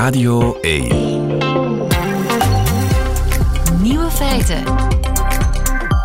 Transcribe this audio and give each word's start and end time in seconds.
Radio 0.00 0.60
1. 0.60 0.88
Nieuwe 3.82 4.10
feiten. 4.10 4.62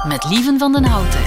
Met 0.08 0.26
Lieven 0.30 0.60
van 0.60 0.72
den 0.72 0.84
Houten. 0.84 1.20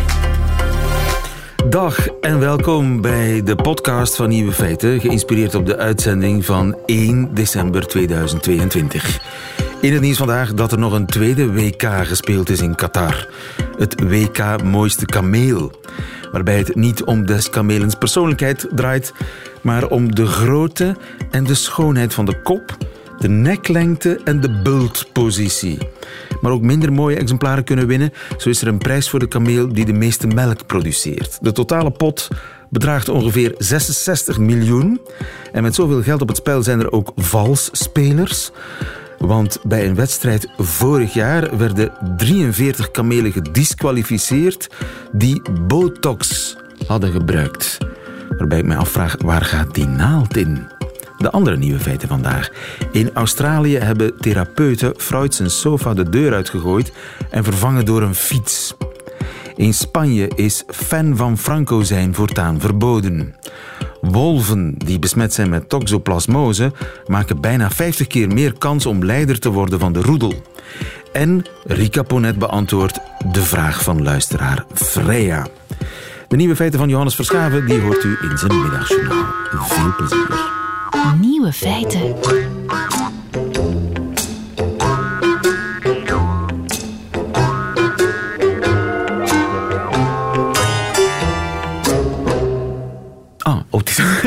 Dag 1.68 2.08
en 2.20 2.38
welkom 2.38 3.00
bij 3.00 3.42
de 3.42 3.56
podcast 3.56 4.16
van 4.16 4.28
Nieuwe 4.28 4.52
Feiten, 4.52 5.00
geïnspireerd 5.00 5.54
op 5.54 5.66
de 5.66 5.76
uitzending 5.76 6.44
van 6.44 6.76
1 6.86 7.34
december 7.34 7.86
2022. 7.86 9.21
In 9.80 9.92
het 9.92 10.02
nieuws 10.02 10.16
vandaag 10.16 10.54
dat 10.54 10.72
er 10.72 10.79
nog 10.79 10.92
een 10.92 11.06
tweede 11.06 11.52
WK 11.52 11.82
gespeeld 11.82 12.50
is 12.50 12.61
in 12.61 12.74
Qatar. 12.74 13.29
Het 13.76 14.00
WK 14.00 14.62
Mooiste 14.62 15.06
Kameel. 15.06 15.72
Waarbij 16.32 16.58
het 16.58 16.74
niet 16.74 17.04
om 17.04 17.26
des 17.26 17.50
kamelens 17.50 17.94
persoonlijkheid 17.94 18.66
draait, 18.70 19.12
maar 19.62 19.88
om 19.88 20.14
de 20.14 20.26
grootte 20.26 20.96
en 21.30 21.44
de 21.44 21.54
schoonheid 21.54 22.14
van 22.14 22.25
de 22.25 22.43
kop, 22.43 22.76
de 23.18 23.29
neklengte 23.29 24.20
en 24.25 24.40
de 24.40 24.61
bultpositie. 24.62 25.79
Maar 26.40 26.53
ook 26.53 26.62
minder 26.62 26.92
mooie 26.92 27.17
exemplaren 27.17 27.64
kunnen 27.64 27.86
winnen. 27.86 28.12
Zo 28.36 28.48
is 28.48 28.62
er 28.62 28.68
een 28.68 28.79
prijs 28.79 29.11
voor 29.11 29.18
de 29.18 29.29
kameel 29.29 29.72
die 29.72 29.84
de 29.84 29.92
meeste 29.92 30.26
melk 30.26 30.67
produceert. 30.67 31.39
De 31.40 31.53
totale 31.53 31.90
pot 31.90 32.28
bedraagt 32.70 33.08
ongeveer 33.08 33.55
66 33.58 34.39
miljoen. 34.39 35.00
En 35.53 35.62
met 35.62 35.75
zoveel 35.75 36.03
geld 36.03 36.20
op 36.20 36.28
het 36.28 36.36
spel 36.36 36.62
zijn 36.62 36.81
er 36.81 36.92
ook 36.92 37.12
valsspelers. 37.17 38.50
Want 39.19 39.58
bij 39.62 39.86
een 39.86 39.95
wedstrijd 39.95 40.48
vorig 40.58 41.12
jaar 41.12 41.56
werden 41.59 41.92
43 42.17 42.91
kamelen 42.91 43.33
gedisqualificeerd 43.33 44.70
die 45.12 45.42
botox 45.67 46.56
hadden 46.86 47.12
gebruikt. 47.12 47.78
Waarbij 48.39 48.59
ik 48.59 48.67
mij 48.67 48.77
afvraag, 48.77 49.17
waar 49.25 49.45
gaat 49.45 49.75
die 49.75 49.86
naald 49.86 50.36
in? 50.36 50.67
De 51.19 51.31
andere 51.31 51.56
nieuwe 51.56 51.81
feiten 51.81 52.09
vandaag. 52.09 52.50
In 52.92 53.11
Australië 53.14 53.78
hebben 53.78 54.17
therapeuten 54.20 54.95
Freud 54.97 55.35
zijn 55.35 55.51
sofa 55.51 55.95
de 55.95 56.09
deur 56.09 56.35
uitgegooid 56.35 56.92
en 57.31 57.45
vervangen 57.45 57.85
door 57.85 58.03
een 58.03 58.14
fiets. 58.14 58.75
In 59.57 59.75
Spanje 59.75 60.31
is 60.35 60.64
fan 60.67 61.17
van 61.17 61.39
Franco 61.39 61.83
zijn 61.83 62.14
voortaan 62.14 62.61
verboden. 62.61 63.35
Wolven 64.01 64.75
die 64.77 64.99
besmet 64.99 65.35
zijn 65.35 65.49
met 65.49 65.69
toxoplasmose 65.69 66.73
maken 67.07 67.41
bijna 67.41 67.71
50 67.71 68.07
keer 68.07 68.29
meer 68.29 68.53
kans 68.59 68.87
om 68.87 69.05
leider 69.05 69.41
te 69.41 69.51
worden 69.51 69.79
van 69.79 69.93
de 69.93 70.03
roedel. 70.03 70.35
En 71.13 71.45
Rika 71.65 72.03
Ponet 72.03 72.39
beantwoordt 72.39 72.99
de 73.33 73.43
vraag 73.43 73.83
van 73.83 74.03
luisteraar 74.03 74.65
Freya. 74.75 75.47
De 76.29 76.37
nieuwe 76.37 76.57
feiten 76.57 76.79
van 76.79 76.89
Johannes 76.89 77.15
Verschaven 77.15 77.67
die 77.67 77.81
hoort 77.81 78.05
u 78.05 78.19
in 78.31 78.39
zijn 78.39 78.63
middagjournaal. 78.63 79.27
Veel 79.51 79.95
plezier. 79.97 80.41
Nieuwe 81.21 81.53
feiten. 81.53 82.58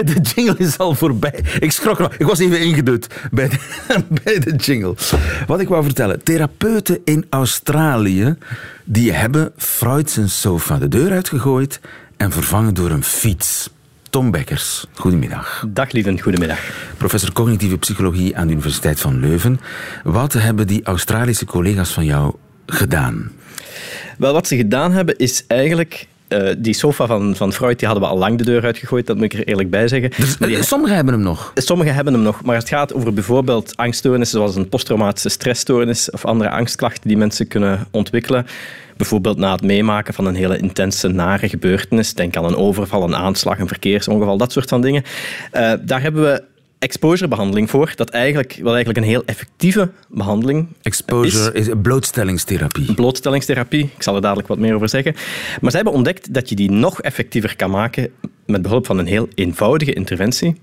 de 0.14 0.20
jingle 0.22 0.56
is 0.58 0.78
al 0.78 0.96
voorbij. 0.96 1.44
Ik 1.60 1.72
schrok 1.72 2.00
nog. 2.00 2.14
Ik 2.14 2.26
was 2.26 2.40
even 2.40 2.60
ingedut 2.60 3.08
bij 3.32 3.50
de, 3.50 3.58
bij 4.24 4.40
de 4.40 4.56
jingle. 4.56 4.96
Wat 5.48 5.60
ik 5.60 5.68
wou 5.68 5.84
vertellen. 5.84 6.24
Therapeuten 6.24 7.00
in 7.04 7.26
Australië 7.30 8.36
die 8.84 9.12
hebben 9.12 9.52
Freud 9.58 10.10
zijn 10.10 10.30
sofa 10.30 10.78
de 10.78 10.88
deur 10.88 11.12
uitgegooid 11.12 11.80
en 12.18 12.32
vervangen 12.32 12.74
door 12.74 12.90
een 12.90 13.04
fiets. 13.04 13.70
Tom 14.10 14.32
Bekkers, 14.32 14.86
goedemiddag. 14.94 15.66
Dag 15.68 15.92
lieven, 15.92 16.20
goedemiddag. 16.20 16.60
Professor 16.98 17.32
cognitieve 17.32 17.78
psychologie 17.78 18.38
aan 18.38 18.46
de 18.46 18.52
Universiteit 18.54 19.00
van 19.00 19.20
Leuven. 19.20 19.60
Wat 20.04 20.34
hebben 20.34 20.68
die 20.68 20.84
Australische 20.84 21.46
collega's 21.46 21.90
van 21.90 22.06
jou 22.06 22.36
gedaan? 22.66 23.32
Wel, 24.18 24.34
wat 24.34 24.48
ze 24.48 24.56
gedaan 24.56 24.92
hebben 24.92 25.18
is 25.18 25.44
eigenlijk... 25.48 26.08
eh, 26.32 26.56
die 26.58 26.74
sofa 26.74 27.06
van, 27.06 27.36
van 27.36 27.54
Freud 27.54 27.80
die 27.80 27.88
hadden 27.88 28.08
we 28.08 28.14
al 28.14 28.20
lang 28.20 28.38
de 28.38 28.44
deur 28.44 28.64
uitgegooid, 28.64 29.08
dat 29.08 29.16
moet 29.16 29.26
ik 29.26 29.34
er 29.34 29.48
eerlijk 29.48 29.70
bij 29.70 29.88
zeggen. 29.88 30.12
Die- 30.40 30.64
Sommigen 30.64 30.96
hebben 30.96 31.14
hem 31.14 31.24
nog. 31.24 31.52
Sommigen 31.56 31.94
hebben 31.96 32.14
hem 32.14 32.22
nog, 32.24 32.44
maar 32.44 32.56
het 32.56 32.68
gaat 32.70 32.94
over 32.94 33.14
bijvoorbeeld 33.14 33.78
angststoornissen 33.78 34.38
zoals 34.38 34.56
een 34.56 34.70
posttraumatische 34.70 35.30
stressstoornis 35.30 36.10
of 36.12 36.26
andere 36.26 36.50
angstklachten 36.50 37.08
die 37.08 37.18
mensen 37.18 37.48
kunnen 37.48 37.88
ontwikkelen. 37.92 38.46
Bijvoorbeeld 38.98 39.38
na 39.38 39.52
het 39.52 39.62
meemaken 39.64 40.14
van 40.14 40.26
een 40.26 40.36
hele 40.36 40.58
intense, 40.58 41.08
nare 41.08 41.50
gebeurtenis. 41.50 42.14
Denk 42.14 42.38
aan 42.38 42.46
een 42.46 42.56
overval, 42.56 43.04
een 43.04 43.16
aanslag, 43.16 43.60
een 43.60 43.68
verkeersongeval, 43.68 44.38
dat 44.38 44.52
soort 44.52 44.70
van 44.70 44.82
dingen. 44.82 45.04
Eh, 45.52 45.74
daar 45.82 46.02
hebben 46.02 46.24
we 46.24 46.44
exposurebehandeling 46.82 47.70
voor, 47.70 47.94
dat 47.96 48.10
eigenlijk, 48.10 48.60
wel 48.62 48.74
eigenlijk 48.74 48.98
een 48.98 49.12
heel 49.12 49.24
effectieve 49.26 49.92
behandeling 50.10 50.68
Exposure 50.82 51.54
is 51.54 51.70
blootstellingstherapie. 51.82 52.94
blootstellingstherapie. 52.94 53.84
Ik 53.96 54.04
zal 54.04 54.16
er 54.16 54.22
dadelijk 54.22 54.48
wat 54.48 54.58
meer 54.58 54.76
over 54.76 54.90
zeggen. 54.90 55.14
Maar 55.62 55.72
zij 55.72 55.80
hebben 55.80 55.94
ontdekt 55.94 56.34
dat 56.34 56.50
je 56.50 56.56
die 56.56 56.72
nog 56.72 57.02
effectiever 57.02 57.56
kan 57.56 57.72
maken 57.72 58.12
met 58.46 58.62
behulp 58.62 58.86
van 58.86 58.98
een 58.98 59.06
heel 59.06 59.28
eenvoudige 59.36 59.94
interventie. 59.94 60.56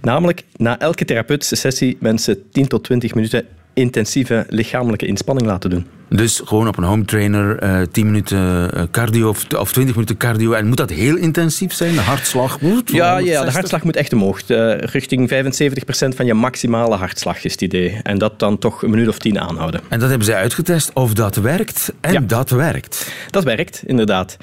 Namelijk 0.00 0.42
na 0.56 0.78
elke 0.78 1.04
therapeutische 1.04 1.56
sessie 1.56 1.96
mensen 2.00 2.50
10 2.50 2.68
tot 2.68 2.84
20 2.84 3.14
minuten 3.14 3.46
intensieve 3.72 4.46
lichamelijke 4.48 5.06
inspanning 5.06 5.46
laten 5.46 5.70
doen. 5.70 5.86
Dus 6.14 6.40
gewoon 6.44 6.68
op 6.68 6.76
een 6.78 6.84
home 6.84 7.04
trainer, 7.04 7.58
eh 7.58 7.80
10 7.92 8.06
minuten 8.06 8.70
eh, 8.74 8.82
cardio 8.90 9.28
of, 9.28 9.46
of 9.56 9.72
20 9.72 9.94
minuten 9.94 10.16
cardio. 10.16 10.52
En 10.52 10.66
moet 10.66 10.76
dat 10.76 10.90
heel 10.90 11.16
intensief 11.16 11.72
zijn? 11.72 11.94
De 11.94 12.00
hartslag? 12.00 12.60
moet 12.60 12.90
Ja, 12.90 12.96
ja, 12.96 13.14
de 13.14 13.22
160? 13.22 13.54
hartslag 13.54 13.84
moet 13.84 13.96
echt 13.96 14.12
omhoog. 14.12 14.42
Eh, 14.42 14.78
richting 14.78 15.28
75% 15.28 16.14
van 16.16 16.26
je 16.26 16.34
maximale 16.34 16.96
hartslag 16.96 17.44
is 17.44 17.52
het 17.52 17.60
idee. 17.60 18.00
En 18.02 18.18
dat 18.18 18.38
dan 18.38 18.58
toch 18.58 18.82
een 18.82 18.90
minuut 18.90 19.08
of 19.08 19.18
tien 19.18 19.40
aanhouden. 19.40 19.80
En 19.88 19.98
dat 19.98 20.08
hebben 20.08 20.26
zij 20.26 20.36
uitgetest 20.36 20.90
of 20.94 21.14
dat 21.14 21.36
werkt. 21.36 21.92
En 22.00 22.12
Ja. 22.12 22.20
dat 22.20 22.50
werkt. 22.50 23.12
Dat 23.30 23.44
werkt, 23.44 23.82
inderdaad. 23.86 24.36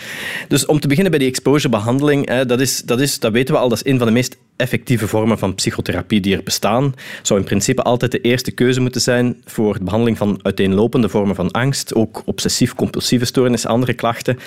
Dus 0.47 0.65
om 0.65 0.79
te 0.79 0.87
beginnen 0.87 1.11
bij 1.11 1.19
die 1.19 1.29
exposurebehandeling, 1.29 2.29
hè, 2.29 2.45
dat, 2.45 2.59
is, 2.59 2.81
dat, 2.81 2.99
is, 2.99 3.19
dat 3.19 3.31
weten 3.31 3.53
we 3.53 3.59
al, 3.59 3.69
dat 3.69 3.77
is 3.83 3.91
een 3.91 3.97
van 3.97 4.07
de 4.07 4.13
meest 4.13 4.37
effectieve 4.55 5.07
vormen 5.07 5.37
van 5.37 5.55
psychotherapie 5.55 6.19
die 6.19 6.35
er 6.35 6.43
bestaan. 6.43 6.93
Zou 7.21 7.39
in 7.39 7.45
principe 7.45 7.81
altijd 7.81 8.11
de 8.11 8.21
eerste 8.21 8.51
keuze 8.51 8.81
moeten 8.81 9.01
zijn 9.01 9.41
voor 9.45 9.73
de 9.77 9.83
behandeling 9.83 10.17
van 10.17 10.39
uiteenlopende 10.41 11.09
vormen 11.09 11.35
van 11.35 11.53
angst, 11.59 11.93
ook 11.93 12.21
obsessief-compulsieve 12.25 13.25
stoornissen, 13.25 13.69
andere 13.69 13.93
klachten. 13.93 14.39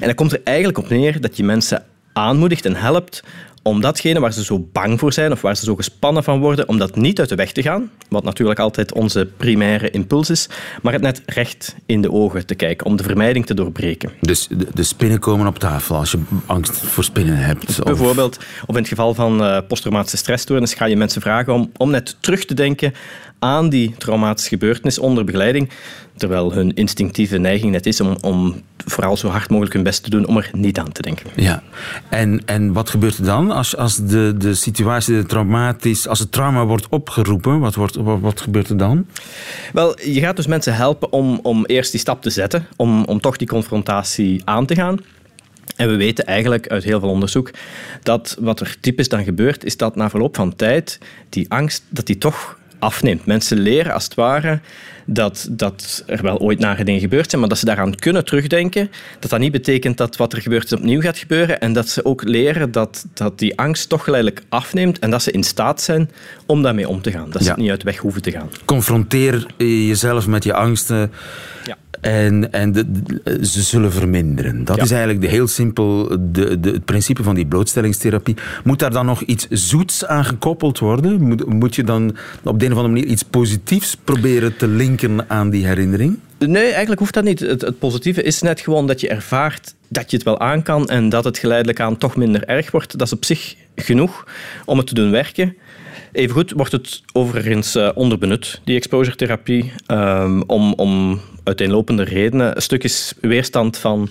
En 0.00 0.06
dat 0.06 0.16
komt 0.16 0.32
er 0.32 0.40
eigenlijk 0.44 0.78
op 0.78 0.88
neer 0.88 1.20
dat 1.20 1.36
je 1.36 1.44
mensen 1.44 1.84
aanmoedigt 2.12 2.64
en 2.64 2.74
helpt 2.76 3.22
om 3.62 3.80
datgene 3.80 4.20
waar 4.20 4.32
ze 4.32 4.44
zo 4.44 4.68
bang 4.72 4.98
voor 4.98 5.12
zijn 5.12 5.32
of 5.32 5.40
waar 5.40 5.56
ze 5.56 5.64
zo 5.64 5.76
gespannen 5.76 6.24
van 6.24 6.40
worden, 6.40 6.68
om 6.68 6.78
dat 6.78 6.96
niet 6.96 7.18
uit 7.20 7.28
de 7.28 7.34
weg 7.34 7.52
te 7.52 7.62
gaan, 7.62 7.90
wat 8.08 8.24
natuurlijk 8.24 8.58
altijd 8.58 8.92
onze 8.92 9.28
primaire 9.36 9.90
impuls 9.90 10.30
is, 10.30 10.48
maar 10.82 10.92
het 10.92 11.02
net 11.02 11.22
recht 11.26 11.76
in 11.86 12.02
de 12.02 12.12
ogen 12.12 12.46
te 12.46 12.54
kijken, 12.54 12.86
om 12.86 12.96
de 12.96 13.02
vermijding 13.02 13.46
te 13.46 13.54
doorbreken. 13.54 14.10
Dus 14.20 14.46
de, 14.46 14.66
de 14.74 14.82
spinnen 14.82 15.18
komen 15.18 15.46
op 15.46 15.58
tafel 15.58 15.96
als 15.96 16.10
je 16.10 16.18
angst 16.46 16.76
voor 16.76 17.04
spinnen 17.04 17.36
hebt. 17.36 17.68
Of- 17.68 17.82
Bijvoorbeeld, 17.84 18.36
of 18.66 18.74
in 18.74 18.80
het 18.80 18.88
geval 18.88 19.14
van 19.14 19.44
eh, 19.44 19.58
posttraumatische 19.68 20.16
stressstoornis, 20.16 20.74
ga 20.74 20.84
je 20.84 20.96
mensen 20.96 21.20
vragen 21.20 21.52
om, 21.52 21.70
om 21.76 21.90
net 21.90 22.16
terug 22.20 22.44
te 22.44 22.54
denken 22.54 22.92
aan 23.38 23.68
die 23.68 23.94
traumatische 23.98 24.48
gebeurtenis 24.48 24.98
onder 24.98 25.24
begeleiding, 25.24 25.70
terwijl 26.16 26.52
hun 26.52 26.74
instinctieve 26.74 27.38
neiging 27.38 27.72
net 27.72 27.86
is 27.86 28.00
om, 28.00 28.16
om 28.20 28.62
vooral 28.86 29.16
zo 29.16 29.28
hard 29.28 29.50
mogelijk 29.50 29.74
hun 29.74 29.82
best 29.82 30.02
te 30.02 30.10
doen 30.10 30.26
om 30.26 30.36
er 30.36 30.50
niet 30.52 30.78
aan 30.78 30.92
te 30.92 31.02
denken. 31.02 31.26
Ja, 31.36 31.62
en, 32.08 32.42
en 32.46 32.72
wat 32.72 32.90
gebeurt 32.90 33.18
er 33.18 33.24
dan 33.24 33.50
als, 33.50 33.76
als 33.76 33.96
de, 33.96 34.34
de 34.38 34.54
situatie 34.54 35.14
de 35.14 35.26
traumatisch, 35.26 36.08
als 36.08 36.18
het 36.18 36.32
trauma 36.32 36.66
wordt 36.66 36.88
opgeroepen? 36.88 37.60
Wat, 37.60 37.74
wordt, 37.74 37.94
wat, 37.94 38.20
wat 38.20 38.40
gebeurt 38.40 38.68
er 38.68 38.76
dan? 38.76 39.06
Wel, 39.72 40.00
je 40.00 40.20
gaat 40.20 40.36
dus 40.36 40.46
mensen 40.46 40.74
helpen 40.74 41.12
om, 41.12 41.40
om 41.42 41.64
eerst 41.64 41.90
die 41.90 42.00
stap 42.00 42.22
te 42.22 42.30
zetten, 42.30 42.66
om, 42.76 43.04
om 43.04 43.20
toch 43.20 43.36
die 43.36 43.48
confrontatie 43.48 44.42
aan 44.44 44.66
te 44.66 44.74
gaan. 44.74 44.98
En 45.76 45.88
we 45.88 45.96
weten 45.96 46.26
eigenlijk 46.26 46.68
uit 46.68 46.84
heel 46.84 47.00
veel 47.00 47.08
onderzoek 47.08 47.50
dat 48.02 48.36
wat 48.40 48.60
er 48.60 48.76
typisch 48.80 49.08
dan 49.08 49.24
gebeurt, 49.24 49.64
is 49.64 49.76
dat 49.76 49.96
na 49.96 50.10
verloop 50.10 50.36
van 50.36 50.56
tijd 50.56 50.98
die 51.28 51.50
angst 51.50 51.84
dat 51.88 52.06
die 52.06 52.18
toch 52.18 52.57
afneemt. 52.78 53.26
Mensen 53.26 53.58
leren 53.58 53.92
als 53.92 54.04
het 54.04 54.14
ware 54.14 54.60
dat, 55.06 55.48
dat 55.50 56.02
er 56.06 56.22
wel 56.22 56.38
ooit 56.38 56.58
nare 56.58 56.84
dingen 56.84 57.00
gebeurd 57.00 57.28
zijn, 57.28 57.40
maar 57.40 57.50
dat 57.50 57.58
ze 57.58 57.64
daaraan 57.64 57.94
kunnen 57.94 58.24
terugdenken. 58.24 58.90
Dat 59.18 59.30
dat 59.30 59.40
niet 59.40 59.52
betekent 59.52 59.96
dat 59.96 60.16
wat 60.16 60.32
er 60.32 60.42
gebeurt 60.42 60.64
is 60.64 60.72
opnieuw 60.78 61.00
gaat 61.00 61.18
gebeuren. 61.18 61.60
En 61.60 61.72
dat 61.72 61.88
ze 61.88 62.04
ook 62.04 62.22
leren 62.24 62.72
dat, 62.72 63.06
dat 63.14 63.38
die 63.38 63.58
angst 63.58 63.88
toch 63.88 64.04
geleidelijk 64.04 64.42
afneemt 64.48 64.98
en 64.98 65.10
dat 65.10 65.22
ze 65.22 65.30
in 65.30 65.42
staat 65.44 65.80
zijn 65.82 66.10
om 66.46 66.62
daarmee 66.62 66.88
om 66.88 67.02
te 67.02 67.10
gaan. 67.10 67.30
Dat 67.30 67.40
ze 67.42 67.44
Ja. 67.48 67.50
het 67.50 67.60
niet 67.60 67.70
uit 67.70 67.80
de 67.80 67.86
weg 67.86 67.96
hoeven 67.98 68.22
te 68.22 68.30
gaan. 68.30 68.50
Confronteer 68.64 69.46
jezelf 69.56 70.26
met 70.26 70.44
je 70.44 70.54
angsten. 70.54 71.12
Ja. 71.66 71.76
En, 72.00 72.52
en 72.52 72.72
de- 72.72 72.92
de- 72.92 73.46
ze 73.46 73.62
zullen 73.62 73.92
verminderen. 73.92 74.64
Dat 74.64 74.76
Ja. 74.76 74.82
is 74.82 74.90
eigenlijk 74.90 75.20
de, 75.20 75.26
heel 75.28 75.46
simpel 75.46 76.08
de, 76.32 76.60
de, 76.60 76.70
het 76.70 76.84
principe 76.84 77.22
van 77.22 77.34
die 77.34 77.46
blootstellingstherapie. 77.46 78.36
Moet 78.64 78.78
daar 78.78 78.90
dan 78.90 79.06
nog 79.06 79.22
iets 79.22 79.46
zoets 79.50 80.06
aan 80.06 80.24
gekoppeld 80.24 80.78
worden? 80.78 81.20
Moet, 81.20 81.46
moet 81.46 81.74
je 81.74 81.84
dan 81.84 82.16
op 82.44 82.58
de 82.58 82.64
een 82.66 82.72
of 82.72 82.76
andere 82.78 82.94
manier 82.94 83.10
iets 83.10 83.22
positiefs 83.22 83.96
proberen 84.04 84.56
te 84.56 84.68
linken 84.68 85.30
aan 85.30 85.50
die 85.50 85.66
herinnering? 85.66 86.18
Nee, 86.38 86.64
eigenlijk 86.70 87.00
hoeft 87.00 87.14
dat 87.14 87.24
niet. 87.24 87.40
Het, 87.40 87.60
het 87.60 87.78
positieve 87.78 88.22
is 88.22 88.42
net 88.42 88.60
gewoon 88.60 88.86
dat 88.86 89.00
je 89.00 89.08
ervaart 89.08 89.74
dat 89.88 90.10
je 90.10 90.16
het 90.16 90.24
wel 90.26 90.40
aan 90.40 90.62
kan 90.62 90.88
en 90.88 91.08
dat 91.08 91.24
het 91.24 91.38
geleidelijk 91.38 91.80
aan 91.80 91.96
toch 91.98 92.16
minder 92.16 92.44
erg 92.44 92.70
wordt. 92.70 92.98
Dat 92.98 93.06
is 93.06 93.12
op 93.12 93.24
zich 93.24 93.54
genoeg 93.76 94.26
om 94.64 94.78
het 94.78 94.86
te 94.86 94.94
doen 94.94 95.10
werken. 95.10 95.56
Evengoed 96.12 96.52
wordt 96.52 96.72
het 96.72 97.02
overigens 97.12 97.76
uh, 97.76 97.90
onderbenut, 97.94 98.60
die 98.64 98.76
exposure-therapie, 98.76 99.72
um, 99.86 100.42
om, 100.42 100.72
om 100.72 101.20
uiteenlopende 101.44 102.02
redenen. 102.02 102.56
Een 102.56 102.62
stuk 102.62 102.84
is 102.84 103.14
weerstand 103.20 103.78
van 103.78 104.08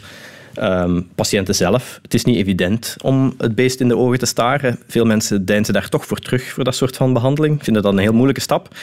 um, 0.60 1.08
patiënten 1.16 1.56
zelf. 1.56 2.00
Het 2.02 2.14
is 2.14 2.24
niet 2.24 2.36
evident 2.36 2.96
om 3.02 3.34
het 3.38 3.56
beest 3.56 3.80
in 3.80 3.88
de 3.88 3.98
ogen 3.98 4.20
te 4.20 4.26
staren. 4.26 4.80
Veel 4.88 5.06
mensen 5.06 5.46
deinzen 5.46 5.74
daar 5.74 5.90
toch 5.90 6.06
voor 6.06 6.20
terug, 6.20 6.44
voor 6.44 6.64
dat 6.64 6.76
soort 6.76 6.96
van 6.96 7.14
behandeling. 7.14 7.64
Vinden 7.64 7.84
dat 7.84 7.94
een 7.94 8.00
heel 8.00 8.14
moeilijke 8.14 8.42
stap. 8.42 8.76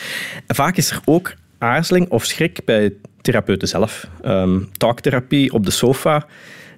Vaak 0.47 0.77
is 0.77 0.91
er 0.91 1.01
ook 1.05 1.35
aarzeling 1.59 2.09
of 2.09 2.25
schrik 2.25 2.61
bij 2.65 2.93
therapeuten 3.21 3.69
zelf. 3.69 4.07
Um, 4.25 4.69
talktherapie 4.77 5.53
op 5.53 5.65
de 5.65 5.71
sofa 5.71 6.27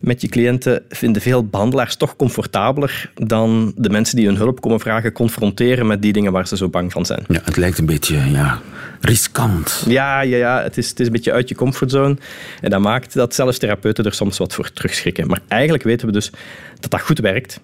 met 0.06 0.20
je 0.20 0.29
cliënten 0.29 0.82
vinden 0.88 1.23
veel 1.23 1.47
behandelaars 1.47 1.97
toch 1.97 2.17
comfortabeler 2.17 3.11
dan 3.14 3.73
de 3.76 3.91
mensen 3.91 4.17
die 4.17 4.26
hun 4.26 4.37
hulp 4.37 4.61
komen 4.61 4.81
vragen 4.81 5.12
confronteren 5.12 5.87
met 5.87 6.03
die 6.03 6.12
dingen 6.12 6.32
waar 6.32 6.47
ze 6.47 6.56
zo 6.56 6.69
bang 6.69 6.93
van 6.93 7.06
zijn. 7.06 7.25
Ja, 7.29 7.41
het 7.44 7.56
lijkt 7.56 7.79
een 7.79 7.87
beetje 7.87 8.17
ja, 8.31 8.61
riskant. 9.00 9.85
Ja, 9.87 10.20
ja, 10.20 10.37
ja 10.37 10.62
het, 10.62 10.79
is, 10.79 10.88
het 10.88 11.00
is 11.00 11.06
een 11.06 11.12
beetje 11.12 11.32
uit 11.32 11.49
je 11.49 11.55
comfortzone. 11.55 12.17
En 12.61 12.70
dat 12.70 12.81
maakt 12.81 13.14
dat 13.14 13.35
zelfs 13.35 13.58
therapeuten 13.58 14.05
er 14.05 14.14
soms 14.14 14.38
wat 14.38 14.55
voor 14.55 14.73
terugschrikken. 14.73 15.26
Maar 15.26 15.41
eigenlijk 15.49 15.82
weten 15.82 16.06
we 16.06 16.12
dus 16.12 16.31
dat 16.81 16.91
dat 16.91 17.00
goed 17.00 17.19
werkt. 17.19 17.61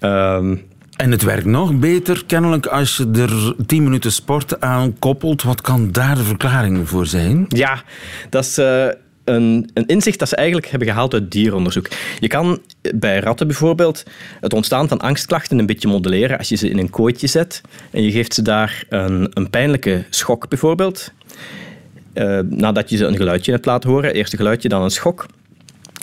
Um, 0.00 0.62
en 0.96 1.10
het 1.10 1.22
werkt 1.22 1.44
nog 1.44 1.78
beter, 1.78 2.22
kennelijk, 2.26 2.66
als 2.66 2.96
je 2.96 3.10
er 3.14 3.66
10 3.66 3.82
minuten 3.82 4.12
sport 4.12 4.60
aan 4.60 4.98
koppelt. 4.98 5.42
Wat 5.42 5.60
kan 5.60 5.92
daar 5.92 6.14
de 6.14 6.22
verklaring 6.22 6.88
voor 6.88 7.06
zijn? 7.06 7.44
Ja, 7.48 7.82
dat 8.30 8.44
is... 8.44 8.58
Uh, 8.58 8.86
een, 9.26 9.70
een, 9.74 9.86
inzicht 9.86 10.18
dat 10.18 10.28
ze 10.28 10.36
eigenlijk 10.36 10.66
hebben 10.68 10.88
gehaald 10.88 11.14
uit 11.14 11.30
dieronderzoek. 11.30 11.88
Je 12.20 12.28
kan 12.28 12.60
bij 12.94 13.18
ratten 13.18 13.46
bijvoorbeeld 13.46 14.02
het 14.40 14.52
ontstaan 14.52 14.88
van 14.88 15.00
angstklachten 15.00 15.58
een 15.58 15.66
beetje 15.66 15.88
modelleren 15.88 16.38
als 16.38 16.48
je 16.48 16.56
ze 16.56 16.68
in 16.68 16.78
een 16.78 16.90
kooitje 16.90 17.26
zet 17.26 17.60
en 17.90 18.02
je 18.02 18.10
geeft 18.10 18.34
ze 18.34 18.42
daar 18.42 18.84
een, 18.88 19.30
een 19.34 19.50
pijnlijke 19.50 20.04
schok 20.10 20.48
bijvoorbeeld. 20.48 21.12
Uh, 22.14 22.38
nadat 22.48 22.90
je 22.90 22.96
ze 22.96 23.04
een 23.04 23.16
geluidje 23.16 23.52
hebt 23.52 23.66
laten 23.66 23.90
horen, 23.90 24.14
eerst 24.14 24.32
een 24.32 24.38
geluidje, 24.38 24.68
dan 24.68 24.82
een 24.82 24.90
schok. 24.90 25.26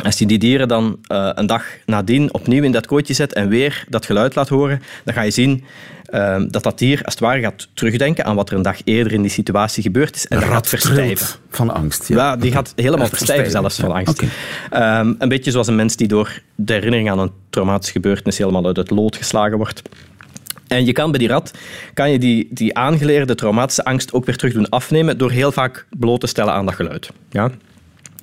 Als 0.04 0.20
je 0.20 0.26
die 0.26 0.38
dieren 0.38 0.68
dan 0.68 1.00
uh, 1.12 1.30
een 1.34 1.46
dag 1.46 1.66
nadien 1.86 2.34
opnieuw 2.34 2.64
in 2.64 2.72
dat 2.72 2.86
kooitje 2.86 3.14
zet 3.14 3.34
en 3.34 3.50
weer 3.50 3.86
dat 3.90 4.06
geluid 4.06 4.36
laat 4.36 4.50
horen, 4.50 4.82
dan 5.04 5.14
ga 5.14 5.22
je 5.22 5.32
zien 5.32 5.64
uh, 6.10 6.42
dat 6.48 6.64
dat 6.64 6.78
dier 6.78 7.02
als 7.04 7.14
het 7.14 7.24
ware 7.24 7.42
gaat 7.42 7.68
terugdenken 7.74 8.26
aan 8.26 8.36
wat 8.36 8.50
er 8.50 8.56
een 8.56 8.62
dag 8.62 8.78
eerder 8.84 9.14
in 9.14 9.22
die 9.22 9.32
situatie 9.32 9.84
gebeurd 9.84 10.16
is. 10.16 10.28
En 10.28 10.40
dat 10.40 10.50
gaat 10.50 10.68
verstijven. 10.68 11.28
Van 11.50 11.74
angst. 11.74 12.08
Ja, 12.08 12.16
ja 12.16 12.36
die 12.36 12.52
gaat 12.52 12.74
helemaal 12.76 13.08
verstijven, 13.08 13.52
zelfs 13.52 13.80
van 13.80 13.92
angst. 13.92 14.22
Okay. 14.22 15.00
Um, 15.00 15.16
een 15.20 15.30
beetje 15.30 15.52
zoals 15.52 15.68
een 15.68 15.76
mens 15.76 15.96
die 15.96 16.08
door 16.08 16.42
de 16.56 16.74
herinnering 16.74 17.12
aan 17.12 17.20
een 17.20 17.32
traumatische 17.50 17.94
gebeurtenis 17.94 18.38
helemaal 18.38 18.66
uit 18.66 18.78
het 18.78 18.90
lood 18.90 19.16
geslagen 19.16 19.58
wordt. 19.58 19.82
En 20.68 20.86
je 20.86 20.92
kan 20.92 21.12
bij 21.12 21.20
die 21.20 21.28
rat 21.28 21.52
kan 21.94 22.12
je 22.12 22.20
die, 22.20 22.48
die 22.52 22.78
aangeleerde 22.78 23.36
traumatische 23.36 23.84
angst 23.84 24.14
ook 24.14 24.26
weer 24.26 24.38
terug 24.38 24.54
doen 24.54 24.70
afnemen 24.70 25.18
door 25.18 25.32
heel 25.32 25.52
vaak 25.52 25.86
bloot 25.90 26.20
te 26.20 26.28
stellen 26.28 26.54
aan 26.54 26.66
dat 26.66 26.76
geluid. 26.76 27.10
Ja? 27.30 27.52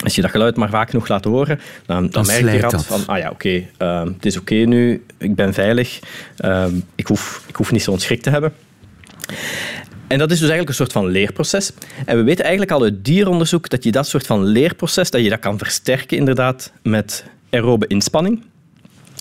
Als 0.04 0.14
je 0.14 0.22
dat 0.22 0.30
geluid 0.30 0.56
maar 0.56 0.70
vaak 0.70 0.90
genoeg 0.90 1.08
laat 1.08 1.24
horen, 1.24 1.60
dan, 1.86 2.10
dan, 2.10 2.26
merk 2.26 2.52
je 2.52 2.60
rat 2.60 2.86
van, 2.86 3.06
ah 3.06 3.18
ja, 3.18 3.30
oké, 3.30 3.68
okay, 3.78 4.04
uh, 4.04 4.12
het 4.12 4.26
is 4.26 4.36
oké 4.36 4.52
okay 4.52 4.64
nu, 4.64 5.04
ik 5.18 5.34
ben 5.34 5.54
veilig, 5.54 5.98
uh, 6.44 6.66
ik, 6.94 7.06
hoef, 7.06 7.44
ik 7.46 7.56
hoef 7.56 7.72
niet 7.72 7.82
zo'n 7.82 7.98
schrik 7.98 8.22
te 8.22 8.30
hebben. 8.30 8.52
En 10.06 10.18
dat 10.18 10.30
is 10.30 10.38
dus 10.38 10.48
eigenlijk 10.48 10.68
een 10.68 10.74
soort 10.74 10.92
van 10.92 11.06
leerproces. 11.06 11.72
En 12.06 12.16
we 12.16 12.22
weten 12.22 12.44
eigenlijk 12.44 12.72
al 12.72 12.82
uit 12.82 13.04
dieronderzoek 13.04 13.68
dat 13.68 13.84
je 13.84 13.92
dat 13.92 14.06
soort 14.06 14.26
van 14.26 14.44
leerproces, 14.44 15.10
dat 15.10 15.22
je 15.22 15.28
dat 15.28 15.38
kan 15.38 15.58
versterken 15.58 16.16
inderdaad 16.16 16.72
met 16.82 17.24
aerobe 17.50 17.86
inspanning. 17.86 18.42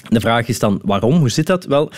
De 0.10 0.20
vraag 0.20 0.48
is 0.48 0.60
dan 0.60 0.80
waarom, 0.84 1.16
hoe 1.16 1.30
zit 1.30 1.48
dat? 1.48 1.66
Wel, 1.66 1.92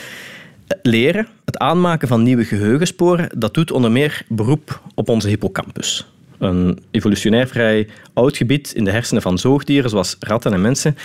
leren, 0.82 1.28
het 1.46 1.58
aanmaken 1.58 2.08
van 2.08 2.24
nieuwe 2.24 2.46
geheugensporen, 2.46 3.30
dat 3.38 3.54
doet 3.54 3.72
onder 3.72 3.92
meer 3.92 4.22
beroep 4.28 4.82
op 4.96 5.10
onze 5.10 5.28
hippocampus 5.28 6.06
een 6.42 6.80
evolutionair 6.92 7.48
vrij 7.48 7.88
oud 8.14 8.38
gebied 8.38 8.74
in 8.74 8.84
de 8.84 8.92
hersenen 8.92 9.22
van 9.22 9.38
zoogdieren, 9.38 9.90
zoals 9.90 10.16
ratten 10.20 10.54
en 10.54 10.62
mensen. 10.62 10.98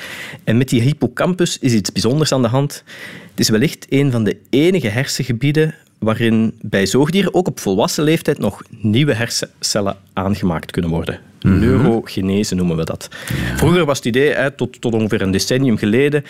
En 0.45 0.57
met 0.57 0.69
die 0.69 0.81
hippocampus 0.81 1.59
is 1.59 1.73
iets 1.73 1.93
bijzonders 1.93 2.33
aan 2.33 2.43
de 2.43 2.49
hand. 2.49 2.85
Het 3.31 3.41
is 3.41 3.49
wellicht 3.49 3.87
een 3.89 4.11
van 4.11 4.25
de 4.25 4.37
enige 4.51 4.89
hersengebieden 4.89 5.75
waarin 5.99 6.55
bij 6.61 6.87
zoogdieren 6.87 7.35
ook 7.35 7.47
op 7.47 7.61
volwassen 7.61 8.05
leeftijd 8.05 8.39
nog 8.39 8.63
nieuwe 8.71 9.15
hersencellen 9.15 9.97
aangemaakt 10.13 10.71
kunnen 10.71 10.91
worden. 10.91 11.21
Mhm. 11.41 11.59
Neurogenese 11.59 12.55
noemen 12.55 12.77
we 12.77 12.85
dat. 12.85 13.09
Vroeger 13.57 13.85
was 13.85 13.97
het 13.97 14.07
idee, 14.07 14.31
hè, 14.31 14.51
tot, 14.51 14.81
tot 14.81 14.95
ongeveer 14.95 15.23
een 15.23 15.31
decennium 15.31 15.77
geleden, 15.77 16.25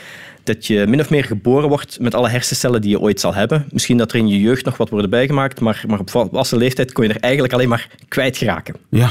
dat 0.44 0.66
je 0.66 0.86
min 0.86 1.00
of 1.00 1.10
meer 1.10 1.24
geboren 1.24 1.68
wordt 1.68 2.00
met 2.00 2.14
alle 2.14 2.28
hersencellen 2.28 2.80
die 2.80 2.90
je 2.90 3.00
ooit 3.00 3.20
zal 3.20 3.34
hebben. 3.34 3.66
Misschien 3.70 3.96
dat 3.96 4.12
er 4.12 4.18
in 4.18 4.28
je 4.28 4.40
jeugd 4.40 4.64
nog 4.64 4.76
wat 4.76 4.88
worden 4.88 5.10
bijgemaakt, 5.10 5.60
maar, 5.60 5.84
maar 5.86 5.98
op 5.98 6.10
volwassen 6.10 6.58
leeftijd 6.58 6.92
kon 6.92 7.06
je 7.06 7.14
er 7.14 7.20
eigenlijk 7.20 7.52
alleen 7.52 7.68
maar 7.68 7.88
kwijt 8.08 8.36
geraken. 8.36 8.74
Ja. 8.88 9.10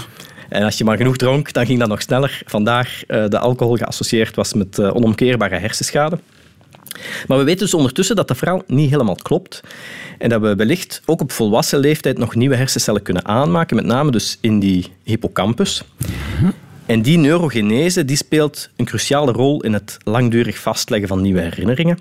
En 0.50 0.64
als 0.64 0.78
je 0.78 0.84
maar 0.84 0.98
genoeg 0.98 1.18
dronk, 1.18 1.54
dan 1.54 1.66
ging 1.66 1.80
dat 1.80 1.88
nog 1.88 2.02
sneller. 2.02 2.42
Vandaar 2.46 3.04
uh, 3.08 3.28
de 3.28 3.40
alcohol 3.40 3.76
geassocieerd 3.76 4.36
was 4.36 4.54
met 4.54 4.78
uh, 4.78 4.96
onomkeerbare 4.96 5.58
hersenschade. 5.58 6.20
Maar 7.28 7.38
we 7.38 7.44
weten 7.44 7.60
dus 7.60 7.74
ondertussen 7.74 8.16
dat 8.16 8.28
dat 8.28 8.38
verhaal 8.38 8.64
niet 8.68 8.90
helemaal 8.90 9.16
klopt. 9.16 9.62
En 10.18 10.30
dat 10.30 10.42
we 10.42 10.56
wellicht 10.56 11.02
ook 11.06 11.22
op 11.22 11.32
volwassen 11.32 11.80
leeftijd 11.80 12.18
nog 12.18 12.36
nieuwe 12.36 12.56
hersencellen 12.56 13.02
kunnen 13.02 13.26
aanmaken, 13.26 13.76
met 13.76 13.86
name 13.86 14.12
dus 14.12 14.38
in 14.42 14.60
die 14.60 14.92
hippocampus. 15.04 15.84
En 16.86 17.02
die 17.02 17.18
neurogenese 17.18 18.06
die 18.06 18.18
speelt 18.18 18.70
een 18.76 18.86
cruciale 18.86 19.32
rol 19.32 19.64
in 19.64 19.74
het 19.74 19.98
langdurig 20.04 20.58
vastleggen 20.58 21.08
van 21.08 21.22
nieuwe 21.22 21.40
herinneringen. 21.42 22.00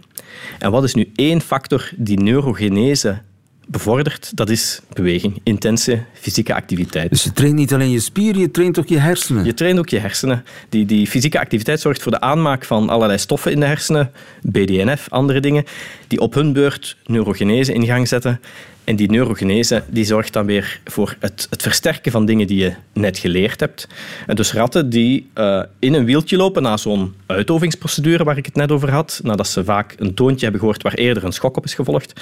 En 0.58 0.70
wat 0.70 0.84
is 0.84 0.94
nu 0.94 1.12
één 1.14 1.40
factor 1.40 1.90
die 1.96 2.20
neurogenese 2.20 3.22
bevordert, 3.66 4.36
dat 4.36 4.50
is 4.50 4.80
beweging, 4.92 5.40
intense 5.42 6.02
fysieke 6.12 6.54
activiteit. 6.54 7.10
Dus 7.10 7.22
je 7.22 7.32
traint 7.32 7.54
niet 7.54 7.72
alleen 7.74 7.90
je 7.90 8.00
spieren, 8.00 8.40
je 8.40 8.50
traint 8.50 8.78
ook 8.78 8.88
je 8.88 8.98
hersenen. 8.98 9.44
Je 9.44 9.54
traint 9.54 9.78
ook 9.78 9.88
je 9.88 9.98
hersenen. 9.98 10.44
Die, 10.68 10.86
die 10.86 11.06
fysieke 11.06 11.38
activiteit 11.38 11.80
zorgt 11.80 12.02
voor 12.02 12.12
de 12.12 12.20
aanmaak 12.20 12.64
van 12.64 12.88
allerlei 12.88 13.18
stoffen 13.18 13.52
in 13.52 13.60
de 13.60 13.66
hersenen, 13.66 14.10
BDNF, 14.42 15.06
andere 15.10 15.40
dingen, 15.40 15.64
die 16.08 16.20
op 16.20 16.34
hun 16.34 16.52
beurt 16.52 16.96
neurogenese 17.06 17.72
in 17.72 17.86
gang 17.86 18.08
zetten. 18.08 18.40
En 18.84 18.96
die 18.96 19.10
neurogenese 19.10 19.82
die 19.86 20.04
zorgt 20.04 20.32
dan 20.32 20.46
weer 20.46 20.80
voor 20.84 21.16
het, 21.18 21.46
het 21.50 21.62
versterken 21.62 22.12
van 22.12 22.26
dingen 22.26 22.46
die 22.46 22.58
je 22.58 22.74
net 22.92 23.18
geleerd 23.18 23.60
hebt. 23.60 23.88
En 24.26 24.36
dus 24.36 24.52
ratten 24.52 24.90
die 24.90 25.30
uh, 25.34 25.62
in 25.78 25.94
een 25.94 26.04
wieltje 26.04 26.36
lopen 26.36 26.62
na 26.62 26.76
zo'n 26.76 27.14
uitovingsprocedure 27.26 28.24
waar 28.24 28.36
ik 28.36 28.46
het 28.46 28.54
net 28.54 28.72
over 28.72 28.90
had, 28.90 29.20
nadat 29.22 29.48
ze 29.48 29.64
vaak 29.64 29.94
een 29.98 30.14
toontje 30.14 30.42
hebben 30.42 30.60
gehoord 30.60 30.82
waar 30.82 30.94
eerder 30.94 31.24
een 31.24 31.32
schok 31.32 31.56
op 31.56 31.64
is 31.64 31.74
gevolgd, 31.74 32.20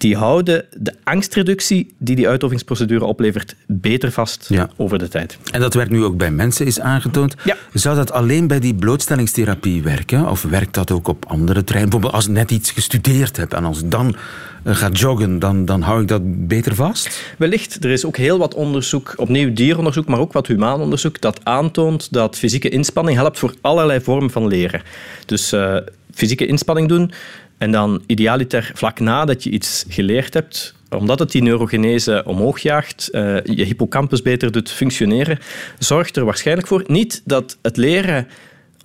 die 0.00 0.16
houden 0.16 0.64
de 0.76 0.94
angstreductie 1.04 1.94
die 1.98 2.16
die 2.16 2.28
uitovingsprocedure 2.28 3.04
oplevert 3.04 3.54
beter 3.66 4.12
vast 4.12 4.50
over 4.76 4.98
de 4.98 5.08
tijd. 5.08 5.38
En 5.52 5.60
dat 5.60 5.74
werkt 5.74 5.90
nu 5.90 6.04
ook 6.04 6.16
bij 6.16 6.30
mensen, 6.30 6.66
is 6.66 6.80
aangetoond. 6.80 7.34
Ja. 7.44 7.56
Zou 7.72 7.96
dat 7.96 8.12
alleen 8.12 8.46
bij 8.46 8.60
die 8.60 8.74
blootstellingstherapie 8.74 9.82
werken? 9.82 10.28
Of 10.28 10.42
werkt 10.42 10.74
dat 10.74 10.90
ook 10.90 11.08
op 11.08 11.24
andere 11.26 11.64
terreinen? 11.64 11.90
Bijvoorbeeld 11.90 12.12
als 12.12 12.26
ik 12.26 12.32
net 12.32 12.50
iets 12.50 12.70
gestudeerd 12.70 13.36
heb 13.36 13.52
en 13.52 13.64
als 13.64 13.82
ik 13.82 13.90
dan 13.90 14.16
eh, 14.62 14.74
ga 14.74 14.88
joggen, 14.88 15.38
dan, 15.38 15.64
dan 15.64 15.82
hou 15.82 16.02
ik 16.02 16.08
dat 16.08 16.46
beter 16.48 16.74
vast? 16.74 17.34
Wellicht. 17.38 17.84
Er 17.84 17.90
is 17.90 18.04
ook 18.04 18.16
heel 18.16 18.38
wat 18.38 18.54
onderzoek, 18.54 19.14
opnieuw 19.16 19.52
dieronderzoek, 19.52 20.06
maar 20.06 20.18
ook 20.18 20.32
wat 20.32 20.46
humaan 20.46 20.80
onderzoek, 20.80 21.20
dat 21.20 21.40
aantoont 21.44 22.12
dat 22.12 22.36
fysieke 22.36 22.68
inspanning 22.68 23.16
helpt 23.16 23.38
voor 23.38 23.54
allerlei 23.60 24.00
vormen 24.00 24.30
van 24.30 24.46
leren. 24.46 24.82
Dus 25.26 25.52
uh, 25.52 25.76
fysieke 26.14 26.46
inspanning 26.46 26.88
doen, 26.88 27.12
en 27.60 27.70
dan 27.70 28.02
idealiter 28.06 28.70
vlak 28.74 29.00
nadat 29.00 29.44
je 29.44 29.50
iets 29.50 29.84
geleerd 29.88 30.34
hebt, 30.34 30.74
omdat 30.88 31.18
het 31.18 31.30
die 31.30 31.42
neurogenese 31.42 32.22
omhoog 32.26 32.58
jaagt, 32.58 33.08
uh, 33.12 33.36
je 33.44 33.64
hippocampus 33.64 34.22
beter 34.22 34.52
doet 34.52 34.70
functioneren, 34.70 35.38
zorgt 35.78 36.16
er 36.16 36.24
waarschijnlijk 36.24 36.66
voor 36.66 36.84
niet 36.86 37.22
dat 37.24 37.58
het 37.62 37.76
leren 37.76 38.28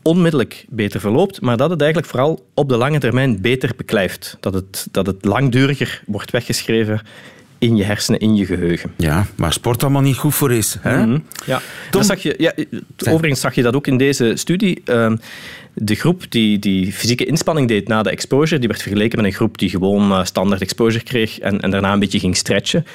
onmiddellijk 0.01 0.65
beter 0.69 0.99
verloopt, 0.99 1.41
maar 1.41 1.57
dat 1.57 1.69
het 1.69 1.81
eigenlijk 1.81 2.11
vooral 2.11 2.45
op 2.53 2.69
de 2.69 2.77
lange 2.77 2.99
termijn 2.99 3.41
beter 3.41 3.71
beklijft. 3.77 4.37
Dat 4.39 4.53
het, 4.53 4.87
dat 4.91 5.05
het 5.05 5.25
langduriger 5.25 6.01
wordt 6.05 6.31
weggeschreven 6.31 7.01
in 7.57 7.75
je 7.75 7.83
hersenen, 7.83 8.19
in 8.19 8.35
je 8.35 8.45
geheugen. 8.45 8.93
Ja, 8.97 9.25
maar 9.35 9.53
sport 9.53 9.83
allemaal 9.83 10.01
niet 10.01 10.17
goed 10.17 10.35
voor 10.35 10.51
is. 10.51 10.77
Hè? 10.79 11.05
Mhm. 11.05 11.19
Ja, 11.45 11.61
dat 11.91 12.05
zag 12.05 12.23
je, 12.23 12.35
ja, 12.37 12.53
overigens 13.09 13.41
zag 13.41 13.55
je 13.55 13.61
dat 13.61 13.75
ook 13.75 13.87
in 13.87 13.97
deze 13.97 14.31
studie. 14.35 14.81
Ehm, 14.85 15.15
de 15.75 15.95
groep 15.95 16.25
die, 16.29 16.59
die 16.59 16.93
fysieke 16.93 17.25
inspanning 17.25 17.67
deed 17.67 17.87
na 17.87 18.03
de 18.03 18.09
exposure, 18.09 18.59
die 18.59 18.67
werd 18.67 18.81
vergeleken 18.81 19.17
met 19.17 19.27
een 19.27 19.33
groep 19.33 19.57
die 19.57 19.69
gewoon 19.69 20.11
uh, 20.11 20.23
standaard 20.23 20.61
exposure 20.61 21.03
kreeg 21.03 21.39
en, 21.39 21.59
en 21.59 21.71
daarna 21.71 21.93
een 21.93 21.99
beetje 21.99 22.19
ging 22.19 22.37
stretchen. 22.37 22.85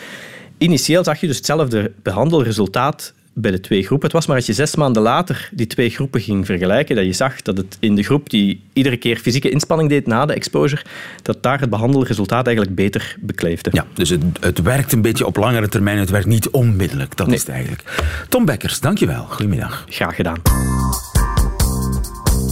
Initieel 0.59 1.05
zag 1.05 1.21
je 1.21 1.27
dus 1.27 1.37
hetzelfde 1.37 1.93
behandelresultaat 2.03 3.15
bij 3.33 3.51
de 3.51 3.61
twee 3.61 3.83
groepen. 3.83 4.07
Het 4.07 4.17
was 4.17 4.27
maar 4.27 4.37
als 4.37 4.47
je 4.47 4.53
zes 4.53 4.75
maanden 4.75 5.03
later 5.03 5.49
die 5.53 5.67
twee 5.67 5.91
groepen 5.91 6.21
ging 6.21 6.47
vergelijken, 6.47 6.97
dat 6.97 7.05
je 7.05 7.13
zag 7.13 7.43
dat 7.43 7.57
het 7.57 7.77
in 7.81 7.95
de 7.95 8.03
groep 8.03 8.31
die 8.31 8.63
iedere 8.73 8.97
keer 8.97 9.17
fysieke 9.17 9.51
inspanning 9.51 9.89
deed 9.89 10.07
na 10.07 10.27
de 10.27 10.33
exposure, 10.33 10.83
dat 11.23 11.43
daar 11.43 11.61
het 11.61 11.71
behandelresultaat 11.71 12.47
eigenlijk 12.47 12.77
beter 12.77 13.17
bekleefde. 13.21 13.71
Ja, 13.73 13.87
dus 13.95 14.09
het, 14.09 14.23
het 14.41 14.63
werkt 14.63 14.93
een 14.93 15.03
beetje 15.03 15.27
op 15.27 15.37
langere 15.37 15.69
termijn, 15.69 15.99
het 15.99 16.11
werkt 16.11 16.27
niet 16.27 16.49
onmiddellijk. 16.49 17.17
Dat 17.17 17.33
is 17.33 17.41
het 17.41 17.49
eigenlijk. 17.49 17.83
Tom 18.29 18.45
Bekkers, 18.45 18.81
dankjewel. 18.81 19.25
Goedemiddag. 19.25 19.85
Graag 19.89 20.15
gedaan. 20.17 20.39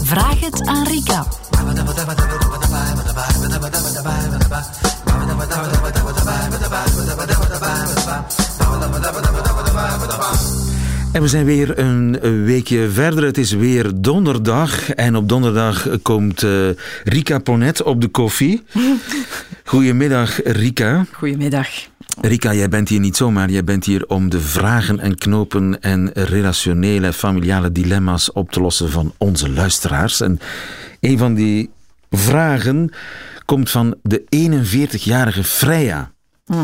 Vraag 0.08 0.40
het 0.40 0.66
aan 0.66 0.86
Rika. 0.86 1.26
En 11.12 11.22
we 11.22 11.28
zijn 11.28 11.44
weer 11.44 11.78
een 11.78 12.20
weekje 12.44 12.90
verder. 12.90 13.24
Het 13.24 13.38
is 13.38 13.52
weer 13.52 13.90
donderdag. 13.94 14.90
En 14.90 15.16
op 15.16 15.28
donderdag 15.28 15.88
komt 16.02 16.42
uh, 16.42 16.68
Rika 17.04 17.38
Ponet 17.38 17.82
op 17.82 18.00
de 18.00 18.08
koffie. 18.08 18.62
Goedemiddag, 19.64 20.42
Rika. 20.44 21.06
Goedemiddag. 21.12 21.68
Rika, 22.20 22.54
jij 22.54 22.68
bent 22.68 22.88
hier 22.88 23.00
niet 23.00 23.16
zomaar. 23.16 23.50
Jij 23.50 23.64
bent 23.64 23.84
hier 23.84 24.06
om 24.06 24.28
de 24.28 24.40
vragen 24.40 25.00
en 25.00 25.14
knopen 25.14 25.80
en 25.80 26.10
relationele, 26.12 27.12
familiale 27.12 27.72
dilemma's 27.72 28.32
op 28.32 28.50
te 28.50 28.60
lossen 28.60 28.90
van 28.90 29.12
onze 29.18 29.50
luisteraars. 29.50 30.20
En 30.20 30.38
een 31.00 31.18
van 31.18 31.34
die 31.34 31.70
vragen 32.10 32.92
komt 33.44 33.70
van 33.70 33.96
de 34.02 34.24
41-jarige 35.00 35.44
Freya. 35.44 36.10
Uh 36.46 36.60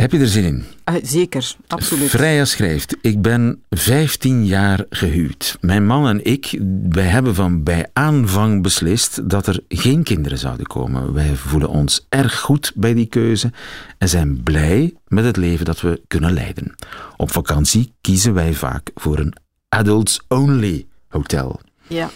heb 0.00 0.12
je 0.12 0.18
er 0.18 0.28
zin 0.28 0.44
in? 0.44 0.64
Uh, 0.84 0.94
zeker, 1.02 1.54
absoluut. 1.66 2.08
Freya 2.08 2.44
schrijft: 2.44 2.96
Ik 3.00 3.22
ben 3.22 3.62
15 3.70 4.46
jaar 4.46 4.84
gehuwd. 4.90 5.56
Mijn 5.60 5.86
man 5.86 6.08
en 6.08 6.24
ik, 6.24 6.60
wij 6.88 7.04
hebben 7.04 7.34
van 7.34 7.62
bij 7.62 7.88
aanvang 7.92 8.62
beslist 8.62 9.30
dat 9.30 9.46
er 9.46 9.60
geen 9.68 10.02
kinderen 10.02 10.38
zouden 10.38 10.66
komen. 10.66 11.12
Wij 11.12 11.34
voelen 11.36 11.68
ons 11.68 12.06
erg 12.08 12.38
goed 12.38 12.72
bij 12.74 12.94
die 12.94 13.06
keuze 13.06 13.52
en 13.98 14.08
zijn 14.08 14.42
blij 14.42 14.94
met 15.08 15.24
het 15.24 15.36
leven 15.36 15.64
dat 15.64 15.80
we 15.80 16.02
kunnen 16.06 16.32
leiden. 16.32 16.74
Op 17.16 17.32
vakantie 17.32 17.92
kiezen 18.00 18.34
wij 18.34 18.54
vaak 18.54 18.90
voor 18.94 19.18
een 19.18 19.34
adults-only 19.68 20.86
hotel. 21.08 21.60
Ja. 21.86 22.10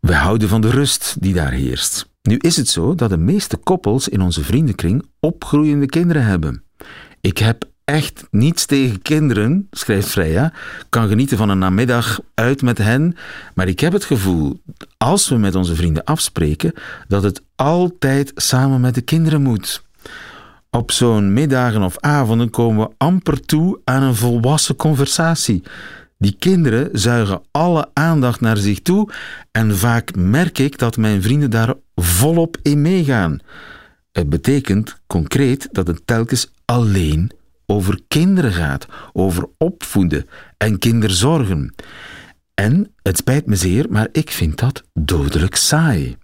We 0.00 0.14
houden 0.14 0.48
van 0.48 0.60
de 0.60 0.70
rust 0.70 1.16
die 1.20 1.34
daar 1.34 1.52
heerst. 1.52 2.10
Nu 2.22 2.36
is 2.36 2.56
het 2.56 2.68
zo 2.68 2.94
dat 2.94 3.10
de 3.10 3.16
meeste 3.16 3.56
koppels 3.56 4.08
in 4.08 4.20
onze 4.20 4.44
vriendenkring 4.44 5.04
opgroeiende 5.20 5.86
kinderen 5.86 6.24
hebben. 6.24 6.62
Ik 7.20 7.38
heb 7.38 7.64
echt 7.84 8.26
niets 8.30 8.66
tegen 8.66 9.02
kinderen, 9.02 9.68
schrijft 9.70 10.08
Freya, 10.08 10.52
kan 10.88 11.08
genieten 11.08 11.36
van 11.36 11.48
een 11.48 11.58
namiddag 11.58 12.20
uit 12.34 12.62
met 12.62 12.78
hen, 12.78 13.16
maar 13.54 13.68
ik 13.68 13.80
heb 13.80 13.92
het 13.92 14.04
gevoel, 14.04 14.60
als 14.96 15.28
we 15.28 15.36
met 15.36 15.54
onze 15.54 15.74
vrienden 15.74 16.04
afspreken, 16.04 16.72
dat 17.08 17.22
het 17.22 17.42
altijd 17.56 18.32
samen 18.34 18.80
met 18.80 18.94
de 18.94 19.00
kinderen 19.00 19.42
moet. 19.42 19.82
Op 20.70 20.90
zo'n 20.90 21.32
middagen 21.32 21.82
of 21.82 21.98
avonden 21.98 22.50
komen 22.50 22.86
we 22.86 22.94
amper 22.96 23.40
toe 23.40 23.80
aan 23.84 24.02
een 24.02 24.14
volwassen 24.14 24.76
conversatie. 24.76 25.62
Die 26.22 26.36
kinderen 26.38 26.88
zuigen 26.92 27.42
alle 27.50 27.88
aandacht 27.92 28.40
naar 28.40 28.56
zich 28.56 28.80
toe 28.80 29.08
en 29.50 29.76
vaak 29.76 30.14
merk 30.16 30.58
ik 30.58 30.78
dat 30.78 30.96
mijn 30.96 31.22
vrienden 31.22 31.50
daar 31.50 31.74
volop 31.94 32.56
in 32.62 32.82
meegaan. 32.82 33.38
Het 34.12 34.28
betekent 34.28 35.00
concreet 35.06 35.68
dat 35.72 35.86
het 35.86 36.06
telkens 36.06 36.52
alleen 36.64 37.30
over 37.66 38.00
kinderen 38.08 38.52
gaat, 38.52 38.86
over 39.12 39.48
opvoeden 39.58 40.28
en 40.56 40.78
kinderzorgen. 40.78 41.74
En 42.54 42.92
het 43.02 43.16
spijt 43.16 43.46
me 43.46 43.56
zeer, 43.56 43.86
maar 43.90 44.08
ik 44.12 44.30
vind 44.30 44.58
dat 44.58 44.82
dodelijk 44.94 45.56
saai. 45.56 46.16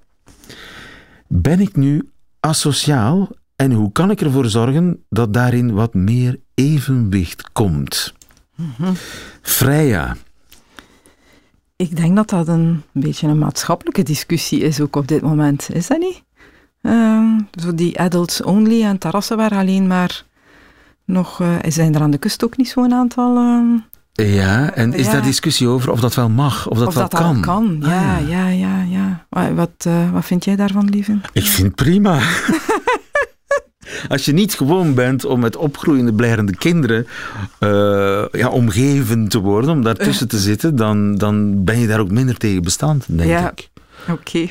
Ben 1.27 1.61
ik 1.61 1.77
nu 1.77 2.09
asociaal 2.41 3.31
en 3.57 3.73
hoe 3.73 3.93
kan 3.93 4.11
ik 4.11 4.21
ervoor 4.21 4.47
zorgen 4.47 5.05
dat 5.09 5.35
daarin 5.35 5.73
wat 5.73 5.95
meer 5.95 6.41
evenwicht 6.55 7.53
komt? 7.53 8.17
Mm 8.59 8.95
Freya. 9.43 10.17
Ik 11.77 11.97
denk 11.97 12.17
dat 12.17 12.29
dat 12.29 12.49
een 12.49 12.83
beetje 12.93 13.29
een 13.29 13.39
maatschappelijke 13.39 14.03
discussie 14.03 14.61
is 14.61 14.81
ook 14.81 14.97
op 14.97 15.09
dit 15.09 15.23
moment. 15.23 15.69
Is 15.73 15.87
dat 15.87 15.99
niet? 15.99 16.23
Uh, 16.83 17.39
zo 17.63 17.75
die 17.75 18.01
adults 18.01 18.43
only 18.43 18.83
en 18.83 18.99
terrassen 18.99 19.37
waar 19.37 19.55
alleen 19.55 19.87
maar 19.87 20.25
nog... 21.05 21.41
Uh, 21.41 21.57
zijn 21.69 21.95
er 21.95 22.01
aan 22.01 22.11
de 22.11 22.19
kust 22.19 22.45
ook 22.45 22.57
niet 22.57 22.69
zo'n 22.69 22.93
aantal... 22.93 23.37
Uh, 23.37 23.81
ja, 24.35 24.73
en 24.75 24.93
is 24.93 25.07
ja. 25.07 25.13
daar 25.13 25.23
discussie 25.23 25.69
over 25.69 25.91
of 25.91 26.01
dat 26.01 26.15
wel 26.15 26.29
mag, 26.29 26.69
of 26.69 26.79
dat 26.79 26.87
of 26.87 26.95
wel 26.95 27.09
dat 27.09 27.21
kan? 27.21 27.41
kan, 27.41 27.79
ja, 27.81 28.17
ah. 28.17 28.29
ja, 28.29 28.49
ja, 28.49 28.83
ja. 28.83 29.27
Wat, 29.55 29.85
uh, 29.87 30.13
wat 30.13 30.25
vind 30.25 30.45
jij 30.45 30.57
daarvan, 30.57 30.89
lieve? 30.89 31.19
Ik 31.33 31.47
vind 31.47 31.75
prima. 31.75 32.21
Als 34.09 34.25
je 34.25 34.33
niet 34.33 34.55
gewoon 34.55 34.95
bent 34.95 35.25
om 35.25 35.41
met 35.41 35.57
opgroeiende, 35.57 36.13
blijrende 36.13 36.57
kinderen 36.57 37.07
uh, 37.61 38.25
ja, 38.33 38.49
omgeven 38.49 39.29
te 39.29 39.39
worden, 39.39 39.71
om 39.71 39.83
daartussen 39.83 40.29
te 40.29 40.39
zitten, 40.39 40.77
dan, 40.77 41.15
dan 41.15 41.65
ben 41.65 41.79
je 41.79 41.87
daar 41.87 42.01
ook 42.01 42.11
minder 42.11 42.37
tegen 42.37 42.63
bestand, 42.63 43.05
denk 43.09 43.31
ja. 43.31 43.51
ik. 43.51 43.69
Oké. 44.09 44.51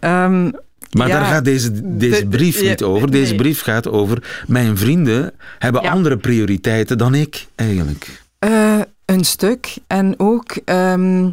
Okay. 0.00 0.24
Um, 0.24 0.52
maar 0.96 1.08
ja, 1.08 1.18
daar 1.18 1.32
gaat 1.32 1.44
deze, 1.44 1.96
deze 1.96 2.20
de, 2.20 2.26
brief 2.26 2.62
niet 2.62 2.82
over. 2.82 3.10
Deze 3.10 3.28
nee. 3.28 3.36
brief 3.36 3.62
gaat 3.62 3.88
over 3.88 4.42
mijn 4.46 4.76
vrienden 4.76 5.32
hebben 5.58 5.82
Ja. 5.82 5.90
andere 5.90 6.16
prioriteiten 6.16 6.98
dan 6.98 7.14
ik, 7.14 7.46
eigenlijk. 7.54 8.22
Uh, 8.40 8.80
een 9.04 9.24
stuk. 9.24 9.76
En 9.86 10.14
ook, 10.16 10.58
um, 10.64 11.32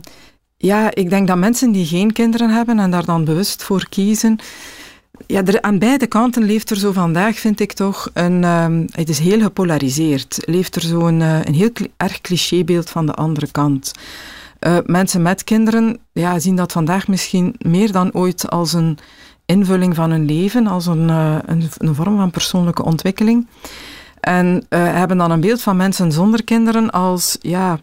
ja, 0.57 0.95
ik 0.95 1.09
denk 1.09 1.27
dat 1.27 1.37
mensen 1.37 1.71
die 1.71 1.85
geen 1.85 2.13
kinderen 2.13 2.49
hebben 2.49 2.79
en 2.79 2.91
daar 2.91 3.05
dan 3.05 3.25
bewust 3.25 3.63
voor 3.63 3.85
kiezen. 3.89 4.39
Ja, 5.27 5.45
er, 5.45 5.61
aan 5.61 5.79
beide 5.79 6.07
kanten 6.07 6.43
leeft 6.43 6.69
er 6.69 6.77
zo 6.77 6.91
vandaag, 6.91 7.39
vind 7.39 7.59
ik 7.59 7.73
toch, 7.73 8.09
een, 8.13 8.43
um, 8.43 8.85
het 8.91 9.09
is 9.09 9.19
heel 9.19 9.41
gepolariseerd. 9.41 10.37
Leeft 10.45 10.75
er 10.75 10.81
zo 10.81 11.07
een, 11.07 11.19
uh, 11.19 11.43
een 11.43 11.53
heel 11.53 11.71
erg 11.97 12.21
clichébeeld 12.21 12.89
van 12.89 13.05
de 13.05 13.13
andere 13.13 13.51
kant. 13.51 13.91
Uh, 14.59 14.77
mensen 14.85 15.21
met 15.21 15.43
kinderen 15.43 15.99
ja, 16.11 16.39
zien 16.39 16.55
dat 16.55 16.71
vandaag 16.71 17.07
misschien 17.07 17.55
meer 17.57 17.91
dan 17.91 18.13
ooit 18.13 18.49
als 18.49 18.73
een 18.73 18.97
invulling 19.45 19.95
van 19.95 20.11
hun 20.11 20.25
leven, 20.25 20.67
als 20.67 20.85
een, 20.85 21.09
uh, 21.09 21.37
een, 21.45 21.69
een 21.77 21.95
vorm 21.95 22.17
van 22.17 22.31
persoonlijke 22.31 22.83
ontwikkeling. 22.83 23.47
En 24.19 24.65
hebben 24.69 25.17
dan 25.17 25.31
een 25.31 25.41
beeld 25.41 25.61
van 25.61 25.77
mensen 25.77 26.11
zonder 26.11 26.43
kinderen 26.43 26.89
als, 26.89 27.37
ja, 27.41 27.79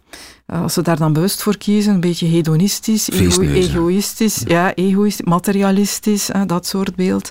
als 0.50 0.72
ze 0.72 0.82
daar 0.82 0.96
dan 0.96 1.12
bewust 1.12 1.42
voor 1.42 1.56
kiezen, 1.56 1.94
een 1.94 2.00
beetje 2.00 2.26
hedonistisch, 2.26 3.10
ego 3.10 3.42
egoïstisch, 3.42 4.42
ja. 4.46 4.74
egoïstisch, 4.74 5.26
materialistisch, 5.26 6.28
hè, 6.32 6.46
dat 6.46 6.66
soort 6.66 6.94
beeld. 6.94 7.30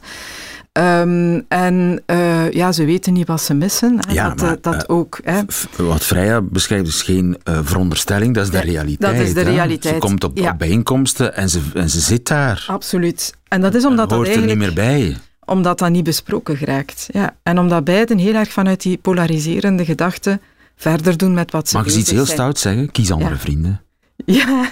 Um, 0.74 1.46
en 1.48 2.04
uh, 2.08 2.52
ja, 2.52 2.72
ze 2.72 2.86
weten 2.86 3.14
niet 3.14 3.28
wat 3.28 3.42
ze 3.42 3.54
missen. 3.54 3.98
Hè, 4.08 4.14
ja, 4.14 4.30
dat, 4.30 4.42
maar, 4.42 4.58
dat 4.62 4.76
uh, 4.90 4.98
ook. 4.98 5.20
Hè. 5.24 5.42
Wat 5.78 6.04
Freya 6.04 6.42
beschrijft 6.42 6.88
is 6.88 7.02
geen 7.02 7.38
uh, 7.50 7.60
veronderstelling, 7.64 8.36
dat 8.36 8.44
is 8.44 8.52
de 8.52 8.60
realiteit. 8.60 9.18
dat 9.18 9.28
is 9.28 9.34
de 9.34 9.40
hè. 9.40 9.50
realiteit, 9.50 9.94
Ze 9.94 10.00
komt 10.00 10.24
op, 10.24 10.38
ja. 10.38 10.52
op 10.52 10.58
bijeenkomsten 10.58 11.36
en 11.36 11.50
ze, 11.50 11.62
en 11.74 11.90
ze 11.90 12.00
zit 12.00 12.28
daar. 12.28 12.66
Absoluut. 12.68 13.34
En 13.48 13.62
dat 13.62 13.76
is 13.76 13.86
omdat 13.86 14.12
en 14.12 14.18
dat 14.18 14.18
hoort 14.18 14.28
eigenlijk... 14.28 14.62
er 14.62 14.68
niet 14.68 14.76
meer 14.76 14.86
bij. 14.86 15.18
Omdat 15.46 15.80
dat 15.80 15.90
niet 15.90 16.04
besproken 16.04 16.58
geraakt. 16.58 17.08
Ja. 17.12 17.36
En 17.44 17.60
omdat 17.60 17.84
beiden 17.84 18.18
heel 18.18 18.34
erg 18.34 18.50
vanuit 18.50 18.82
die 18.82 18.98
polariserende 18.98 19.86
gedachten 19.86 20.42
verder 20.79 21.17
doen 21.17 21.33
met 21.33 21.51
wat 21.51 21.69
ze 21.69 21.75
Mag 21.75 21.86
ik 21.86 21.91
eens 21.91 22.00
iets 22.00 22.12
heel 22.12 22.25
stout 22.25 22.59
zeggen? 22.59 22.91
Kies 22.91 23.12
andere 23.12 23.31
Ja. 23.33 23.39
vrienden. 23.39 23.81
Ja. 24.25 24.69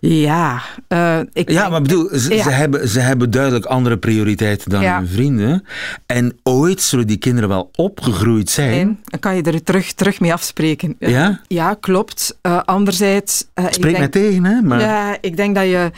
Ja, 0.00 0.62
uh, 0.88 1.18
ik 1.32 1.50
Ja, 1.50 1.68
maar 1.68 1.82
bedoel, 1.82 2.08
ze, 2.18 2.34
Ja. 2.34 2.42
ze, 2.42 2.50
hebben, 2.50 2.88
ze 2.88 3.00
hebben 3.00 3.30
duidelijk 3.30 3.64
andere 3.64 3.98
prioriteiten 3.98 4.70
dan 4.70 4.82
Ja. 4.82 4.98
hun 4.98 5.08
vrienden. 5.08 5.64
En 6.06 6.38
ooit 6.42 6.82
zullen 6.82 7.06
die 7.06 7.16
kinderen 7.16 7.48
wel 7.48 7.70
opgegroeid 7.74 8.50
zijn. 8.50 8.72
En 8.72 8.98
dan 9.04 9.20
kan 9.20 9.36
je 9.36 9.42
er 9.42 9.62
terug, 9.62 9.92
terug 9.92 10.20
mee 10.20 10.32
afspreken. 10.32 10.96
Ja? 10.98 11.40
Ja, 11.46 11.74
klopt. 11.80 12.38
Uh, 12.42 12.60
anderzijds... 12.64 13.46
Uh, 13.54 13.64
ik 13.64 13.72
Spreek 13.72 13.90
mij 13.92 14.00
denk, 14.00 14.12
tegen, 14.12 14.44
hè? 14.44 14.60
Maar... 14.60 14.80
Ja, 14.80 15.16
ik 15.20 15.36
denk 15.36 15.54
dat 15.54 15.64
je 15.64 15.90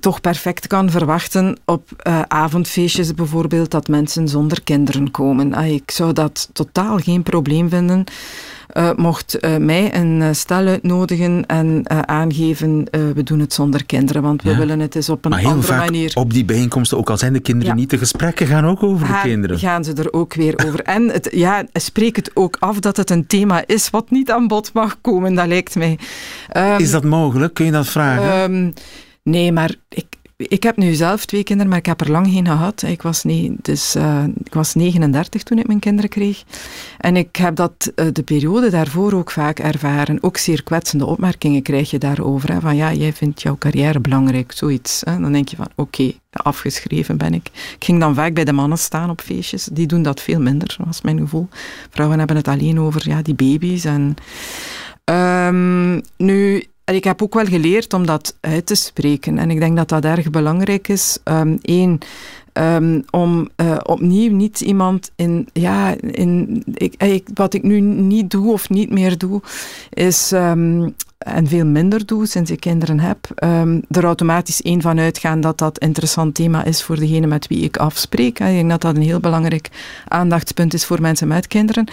toch 0.00 0.20
perfect 0.20 0.66
kan 0.66 0.90
verwachten 0.90 1.58
op 1.64 1.88
uh, 2.06 2.20
avondfeestjes 2.28 3.14
bijvoorbeeld 3.14 3.70
dat 3.70 3.88
mensen 3.88 4.28
zonder 4.28 4.62
kinderen 4.62 5.10
komen. 5.10 5.54
Ah, 5.54 5.66
ik 5.72 5.90
zou 5.90 6.12
dat 6.12 6.48
totaal 6.52 6.98
geen 6.98 7.22
probleem 7.22 7.68
vinden. 7.68 8.04
Uh, 8.74 8.90
mocht 8.96 9.44
uh, 9.44 9.56
mij 9.56 9.94
een 9.94 10.34
stel 10.34 10.66
uitnodigen 10.66 11.46
en 11.46 11.82
aangeven, 12.08 12.84
we 13.14 13.22
doen 13.22 13.38
het 13.38 13.52
zonder 13.52 13.84
kinderen, 13.84 14.22
want 14.22 14.42
we 14.42 14.56
willen 14.56 14.80
het 14.80 14.94
eens 14.94 15.08
op 15.08 15.24
een 15.24 15.30
Maar 15.30 15.40
heel 15.40 15.48
andere 15.48 15.72
vaak 15.72 15.84
manier. 15.84 16.12
op 16.14 16.32
die 16.32 16.44
bijeenkomsten, 16.44 16.98
ook 16.98 17.10
al 17.10 17.16
zijn 17.18 17.32
de 17.32 17.40
kinderen 17.40 17.74
Ja. 17.74 17.80
niet, 17.80 17.90
de 17.90 17.98
gesprekken 17.98 18.46
gaan 18.46 18.64
ook 18.66 18.82
over 18.82 19.06
de 19.06 19.20
kinderen. 19.22 19.58
gaan 19.58 19.84
ze 19.84 19.92
er 19.92 20.12
ook 20.12 20.34
weer 20.34 20.66
over. 20.66 20.80
En 20.80 21.08
het, 21.08 21.28
ja, 21.32 21.64
spreek 21.72 22.16
het 22.16 22.30
ook 22.34 22.56
af 22.60 22.78
dat 22.80 22.96
het 22.96 23.10
een 23.10 23.26
thema 23.26 23.62
is 23.66 23.90
wat 23.90 24.10
niet 24.10 24.30
aan 24.30 24.46
bod 24.46 24.72
mag 24.72 25.00
komen, 25.00 25.34
dat 25.34 25.46
lijkt 25.46 25.74
mij. 25.74 25.98
Um, 26.56 26.78
Is 26.78 26.90
dat 26.90 27.04
mogelijk? 27.04 27.54
Kun 27.54 27.64
je 27.64 27.72
dat 27.72 27.86
vragen? 27.88 28.52
Um, 28.54 28.72
nee, 29.24 29.52
maar 29.52 29.74
ik, 29.88 30.06
ik 30.36 30.62
heb 30.62 30.76
nu 30.76 30.92
zelf 30.92 31.26
twee 31.26 31.44
kinderen, 31.44 31.70
maar 31.70 31.80
ik 31.80 31.86
heb 31.86 32.00
er 32.00 32.10
lang 32.10 32.26
geen 32.26 32.46
gehad. 32.46 32.82
Ik 32.82 33.02
was, 33.02 33.24
nee, 33.24 33.56
dus, 33.62 33.96
uh, 33.96 34.24
ik 34.44 34.54
was 34.54 34.74
39 34.74 35.42
toen 35.42 35.58
ik 35.58 35.66
mijn 35.66 35.78
kinderen 35.78 36.10
kreeg. 36.10 36.44
En 36.98 37.16
ik 37.16 37.36
heb 37.36 37.56
dat 37.56 37.92
uh, 37.96 38.06
de 38.12 38.22
periode 38.22 38.70
daarvoor 38.70 39.12
ook 39.12 39.30
vaak 39.30 39.58
ervaren. 39.58 40.22
Ook 40.22 40.36
zeer 40.36 40.62
kwetsende 40.62 41.06
opmerkingen 41.06 41.62
krijg 41.62 41.90
je 41.90 41.98
daarover. 41.98 42.52
Hè, 42.52 42.60
van 42.60 42.76
ja, 42.76 42.92
jij 42.92 43.12
vindt 43.12 43.42
jouw 43.42 43.58
carrière 43.58 44.00
belangrijk, 44.00 44.52
zoiets. 44.52 45.02
Hè. 45.04 45.20
Dan 45.20 45.32
denk 45.32 45.48
je 45.48 45.56
van 45.56 45.68
oké, 45.74 46.12
afgeschreven 46.30 47.16
ben 47.16 47.34
ik. 47.34 47.46
Ik 47.76 47.84
ging 47.84 48.00
dan 48.00 48.14
vaak 48.14 48.34
bij 48.34 48.44
de 48.44 48.52
mannen 48.52 48.78
staan 48.78 49.10
op 49.10 49.20
feestjes. 49.20 49.64
Die 49.64 49.86
doen 49.86 50.02
dat 50.02 50.20
veel 50.20 50.40
minder, 50.40 50.76
was 50.84 51.02
mijn 51.02 51.18
gevoel. 51.18 51.48
Vrouwen 51.90 52.18
hebben 52.18 52.36
het 52.36 52.48
alleen 52.48 52.80
over 52.80 53.08
ja, 53.08 53.22
die 53.22 53.34
baby's. 53.34 53.84
En, 53.84 54.16
um, 55.04 56.00
nu, 56.16 56.64
ik 56.84 57.04
heb 57.04 57.22
ook 57.22 57.34
wel 57.34 57.44
geleerd 57.44 57.92
om 57.92 58.06
dat 58.06 58.36
uit 58.40 58.66
te 58.66 58.74
spreken. 58.74 59.38
En 59.38 59.50
ik 59.50 59.60
denk 59.60 59.76
dat 59.76 59.88
dat 59.88 60.04
erg 60.04 60.30
belangrijk 60.30 60.88
is. 60.88 61.18
Eén, 61.62 62.00
ehm, 62.52 63.00
om 63.10 63.48
uh, 63.56 63.76
opnieuw 63.82 64.32
niet 64.32 64.60
iemand 64.60 65.10
in, 65.16 65.48
ja, 65.52 65.94
in 66.00 66.62
ik, 66.74 67.02
ik, 67.02 67.28
wat 67.34 67.54
ik 67.54 67.62
nu 67.62 67.80
niet 67.80 68.30
doe 68.30 68.52
of 68.52 68.68
niet 68.68 68.90
meer 68.90 69.18
doe, 69.18 69.40
is 69.90 70.32
um, 70.32 70.94
en 71.24 71.46
veel 71.46 71.66
minder 71.66 72.06
doe 72.06 72.26
sinds 72.26 72.50
ik 72.50 72.60
kinderen 72.60 73.00
heb, 73.00 73.28
um, 73.44 73.82
er 73.90 74.04
automatisch 74.04 74.62
één 74.62 74.82
van 74.82 74.98
uitgaan 74.98 75.40
dat 75.40 75.58
dat 75.58 75.78
interessant 75.78 76.34
thema 76.34 76.64
is 76.64 76.82
voor 76.82 76.96
degene 76.96 77.26
met 77.26 77.46
wie 77.46 77.62
ik 77.62 77.76
afspreek. 77.76 78.38
Ik 78.38 78.46
denk 78.46 78.70
dat 78.70 78.80
dat 78.80 78.96
een 78.96 79.02
heel 79.02 79.20
belangrijk 79.20 79.70
aandachtspunt 80.08 80.74
is 80.74 80.84
voor 80.84 81.00
mensen 81.00 81.28
met 81.28 81.46
kinderen. 81.46 81.86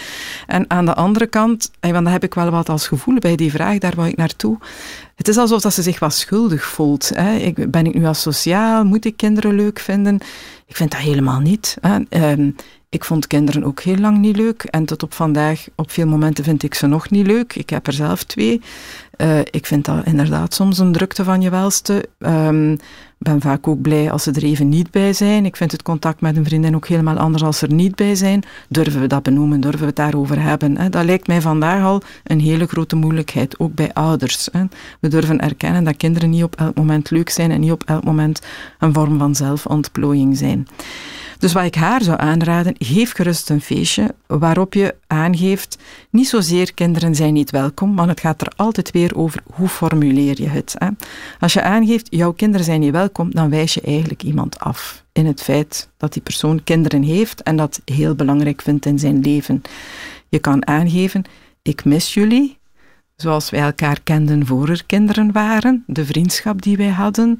En 0.47 0.65
aan 0.67 0.85
de 0.85 0.93
andere 0.93 1.27
kant, 1.27 1.71
want 1.79 1.93
dan 1.93 2.07
heb 2.07 2.23
ik 2.23 2.33
wel 2.33 2.50
wat 2.50 2.69
als 2.69 2.88
gevoel 2.88 3.19
bij 3.19 3.35
die 3.35 3.51
vraag, 3.51 3.77
daar 3.77 3.95
wou 3.95 4.07
ik 4.07 4.17
naartoe. 4.17 4.57
Het 5.15 5.27
is 5.27 5.38
alsof 5.38 5.61
dat 5.61 5.73
ze 5.73 5.81
zich 5.81 6.00
wat 6.00 6.13
schuldig 6.13 6.63
voelt. 6.63 7.11
Hè. 7.13 7.35
Ik, 7.35 7.71
ben 7.71 7.85
ik 7.85 7.93
nu 7.93 8.05
asociaal? 8.05 8.83
Moet 8.83 9.05
ik 9.05 9.17
kinderen 9.17 9.53
leuk 9.53 9.79
vinden? 9.79 10.15
Ik 10.65 10.75
vind 10.75 10.91
dat 10.91 11.00
helemaal 11.00 11.39
niet. 11.39 11.77
Hè. 11.81 12.31
Um, 12.31 12.55
ik 12.91 13.03
vond 13.03 13.27
kinderen 13.27 13.63
ook 13.63 13.81
heel 13.81 13.98
lang 13.98 14.17
niet 14.17 14.36
leuk. 14.36 14.63
En 14.63 14.86
tot 14.86 15.03
op 15.03 15.13
vandaag, 15.13 15.65
op 15.75 15.91
veel 15.91 16.07
momenten 16.07 16.43
vind 16.43 16.63
ik 16.63 16.74
ze 16.74 16.88
nog 16.88 17.10
niet 17.10 17.27
leuk. 17.27 17.55
Ik 17.55 17.69
heb 17.69 17.88
er 17.88 17.93
zelf 17.93 18.24
twee. 18.24 18.62
Uh, 19.17 19.39
ik 19.39 19.65
vind 19.65 19.86
dat 19.86 20.05
inderdaad 20.05 20.53
soms 20.53 20.77
een 20.77 20.91
drukte 20.91 21.24
van 21.24 21.41
je 21.41 21.50
welste. 21.50 22.05
Um, 22.19 22.77
ben 23.17 23.41
vaak 23.41 23.67
ook 23.67 23.81
blij 23.81 24.12
als 24.12 24.24
ze 24.24 24.31
er 24.31 24.43
even 24.43 24.69
niet 24.69 24.91
bij 24.91 25.13
zijn. 25.13 25.45
Ik 25.45 25.55
vind 25.55 25.71
het 25.71 25.81
contact 25.81 26.21
met 26.21 26.38
een 26.38 26.45
vriendin 26.45 26.75
ook 26.75 26.88
helemaal 26.88 27.17
anders 27.17 27.43
als 27.43 27.57
ze 27.57 27.67
er 27.67 27.74
niet 27.74 27.95
bij 27.95 28.15
zijn. 28.15 28.43
Durven 28.69 29.01
we 29.01 29.07
dat 29.07 29.24
benoemen? 29.24 29.62
Durven 29.62 29.79
we 29.79 29.86
het 29.86 29.95
daarover 29.95 30.41
hebben? 30.41 30.77
Hè? 30.77 30.89
Dat 30.89 31.05
lijkt 31.05 31.27
mij 31.27 31.41
vandaag 31.41 31.83
al 31.83 32.01
een 32.24 32.39
hele 32.39 32.65
grote 32.65 32.95
moeilijkheid, 32.95 33.60
ook 33.60 33.74
bij 33.74 33.93
ouders. 33.93 34.50
Hè? 34.51 34.63
We 35.00 35.07
durven 35.07 35.39
erkennen 35.39 35.83
dat 35.83 35.98
kinderen 35.98 36.29
niet 36.29 36.43
op 36.43 36.55
elk 36.55 36.75
moment 36.75 37.10
leuk 37.10 37.29
zijn 37.29 37.51
en 37.51 37.60
niet 37.60 37.71
op 37.71 37.83
elk 37.86 38.03
moment 38.03 38.41
een 38.79 38.93
vorm 38.93 39.17
van 39.17 39.36
zelfontplooiing 39.36 40.38
zijn. 40.38 40.67
Dus 41.41 41.53
wat 41.53 41.63
ik 41.63 41.75
haar 41.75 42.03
zou 42.03 42.19
aanraden, 42.19 42.75
geef 42.77 43.12
gerust 43.12 43.50
een 43.50 43.62
feestje 43.62 44.15
waarop 44.27 44.74
je 44.74 44.95
aangeeft, 45.07 45.77
niet 46.10 46.27
zozeer 46.27 46.74
kinderen 46.74 47.15
zijn 47.15 47.33
niet 47.33 47.51
welkom, 47.51 47.95
want 47.95 48.10
het 48.10 48.19
gaat 48.19 48.41
er 48.41 48.51
altijd 48.55 48.91
weer 48.91 49.17
over 49.17 49.43
hoe 49.53 49.67
formuleer 49.67 50.41
je 50.41 50.48
het. 50.48 50.75
Hè? 50.77 50.88
Als 51.39 51.53
je 51.53 51.62
aangeeft, 51.62 52.07
jouw 52.10 52.31
kinderen 52.31 52.65
zijn 52.65 52.79
niet 52.79 52.91
welkom, 52.91 53.31
dan 53.31 53.50
wijs 53.50 53.74
je 53.74 53.81
eigenlijk 53.81 54.24
iemand 54.24 54.60
af 54.60 55.03
in 55.12 55.25
het 55.25 55.41
feit 55.41 55.89
dat 55.98 56.13
die 56.13 56.21
persoon 56.21 56.63
kinderen 56.63 57.03
heeft 57.03 57.43
en 57.43 57.55
dat 57.55 57.81
heel 57.86 58.15
belangrijk 58.15 58.62
vindt 58.62 58.86
in 58.86 59.00
zijn 59.00 59.19
leven. 59.19 59.62
Je 60.29 60.39
kan 60.39 60.67
aangeven, 60.67 61.24
ik 61.62 61.86
mis 61.86 62.13
jullie, 62.13 62.57
zoals 63.15 63.50
wij 63.50 63.62
elkaar 63.62 64.01
kenden 64.03 64.45
voor 64.45 64.69
er 64.69 64.83
kinderen 64.86 65.31
waren, 65.31 65.83
de 65.88 66.05
vriendschap 66.05 66.62
die 66.62 66.77
wij 66.77 66.89
hadden, 66.89 67.39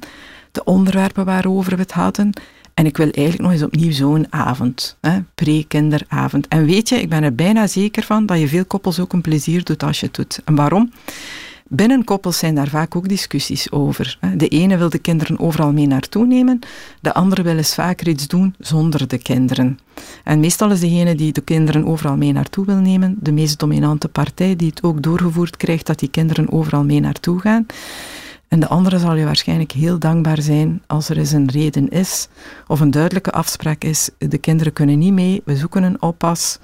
de 0.52 0.64
onderwerpen 0.64 1.24
waarover 1.24 1.76
we 1.76 1.82
het 1.82 1.92
hadden. 1.92 2.32
En 2.74 2.86
ik 2.86 2.96
wil 2.96 3.10
eigenlijk 3.10 3.42
nog 3.42 3.52
eens 3.52 3.62
opnieuw 3.62 3.92
zo'n 3.92 4.26
avond, 4.30 4.96
pre-kinderavond. 5.34 6.48
En 6.48 6.64
weet 6.64 6.88
je, 6.88 7.00
ik 7.00 7.08
ben 7.08 7.22
er 7.22 7.34
bijna 7.34 7.66
zeker 7.66 8.02
van 8.02 8.26
dat 8.26 8.38
je 8.38 8.48
veel 8.48 8.64
koppels 8.64 9.00
ook 9.00 9.12
een 9.12 9.20
plezier 9.20 9.64
doet 9.64 9.82
als 9.82 10.00
je 10.00 10.06
het 10.06 10.14
doet. 10.14 10.40
En 10.44 10.54
waarom? 10.54 10.90
Binnen 11.74 12.04
koppels 12.04 12.38
zijn 12.38 12.54
daar 12.54 12.68
vaak 12.68 12.96
ook 12.96 13.08
discussies 13.08 13.70
over. 13.70 14.18
De 14.36 14.48
ene 14.48 14.76
wil 14.76 14.88
de 14.88 14.98
kinderen 14.98 15.38
overal 15.38 15.72
mee 15.72 15.86
naartoe 15.86 16.26
nemen, 16.26 16.58
de 17.00 17.14
andere 17.14 17.42
wil 17.42 17.56
eens 17.56 17.74
vaker 17.74 18.08
iets 18.08 18.28
doen 18.28 18.54
zonder 18.58 19.08
de 19.08 19.18
kinderen. 19.18 19.78
En 20.24 20.40
meestal 20.40 20.70
is 20.70 20.80
degene 20.80 21.14
die 21.14 21.32
de 21.32 21.40
kinderen 21.40 21.86
overal 21.86 22.16
mee 22.16 22.32
naartoe 22.32 22.64
wil 22.66 22.76
nemen, 22.76 23.16
de 23.20 23.32
meest 23.32 23.58
dominante 23.58 24.08
partij 24.08 24.56
die 24.56 24.68
het 24.68 24.82
ook 24.82 25.02
doorgevoerd 25.02 25.56
krijgt 25.56 25.86
dat 25.86 25.98
die 25.98 26.10
kinderen 26.10 26.52
overal 26.52 26.84
mee 26.84 27.00
naartoe 27.00 27.40
gaan. 27.40 27.66
En 28.52 28.60
de 28.60 28.68
andere 28.68 28.98
zal 28.98 29.14
je 29.14 29.24
waarschijnlijk 29.24 29.72
heel 29.72 29.98
dankbaar 29.98 30.42
zijn 30.42 30.82
als 30.86 31.08
er 31.08 31.18
eens 31.18 31.32
een 31.32 31.50
reden 31.50 31.88
is 31.88 32.28
of 32.66 32.80
een 32.80 32.90
duidelijke 32.90 33.30
afspraak 33.30 33.84
is. 33.84 34.10
De 34.18 34.38
kinderen 34.38 34.72
kunnen 34.72 34.98
niet 34.98 35.12
mee, 35.12 35.42
we 35.44 35.56
zoeken 35.56 35.82
een 35.82 36.02
oppas 36.02 36.58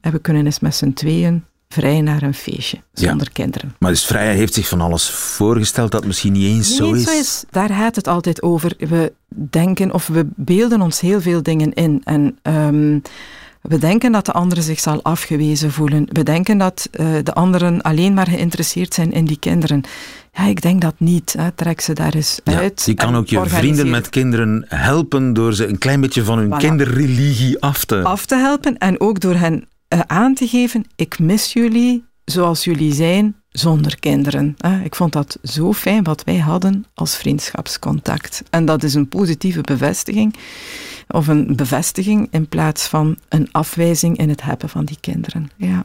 en 0.00 0.12
we 0.12 0.18
kunnen 0.18 0.46
eens 0.46 0.60
met 0.60 0.74
z'n 0.74 0.92
tweeën 0.92 1.44
vrij 1.68 2.00
naar 2.00 2.22
een 2.22 2.34
feestje 2.34 2.78
zonder 2.92 3.32
kinderen. 3.32 3.74
Maar 3.78 3.90
dus 3.90 4.04
Vrij 4.04 4.34
heeft 4.34 4.54
zich 4.54 4.68
van 4.68 4.80
alles 4.80 5.10
voorgesteld 5.10 5.90
dat 5.90 6.06
misschien 6.06 6.32
niet 6.32 6.44
eens 6.44 6.76
zo 6.76 6.92
is. 6.92 7.04
Zo 7.04 7.18
is. 7.18 7.44
Daar 7.50 7.68
gaat 7.68 7.96
het 7.96 8.08
altijd 8.08 8.42
over. 8.42 8.72
We 8.78 9.12
denken 9.28 9.92
of 9.92 10.06
we 10.06 10.26
beelden 10.36 10.80
ons 10.80 11.00
heel 11.00 11.20
veel 11.20 11.42
dingen 11.42 11.72
in. 11.72 12.00
En 12.04 12.38
um, 12.42 13.02
we 13.68 13.78
denken 13.78 14.12
dat 14.12 14.26
de 14.26 14.32
anderen 14.32 14.62
zich 14.64 14.80
zal 14.80 15.02
afgewezen 15.02 15.72
voelen. 15.72 16.06
We 16.12 16.22
denken 16.22 16.58
dat 16.58 16.88
uh, 16.92 17.06
de 17.22 17.34
anderen 17.34 17.82
alleen 17.82 18.14
maar 18.14 18.26
geïnteresseerd 18.26 18.94
zijn 18.94 19.12
in 19.12 19.24
die 19.24 19.38
kinderen. 19.38 19.82
Ja, 20.36 20.46
ik 20.46 20.62
denk 20.62 20.80
dat 20.80 20.94
niet. 20.98 21.34
Hè. 21.38 21.50
Trek 21.52 21.80
ze 21.80 21.92
daar 21.92 22.14
eens 22.14 22.40
ja, 22.44 22.58
uit. 22.58 22.82
Je 22.86 22.94
kan 22.94 23.16
ook 23.16 23.28
je 23.28 23.46
vrienden 23.46 23.90
met 23.90 24.08
kinderen 24.08 24.64
helpen 24.68 25.32
door 25.32 25.54
ze 25.54 25.66
een 25.66 25.78
klein 25.78 26.00
beetje 26.00 26.24
van 26.24 26.38
hun 26.38 26.58
kinderreligie 26.58 27.60
af 27.60 27.84
te... 27.84 28.02
Af 28.02 28.26
te 28.26 28.36
helpen 28.36 28.78
en 28.78 29.00
ook 29.00 29.20
door 29.20 29.34
hen 29.34 29.68
uh, 29.88 30.00
aan 30.06 30.34
te 30.34 30.46
geven, 30.46 30.84
ik 30.96 31.18
mis 31.18 31.52
jullie 31.52 32.04
zoals 32.24 32.64
jullie 32.64 32.94
zijn, 32.94 33.36
zonder 33.48 33.98
kinderen. 33.98 34.56
Ik 34.84 34.94
vond 34.94 35.12
dat 35.12 35.38
zo 35.42 35.72
fijn 35.72 36.04
wat 36.04 36.24
wij 36.24 36.38
hadden 36.38 36.84
als 36.94 37.16
vriendschapscontact. 37.16 38.42
En 38.50 38.64
dat 38.64 38.82
is 38.82 38.94
een 38.94 39.08
positieve 39.08 39.60
bevestiging, 39.60 40.34
of 41.08 41.26
een 41.26 41.56
bevestiging 41.56 42.28
in 42.30 42.48
plaats 42.48 42.86
van 42.86 43.16
een 43.28 43.48
afwijzing 43.52 44.16
in 44.16 44.28
het 44.28 44.42
hebben 44.42 44.68
van 44.68 44.84
die 44.84 44.98
kinderen. 45.00 45.50
Ja. 45.56 45.84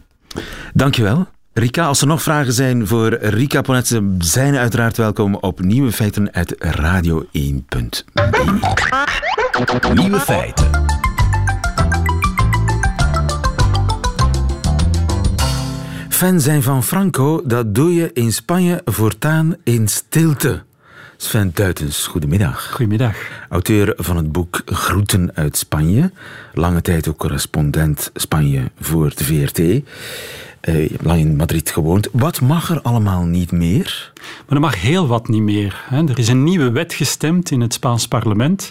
Dankjewel. 0.73 1.27
Rika, 1.53 1.85
als 1.85 2.01
er 2.01 2.07
nog 2.07 2.21
vragen 2.21 2.53
zijn 2.53 2.87
voor 2.87 3.13
Rika 3.13 3.61
Ponetse, 3.61 4.15
zijn 4.17 4.55
uiteraard 4.55 4.97
welkom 4.97 5.35
op 5.35 5.59
Nieuwe 5.59 5.91
Feiten 5.91 6.33
uit 6.33 6.55
radio1.be. 6.55 8.03
Nieuwe 9.93 10.19
Feiten. 10.19 10.69
Fan 16.09 16.39
zijn 16.39 16.63
van 16.63 16.83
Franco, 16.83 17.41
dat 17.45 17.75
doe 17.75 17.93
je 17.93 18.09
in 18.13 18.33
Spanje 18.33 18.81
voortaan 18.85 19.55
in 19.63 19.87
stilte. 19.87 20.63
Sven 21.17 21.51
Duitens, 21.53 22.07
goedemiddag. 22.07 22.71
Goedemiddag. 22.71 23.15
Auteur 23.49 23.93
van 23.97 24.17
het 24.17 24.31
boek 24.31 24.61
Groeten 24.65 25.31
uit 25.33 25.57
Spanje. 25.57 26.11
Lange 26.53 26.81
tijd 26.81 27.07
ook 27.07 27.17
correspondent 27.17 28.11
Spanje 28.13 28.71
voor 28.79 29.11
de 29.15 29.23
VRT. 29.23 29.83
Uh, 30.69 30.83
je 30.83 30.89
hebt 30.89 31.05
lang 31.05 31.19
in 31.19 31.35
Madrid 31.35 31.69
gewoond. 31.69 32.07
Wat 32.11 32.41
mag 32.41 32.69
er 32.69 32.81
allemaal 32.81 33.23
niet 33.23 33.51
meer? 33.51 34.11
Maar 34.15 34.55
er 34.55 34.59
mag 34.59 34.81
heel 34.81 35.07
wat 35.07 35.27
niet 35.27 35.41
meer. 35.41 35.83
Hè. 35.89 36.07
Er 36.07 36.19
is 36.19 36.27
een 36.27 36.43
nieuwe 36.43 36.71
wet 36.71 36.93
gestemd 36.93 37.51
in 37.51 37.61
het 37.61 37.73
Spaans 37.73 38.07
parlement. 38.07 38.69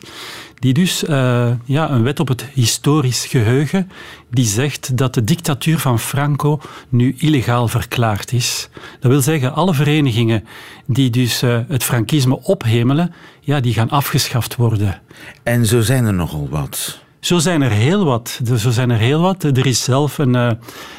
Die 0.54 0.72
dus 0.72 1.04
uh, 1.04 1.50
ja, 1.64 1.90
een 1.90 2.02
wet 2.02 2.20
op 2.20 2.28
het 2.28 2.44
historisch 2.54 3.26
geheugen. 3.26 3.90
Die 4.30 4.44
zegt 4.44 4.96
dat 4.96 5.14
de 5.14 5.24
dictatuur 5.24 5.78
van 5.78 5.98
Franco 5.98 6.60
nu 6.88 7.14
illegaal 7.18 7.68
verklaard 7.68 8.32
is. 8.32 8.68
Dat 9.00 9.10
wil 9.10 9.20
zeggen, 9.20 9.54
alle 9.54 9.74
verenigingen 9.74 10.44
die 10.86 11.10
dus 11.10 11.42
uh, 11.42 11.58
het 11.68 11.84
frankisme 11.84 12.42
ophemelen, 12.42 13.14
ja, 13.40 13.60
die 13.60 13.74
gaan 13.74 13.90
afgeschaft 13.90 14.56
worden. 14.56 15.00
En 15.42 15.66
zo 15.66 15.80
zijn 15.80 16.04
er 16.04 16.14
nogal 16.14 16.48
wat. 16.50 17.00
Zo 17.20 17.38
zijn 17.38 17.62
er 17.62 17.70
heel 17.70 18.04
wat. 18.04 18.40
Zo 18.56 18.70
zijn 18.70 18.90
er 18.90 18.98
heel 18.98 19.20
wat. 19.20 19.42
Er 19.42 19.66
is 19.66 19.82
zelf 19.84 20.18
een, 20.18 20.34
eh, 20.34 20.50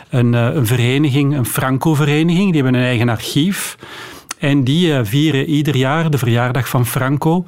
een, 0.10 0.34
eh, 0.34 0.56
een 0.56 0.66
vereniging, 0.66 1.38
een 1.38 1.46
Franco-vereniging, 1.46 2.52
die 2.52 2.62
hebben 2.62 2.82
een 2.82 2.88
eigen 2.88 3.10
archief. 3.10 3.78
En 4.40 4.64
die 4.64 4.94
eh, 4.94 5.00
vieren 5.04 5.46
ieder 5.46 5.76
jaar 5.76 6.10
de 6.10 6.18
verjaardag 6.18 6.70
van 6.70 6.86
Franco, 6.86 7.46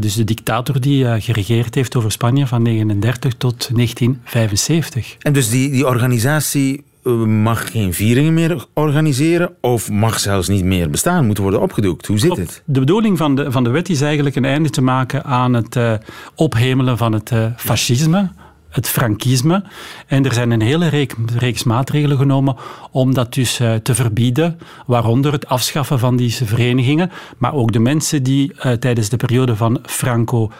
dus 0.00 0.14
de 0.14 0.24
dictator 0.24 0.80
die 0.80 1.20
geregeerd 1.20 1.74
heeft 1.74 1.96
over 1.96 2.12
Spanje 2.12 2.46
van 2.46 2.62
1939 2.62 3.34
tot 3.38 3.68
1975. 3.74 5.16
En 5.18 5.32
dus 5.32 5.48
die, 5.48 5.70
die 5.70 5.86
organisatie 5.86 6.84
mag 7.26 7.70
geen 7.70 7.94
vieringen 7.94 8.34
meer 8.34 8.66
organiseren 8.74 9.54
of 9.60 9.90
mag 9.90 10.18
zelfs 10.18 10.48
niet 10.48 10.64
meer 10.64 10.90
bestaan, 10.90 11.26
moet 11.26 11.38
worden 11.38 11.60
opgedoekt. 11.60 12.06
Hoe 12.06 12.18
zit 12.18 12.36
het? 12.36 12.62
De 12.64 12.80
bedoeling 12.80 13.18
van 13.18 13.34
de, 13.34 13.52
van 13.52 13.64
de 13.64 13.70
wet 13.70 13.88
is 13.88 14.00
eigenlijk 14.00 14.36
een 14.36 14.44
einde 14.44 14.70
te 14.70 14.82
maken 14.82 15.24
aan 15.24 15.52
het 15.54 15.76
uh, 15.76 15.94
ophemelen 16.34 16.96
van 16.96 17.12
het 17.12 17.30
uh, 17.30 17.46
fascisme 17.56 18.30
het 18.70 18.88
frankisme. 18.88 19.62
En 20.06 20.24
er 20.24 20.32
zijn 20.32 20.50
een 20.50 20.62
hele 20.62 21.06
reeks 21.38 21.64
maatregelen 21.64 22.16
genomen 22.16 22.56
om 22.90 23.14
dat 23.14 23.34
dus 23.34 23.60
uh, 23.60 23.74
te 23.74 23.94
verbieden, 23.94 24.58
waaronder 24.86 25.32
het 25.32 25.46
afschaffen 25.46 25.98
van 25.98 26.16
deze 26.16 26.46
verenigingen, 26.46 27.10
maar 27.38 27.54
ook 27.54 27.72
de 27.72 27.78
mensen 27.78 28.22
die 28.22 28.52
uh, 28.52 28.72
tijdens 28.72 29.08
de 29.08 29.16
periode 29.16 29.56
van 29.56 29.78
Franco 29.82 30.50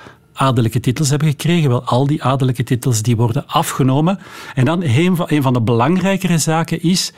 adellijke 0.40 0.80
titels 0.80 1.10
hebben 1.10 1.28
gekregen. 1.28 1.68
Wel, 1.68 1.84
al 1.84 2.06
die 2.06 2.22
adellijke 2.22 2.62
titels 2.62 3.02
die 3.02 3.16
worden 3.16 3.46
afgenomen. 3.46 4.18
En 4.54 4.64
dan 4.64 4.82
een 4.82 5.16
van, 5.16 5.26
een 5.28 5.42
van 5.42 5.52
de 5.52 5.60
belangrijkere 5.60 6.38
zaken 6.38 6.82
is... 6.82 7.12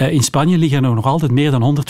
Uh, 0.00 0.12
in 0.12 0.22
Spanje 0.22 0.58
liggen 0.58 0.84
er 0.84 0.94
nog 0.94 1.06
altijd 1.06 1.30
meer 1.30 1.50
dan 1.50 1.82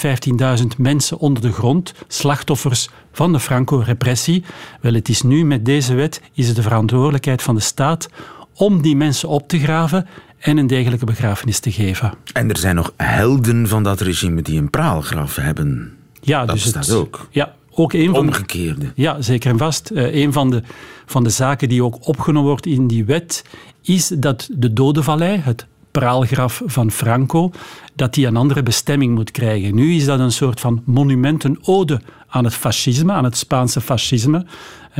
115.000 0.60 0.66
mensen 0.76 1.18
onder 1.18 1.42
de 1.42 1.52
grond, 1.52 1.94
slachtoffers 2.08 2.88
van 3.12 3.32
de 3.32 3.40
Franco-repressie. 3.40 4.44
Wel, 4.80 4.94
het 4.94 5.08
is 5.08 5.22
nu 5.22 5.44
met 5.44 5.64
deze 5.64 5.94
wet 5.94 6.20
is 6.32 6.46
het 6.46 6.56
de 6.56 6.62
verantwoordelijkheid 6.62 7.42
van 7.42 7.54
de 7.54 7.60
staat 7.60 8.08
om 8.54 8.82
die 8.82 8.96
mensen 8.96 9.28
op 9.28 9.48
te 9.48 9.58
graven 9.58 10.06
en 10.38 10.56
een 10.56 10.66
degelijke 10.66 11.04
begrafenis 11.04 11.58
te 11.58 11.72
geven. 11.72 12.12
En 12.32 12.50
er 12.50 12.56
zijn 12.56 12.74
nog 12.74 12.92
helden 12.96 13.68
van 13.68 13.82
dat 13.82 14.00
regime 14.00 14.42
die 14.42 14.58
een 14.58 14.70
praalgraf 14.70 15.36
hebben. 15.36 15.92
Ja, 16.20 16.44
dat 16.44 16.54
dus 16.54 16.64
bestaat 16.64 16.92
ook. 16.92 17.28
Ja, 17.30 17.54
ook 17.78 17.92
een 17.92 18.10
van 18.10 18.18
Omgekeerde. 18.18 18.80
De, 18.80 18.90
ja, 18.94 19.22
zeker 19.22 19.50
en 19.50 19.58
vast. 19.58 19.90
Uh, 19.90 20.14
een 20.14 20.32
van 20.32 20.50
de, 20.50 20.62
van 21.06 21.24
de 21.24 21.30
zaken 21.30 21.68
die 21.68 21.84
ook 21.84 22.08
opgenomen 22.08 22.48
wordt 22.48 22.66
in 22.66 22.86
die 22.86 23.04
wet 23.04 23.44
is 23.82 24.08
dat 24.08 24.48
de 24.52 24.72
Dodenvallei, 24.72 25.36
het 25.36 25.66
praalgraf 25.90 26.62
van 26.66 26.90
Franco, 26.90 27.50
dat 27.94 28.14
die 28.14 28.26
een 28.26 28.36
andere 28.36 28.62
bestemming 28.62 29.14
moet 29.14 29.30
krijgen. 29.30 29.74
Nu 29.74 29.94
is 29.94 30.04
dat 30.04 30.18
een 30.18 30.32
soort 30.32 30.60
van 30.60 30.82
monumentenode 30.84 32.00
aan 32.28 32.44
het 32.44 32.54
fascisme, 32.54 33.12
aan 33.12 33.24
het 33.24 33.36
Spaanse 33.36 33.80
fascisme. 33.80 34.46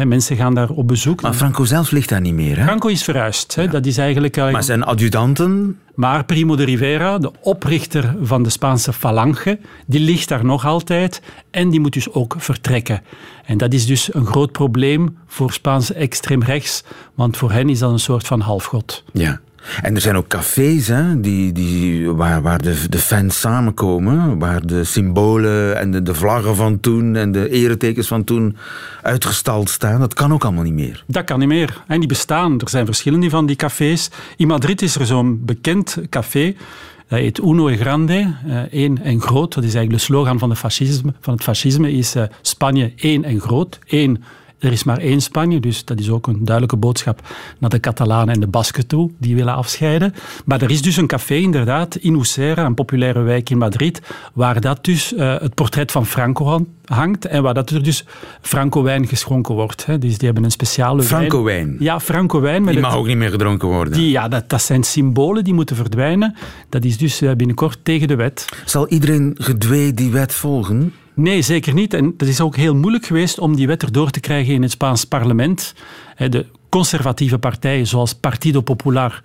Mensen 0.06 0.36
gaan 0.36 0.54
daar 0.54 0.70
op 0.70 0.88
bezoek. 0.88 1.22
Maar 1.22 1.34
Franco 1.34 1.64
zelf 1.64 1.90
ligt 1.90 2.08
daar 2.08 2.20
niet 2.20 2.34
meer, 2.34 2.58
hè? 2.58 2.64
Franco 2.64 2.88
is 2.88 3.04
verhuisd. 3.04 3.70
Dat 3.70 3.86
is 3.86 3.98
eigenlijk, 3.98 4.36
maar 4.36 4.62
zijn 4.62 4.84
adjudanten? 4.84 5.78
Maar 5.94 6.24
Primo 6.24 6.56
de 6.56 6.64
Rivera, 6.64 7.18
de 7.18 7.32
oprichter 7.40 8.14
van 8.22 8.42
de 8.42 8.50
Spaanse 8.50 8.92
Falange, 8.92 9.58
die 9.86 10.00
ligt 10.00 10.28
daar 10.28 10.44
nog 10.44 10.64
altijd 10.64 11.22
en 11.50 11.70
die 11.70 11.80
moet 11.80 11.92
dus 11.92 12.12
ook 12.12 12.34
vertrekken. 12.38 13.02
En 13.44 13.58
dat 13.58 13.72
is 13.72 13.86
dus 13.86 14.14
een 14.14 14.26
groot 14.26 14.52
probleem 14.52 15.18
voor 15.26 15.52
Spaanse 15.52 15.94
extreem 15.94 16.42
rechts, 16.42 16.84
want 17.14 17.36
voor 17.36 17.52
hen 17.52 17.68
is 17.68 17.78
dat 17.78 17.92
een 17.92 17.98
soort 17.98 18.26
van 18.26 18.40
halfgod. 18.40 19.04
Ja. 19.12 19.40
En 19.82 19.94
er 19.94 20.00
zijn 20.00 20.16
ook 20.16 20.28
cafés 20.28 20.86
hè, 20.86 21.20
die, 21.20 21.52
die, 21.52 22.10
waar, 22.10 22.42
waar 22.42 22.62
de, 22.62 22.88
de 22.88 22.98
fans 22.98 23.40
samenkomen, 23.40 24.38
waar 24.38 24.66
de 24.66 24.84
symbolen 24.84 25.78
en 25.78 25.90
de, 25.90 26.02
de 26.02 26.14
vlaggen 26.14 26.56
van 26.56 26.80
toen 26.80 27.16
en 27.16 27.32
de 27.32 27.50
eretekens 27.50 28.06
van 28.06 28.24
toen 28.24 28.56
uitgestald 29.02 29.70
staan. 29.70 30.00
Dat 30.00 30.14
kan 30.14 30.32
ook 30.32 30.44
allemaal 30.44 30.64
niet 30.64 30.72
meer. 30.72 31.04
Dat 31.06 31.24
kan 31.24 31.38
niet 31.38 31.48
meer. 31.48 31.82
En 31.86 31.98
die 31.98 32.08
bestaan. 32.08 32.60
Er 32.60 32.68
zijn 32.68 32.86
verschillende 32.86 33.30
van 33.30 33.46
die 33.46 33.56
cafés. 33.56 34.10
In 34.36 34.46
Madrid 34.46 34.82
is 34.82 34.94
er 34.94 35.06
zo'n 35.06 35.40
bekend 35.44 35.98
café. 36.08 36.54
Dat 37.08 37.18
heet 37.18 37.38
Uno 37.38 37.68
e 37.68 37.76
Grande, 37.76 38.34
één 38.70 39.02
en 39.02 39.20
groot. 39.20 39.54
Dat 39.54 39.64
is 39.64 39.74
eigenlijk 39.74 39.90
de 39.90 40.12
slogan 40.12 40.38
van, 40.38 40.48
de 40.48 40.56
fascisme, 40.56 41.12
van 41.20 41.34
het 41.34 41.42
fascisme, 41.42 41.92
is 41.92 42.16
uh, 42.16 42.22
Spanje 42.42 42.92
één 42.96 43.24
en 43.24 43.40
groot. 43.40 43.78
Eén 43.86 44.22
er 44.58 44.72
is 44.72 44.84
maar 44.84 44.98
één 44.98 45.20
Spanje, 45.20 45.60
dus 45.60 45.84
dat 45.84 46.00
is 46.00 46.10
ook 46.10 46.26
een 46.26 46.44
duidelijke 46.44 46.76
boodschap 46.76 47.20
naar 47.58 47.70
de 47.70 47.80
Catalanen 47.80 48.34
en 48.34 48.40
de 48.40 48.46
Basken 48.46 48.86
toe, 48.86 49.10
die 49.18 49.36
willen 49.36 49.54
afscheiden. 49.54 50.14
Maar 50.44 50.62
er 50.62 50.70
is 50.70 50.82
dus 50.82 50.96
een 50.96 51.06
café 51.06 51.34
inderdaad 51.34 51.96
in 51.96 52.14
Usera, 52.14 52.64
een 52.64 52.74
populaire 52.74 53.20
wijk 53.20 53.50
in 53.50 53.58
Madrid, 53.58 54.02
waar 54.32 54.60
dat 54.60 54.84
dus 54.84 55.12
uh, 55.12 55.38
het 55.40 55.54
portret 55.54 55.92
van 55.92 56.06
Franco 56.06 56.66
hangt 56.84 57.26
en 57.26 57.42
waar 57.42 57.54
dat 57.54 57.70
er 57.70 57.82
dus 57.82 58.04
Franco-wijn 58.40 59.06
geschonken 59.06 59.54
wordt. 59.54 59.86
Hè. 59.86 59.98
Dus 59.98 60.18
die 60.18 60.26
hebben 60.26 60.44
een 60.44 60.50
speciale 60.50 61.02
Franco-wijn? 61.02 61.76
Ja, 61.78 62.00
Franco-wijn. 62.00 62.66
Die 62.66 62.80
mag 62.80 62.96
ook 62.96 63.06
niet 63.06 63.16
meer 63.16 63.30
gedronken 63.30 63.68
worden? 63.68 63.92
Die, 63.92 64.10
ja, 64.10 64.28
dat, 64.28 64.50
dat 64.50 64.62
zijn 64.62 64.82
symbolen 64.82 65.44
die 65.44 65.54
moeten 65.54 65.76
verdwijnen. 65.76 66.34
Dat 66.68 66.84
is 66.84 66.98
dus 66.98 67.22
uh, 67.22 67.32
binnenkort 67.32 67.78
tegen 67.82 68.08
de 68.08 68.16
wet. 68.16 68.44
Zal 68.64 68.88
iedereen 68.88 69.34
gedwee 69.38 69.94
die 69.94 70.10
wet 70.10 70.34
volgen? 70.34 70.92
Nee, 71.18 71.42
zeker 71.42 71.74
niet. 71.74 71.94
En 71.94 72.14
het 72.16 72.28
is 72.28 72.40
ook 72.40 72.56
heel 72.56 72.74
moeilijk 72.74 73.06
geweest 73.06 73.38
om 73.38 73.56
die 73.56 73.66
wet 73.66 73.82
erdoor 73.82 74.10
te 74.10 74.20
krijgen 74.20 74.54
in 74.54 74.62
het 74.62 74.70
Spaans 74.70 75.04
parlement. 75.04 75.74
De 76.16 76.46
conservatieve 76.68 77.38
partijen 77.38 77.86
zoals 77.86 78.14
Partido 78.14 78.60
Popular, 78.60 79.20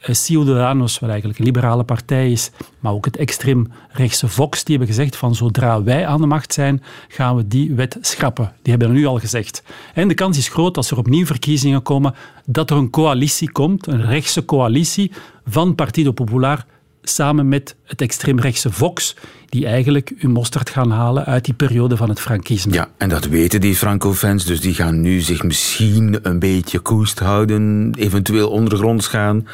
eh, 0.00 0.14
Ciudadanos, 0.14 0.98
wat 0.98 1.10
eigenlijk 1.10 1.38
een 1.38 1.44
liberale 1.44 1.84
partij 1.84 2.30
is, 2.30 2.50
maar 2.80 2.92
ook 2.92 3.04
het 3.04 3.16
extreemrechtse 3.16 4.28
Vox, 4.28 4.64
die 4.64 4.76
hebben 4.76 4.94
gezegd 4.94 5.16
van 5.16 5.34
zodra 5.34 5.82
wij 5.82 6.06
aan 6.06 6.20
de 6.20 6.26
macht 6.26 6.52
zijn, 6.52 6.82
gaan 7.08 7.36
we 7.36 7.48
die 7.48 7.74
wet 7.74 7.98
schrappen. 8.00 8.52
Die 8.62 8.72
hebben 8.72 8.92
nu 8.92 9.06
al 9.06 9.18
gezegd. 9.18 9.62
En 9.94 10.08
de 10.08 10.14
kans 10.14 10.38
is 10.38 10.48
groot 10.48 10.76
als 10.76 10.90
er 10.90 10.98
opnieuw 10.98 11.26
verkiezingen 11.26 11.82
komen, 11.82 12.14
dat 12.46 12.70
er 12.70 12.76
een 12.76 12.90
coalitie 12.90 13.50
komt, 13.50 13.86
een 13.86 14.02
rechtse 14.02 14.44
coalitie 14.44 15.12
van 15.44 15.74
Partido 15.74 16.12
Popular 16.12 16.66
samen 17.08 17.48
met 17.48 17.76
het 17.84 18.00
extreemrechtse 18.00 18.72
Vox, 18.72 19.16
die 19.46 19.66
eigenlijk 19.66 20.12
uw 20.18 20.30
mosterd 20.30 20.70
gaan 20.70 20.90
halen 20.90 21.24
uit 21.24 21.44
die 21.44 21.54
periode 21.54 21.96
van 21.96 22.08
het 22.08 22.20
Frankisme. 22.20 22.72
Ja, 22.72 22.88
en 22.96 23.08
dat 23.08 23.24
weten 23.24 23.60
die 23.60 23.76
Franco-fans, 23.76 24.44
dus 24.44 24.60
die 24.60 24.74
gaan 24.74 25.00
nu 25.00 25.20
zich 25.20 25.42
misschien 25.42 26.18
een 26.22 26.38
beetje 26.38 26.78
koest 26.78 27.18
houden, 27.18 27.92
eventueel 27.98 28.50
ondergronds 28.50 29.06
gaan. 29.06 29.46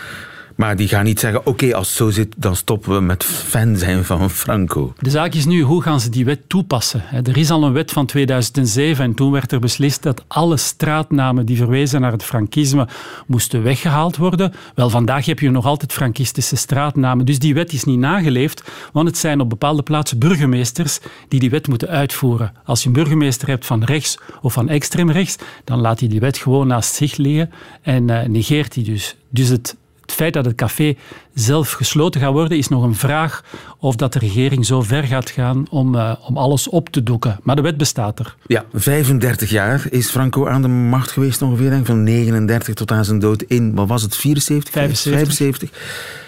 Maar 0.54 0.76
die 0.76 0.88
gaan 0.88 1.04
niet 1.04 1.20
zeggen, 1.20 1.46
oké, 1.46 1.74
als 1.74 1.88
het 1.88 1.96
zo 1.96 2.10
zit, 2.10 2.34
dan 2.36 2.56
stoppen 2.56 2.94
we 2.94 3.00
met 3.00 3.24
fan 3.24 3.76
zijn 3.76 4.04
van 4.04 4.30
Franco. 4.30 4.92
De 4.98 5.10
zaak 5.10 5.34
is 5.34 5.44
nu, 5.44 5.62
hoe 5.62 5.82
gaan 5.82 6.00
ze 6.00 6.10
die 6.10 6.24
wet 6.24 6.48
toepassen? 6.48 7.02
Er 7.24 7.36
is 7.36 7.50
al 7.50 7.64
een 7.64 7.72
wet 7.72 7.90
van 7.90 8.06
2007 8.06 9.04
en 9.04 9.14
toen 9.14 9.32
werd 9.32 9.52
er 9.52 9.60
beslist 9.60 10.02
dat 10.02 10.24
alle 10.28 10.56
straatnamen 10.56 11.46
die 11.46 11.56
verwezen 11.56 12.00
naar 12.00 12.12
het 12.12 12.24
Frankisme 12.24 12.88
moesten 13.26 13.62
weggehaald 13.62 14.16
worden. 14.16 14.52
Wel, 14.74 14.90
vandaag 14.90 15.26
heb 15.26 15.38
je 15.38 15.50
nog 15.50 15.66
altijd 15.66 15.92
Frankistische 15.92 16.56
straatnamen, 16.56 17.26
dus 17.26 17.38
die 17.38 17.54
wet 17.54 17.72
is 17.72 17.84
niet 17.84 17.98
nageleefd, 17.98 18.70
want 18.92 19.08
het 19.08 19.18
zijn 19.18 19.40
op 19.40 19.48
bepaalde 19.48 19.82
plaatsen 19.82 20.18
burgemeesters 20.18 20.98
die 21.28 21.40
die 21.40 21.50
wet 21.50 21.68
moeten 21.68 21.88
uitvoeren. 21.88 22.52
Als 22.64 22.80
je 22.80 22.86
een 22.86 22.92
burgemeester 22.92 23.48
hebt 23.48 23.66
van 23.66 23.84
rechts 23.84 24.18
of 24.42 24.52
van 24.52 24.68
extreem 24.68 25.10
rechts, 25.10 25.36
dan 25.64 25.80
laat 25.80 26.00
hij 26.00 26.08
die 26.08 26.20
wet 26.20 26.38
gewoon 26.38 26.66
naast 26.66 26.94
zich 26.94 27.16
liggen 27.16 27.50
en 27.82 28.08
uh, 28.08 28.22
negeert 28.22 28.74
die 28.74 28.84
dus. 28.84 29.16
Dus 29.28 29.48
het 29.48 29.76
feit 30.14 30.32
dat 30.32 30.44
het 30.44 30.54
café 30.54 30.94
zelf 31.34 31.72
gesloten 31.72 32.20
gaat 32.20 32.32
worden, 32.32 32.58
is 32.58 32.68
nog 32.68 32.82
een 32.82 32.94
vraag 32.94 33.44
of 33.78 33.96
dat 33.96 34.12
de 34.12 34.18
regering 34.18 34.66
zo 34.66 34.82
ver 34.82 35.04
gaat 35.04 35.30
gaan 35.30 35.66
om, 35.70 35.94
uh, 35.94 36.12
om 36.28 36.36
alles 36.36 36.68
op 36.68 36.88
te 36.88 37.02
doeken. 37.02 37.38
Maar 37.42 37.56
de 37.56 37.62
wet 37.62 37.76
bestaat 37.76 38.18
er. 38.18 38.36
Ja, 38.46 38.64
35 38.72 39.50
jaar 39.50 39.86
is 39.90 40.10
Franco 40.10 40.46
aan 40.46 40.62
de 40.62 40.68
macht 40.68 41.10
geweest 41.10 41.42
ongeveer, 41.42 41.70
denk, 41.70 41.86
van 41.86 42.02
39 42.02 42.74
tot 42.74 42.92
aan 42.92 43.04
zijn 43.04 43.18
dood 43.18 43.42
in, 43.42 43.74
wat 43.74 43.88
was 43.88 44.02
het, 44.02 44.16
74? 44.16 44.72
75. 44.72 45.70
75. 45.70 46.22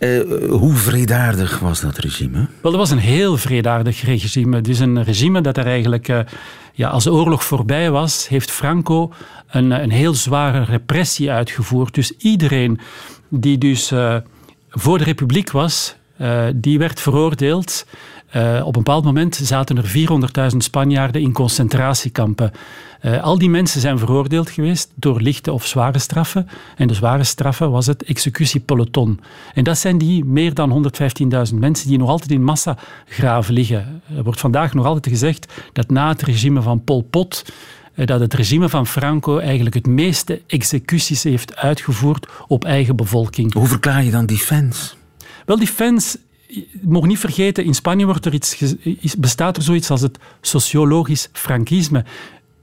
Uh, 0.00 0.50
hoe 0.50 0.74
vredaardig 0.74 1.58
was 1.58 1.80
dat 1.80 1.98
regime? 1.98 2.36
Wel, 2.36 2.72
dat 2.72 2.80
was 2.80 2.90
een 2.90 2.98
heel 2.98 3.36
vredaardig 3.36 4.02
regime. 4.02 4.60
Dus 4.60 4.78
een 4.78 5.04
regime 5.04 5.40
dat 5.40 5.56
er 5.56 5.66
eigenlijk, 5.66 6.08
uh, 6.08 6.18
ja, 6.72 6.88
als 6.88 7.04
de 7.04 7.12
oorlog 7.12 7.44
voorbij 7.44 7.90
was, 7.90 8.28
heeft 8.28 8.50
Franco 8.50 9.12
een, 9.50 9.70
een 9.70 9.90
heel 9.90 10.14
zware 10.14 10.64
repressie 10.64 11.30
uitgevoerd. 11.30 11.94
Dus 11.94 12.16
iedereen 12.16 12.80
die 13.30 13.58
dus 13.58 13.92
uh, 13.92 14.16
voor 14.70 14.98
de 14.98 15.04
republiek 15.04 15.50
was, 15.50 15.96
uh, 16.20 16.44
die 16.54 16.78
werd 16.78 17.00
veroordeeld. 17.00 17.86
Uh, 18.36 18.60
op 18.60 18.76
een 18.76 18.82
bepaald 18.82 19.04
moment 19.04 19.40
zaten 19.42 19.76
er 19.76 20.50
400.000 20.52 20.56
Spanjaarden 20.56 21.22
in 21.22 21.32
concentratiekampen. 21.32 22.52
al 23.20 23.38
die 23.38 23.50
mensen 23.50 23.80
zijn 23.80 23.98
veroordeeld 23.98 24.50
geweest 24.50 24.90
door 24.94 25.20
lichte 25.20 25.52
of 25.52 25.66
zware 25.66 25.98
straffen. 25.98 26.48
En 26.76 26.88
de 26.88 26.94
zware 26.94 27.24
straffen 27.24 27.70
was 27.70 27.86
het 27.86 28.02
executiepeloton. 28.02 29.20
En 29.54 29.64
dat 29.64 29.78
zijn 29.78 29.98
die 29.98 30.24
meer 30.24 30.54
dan 30.54 30.92
115.000 31.50 31.54
mensen 31.54 31.88
die 31.88 31.98
nog 31.98 32.08
altijd 32.08 32.30
in 32.30 32.44
massagraven 32.44 33.54
liggen. 33.54 34.02
Er 34.16 34.22
wordt 34.22 34.40
vandaag 34.40 34.74
nog 34.74 34.86
altijd 34.86 35.08
gezegd 35.08 35.52
dat 35.72 35.90
na 35.90 36.08
het 36.08 36.22
regime 36.22 36.62
van 36.62 36.84
Pol 36.84 37.02
Pot 37.10 37.44
eh, 37.44 37.52
dat 38.04 38.20
het 38.20 38.34
regime 38.34 38.68
van 38.68 38.86
Franco 38.86 39.38
eigenlijk 39.38 39.74
het 39.74 39.86
meeste 39.86 40.42
executies 40.46 41.22
heeft 41.22 41.56
uitgevoerd 41.56 42.26
op 42.46 42.64
eigen 42.64 42.96
bevolking. 42.96 43.52
Hoe 43.52 43.66
verklaar 43.66 44.04
je 44.04 44.10
dan 44.10 44.26
die 44.26 44.38
fans? 44.38 44.96
Wel, 45.44 45.58
die 45.58 45.66
fans 45.66 46.16
je 46.50 46.66
mag 46.82 47.02
niet 47.02 47.18
vergeten, 47.18 47.64
in 47.64 47.74
Spanje 47.74 48.04
wordt 48.04 48.26
er 48.26 48.32
iets, 48.32 49.16
bestaat 49.18 49.56
er 49.56 49.62
zoiets 49.62 49.90
als 49.90 50.00
het 50.00 50.18
sociologisch 50.40 51.28
frankisme. 51.32 52.04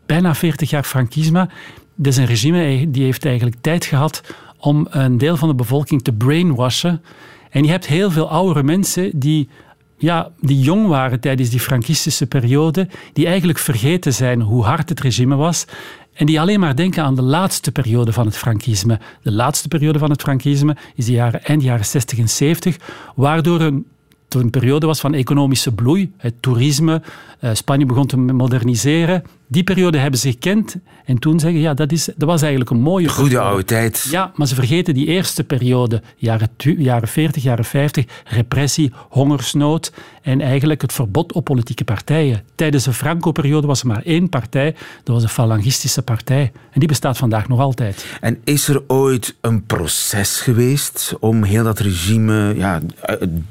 Bijna 0.05 0.35
40 0.35 0.69
jaar 0.69 0.83
frankisme. 0.83 1.49
Dat 1.95 2.13
is 2.13 2.17
een 2.17 2.25
regime 2.25 2.91
die 2.91 3.03
heeft 3.03 3.25
eigenlijk 3.25 3.55
tijd 3.61 3.85
gehad 3.85 4.21
om 4.57 4.87
een 4.89 5.17
deel 5.17 5.37
van 5.37 5.47
de 5.47 5.55
bevolking 5.55 6.01
te 6.01 6.13
brainwashen. 6.13 7.01
En 7.49 7.63
je 7.63 7.69
hebt 7.69 7.85
heel 7.85 8.11
veel 8.11 8.29
oudere 8.29 8.63
mensen 8.63 9.19
die 9.19 9.49
ja, 9.97 10.31
die 10.39 10.59
jong 10.59 10.87
waren 10.87 11.19
tijdens 11.19 11.49
die 11.49 11.59
Frankistische 11.59 12.27
periode, 12.27 12.87
die 13.13 13.25
eigenlijk 13.25 13.59
vergeten 13.59 14.13
zijn 14.13 14.41
hoe 14.41 14.63
hard 14.63 14.89
het 14.89 14.99
regime 14.99 15.35
was 15.35 15.65
en 16.13 16.25
die 16.25 16.39
alleen 16.39 16.59
maar 16.59 16.75
denken 16.75 17.03
aan 17.03 17.15
de 17.15 17.21
laatste 17.21 17.71
periode 17.71 18.13
van 18.13 18.25
het 18.25 18.37
Frankisme. 18.37 18.99
De 19.21 19.31
laatste 19.31 19.67
periode 19.67 19.99
van 19.99 20.09
het 20.09 20.21
Frankisme 20.21 20.75
is 20.95 21.05
de 21.05 21.11
jaren, 21.11 21.43
eind 21.43 21.63
jaren 21.63 21.85
60 21.85 22.19
en 22.19 22.29
70, 22.29 22.77
waardoor 23.15 23.61
een 23.61 23.85
een 24.35 24.49
periode 24.49 24.85
was 24.85 24.99
van 24.99 25.13
economische 25.13 25.71
bloei, 25.71 26.13
het 26.17 26.33
toerisme, 26.39 27.01
uh, 27.41 27.49
Spanje 27.53 27.85
begon 27.85 28.07
te 28.07 28.17
moderniseren. 28.17 29.23
Die 29.49 29.63
periode 29.63 29.97
hebben 29.97 30.19
ze 30.19 30.29
gekend 30.29 30.75
en 31.05 31.19
toen 31.19 31.39
zeggen, 31.39 31.59
ja, 31.59 31.73
dat, 31.73 31.91
is, 31.91 32.05
dat 32.05 32.29
was 32.29 32.41
eigenlijk 32.41 32.71
een 32.71 32.81
mooie... 32.81 33.09
Goede 33.09 33.39
oude 33.39 33.63
tijd. 33.63 34.07
Ja, 34.11 34.31
maar 34.35 34.47
ze 34.47 34.55
vergeten 34.55 34.93
die 34.93 35.07
eerste 35.07 35.43
periode, 35.43 36.01
jaren, 36.15 36.49
jaren 36.77 37.07
40, 37.07 37.43
jaren 37.43 37.65
50, 37.65 38.05
repressie, 38.25 38.91
hongersnood 39.09 39.91
en 40.21 40.41
eigenlijk 40.41 40.81
het 40.81 40.93
verbod 40.93 41.33
op 41.33 41.43
politieke 41.43 41.83
partijen. 41.83 42.43
Tijdens 42.55 42.83
de 42.83 42.93
Franco-periode 42.93 43.67
was 43.67 43.81
er 43.81 43.87
maar 43.87 44.01
één 44.03 44.29
partij, 44.29 44.75
dat 45.03 45.15
was 45.15 45.23
de 45.23 45.29
Falangistische 45.29 46.01
Partij. 46.01 46.51
En 46.71 46.79
die 46.79 46.87
bestaat 46.87 47.17
vandaag 47.17 47.47
nog 47.47 47.59
altijd. 47.59 48.05
En 48.21 48.37
is 48.43 48.67
er 48.67 48.83
ooit 48.87 49.35
een 49.41 49.65
proces 49.65 50.39
geweest 50.39 51.15
om 51.19 51.43
heel 51.43 51.63
dat 51.63 51.79
regime 51.79 52.53
ja, 52.55 52.81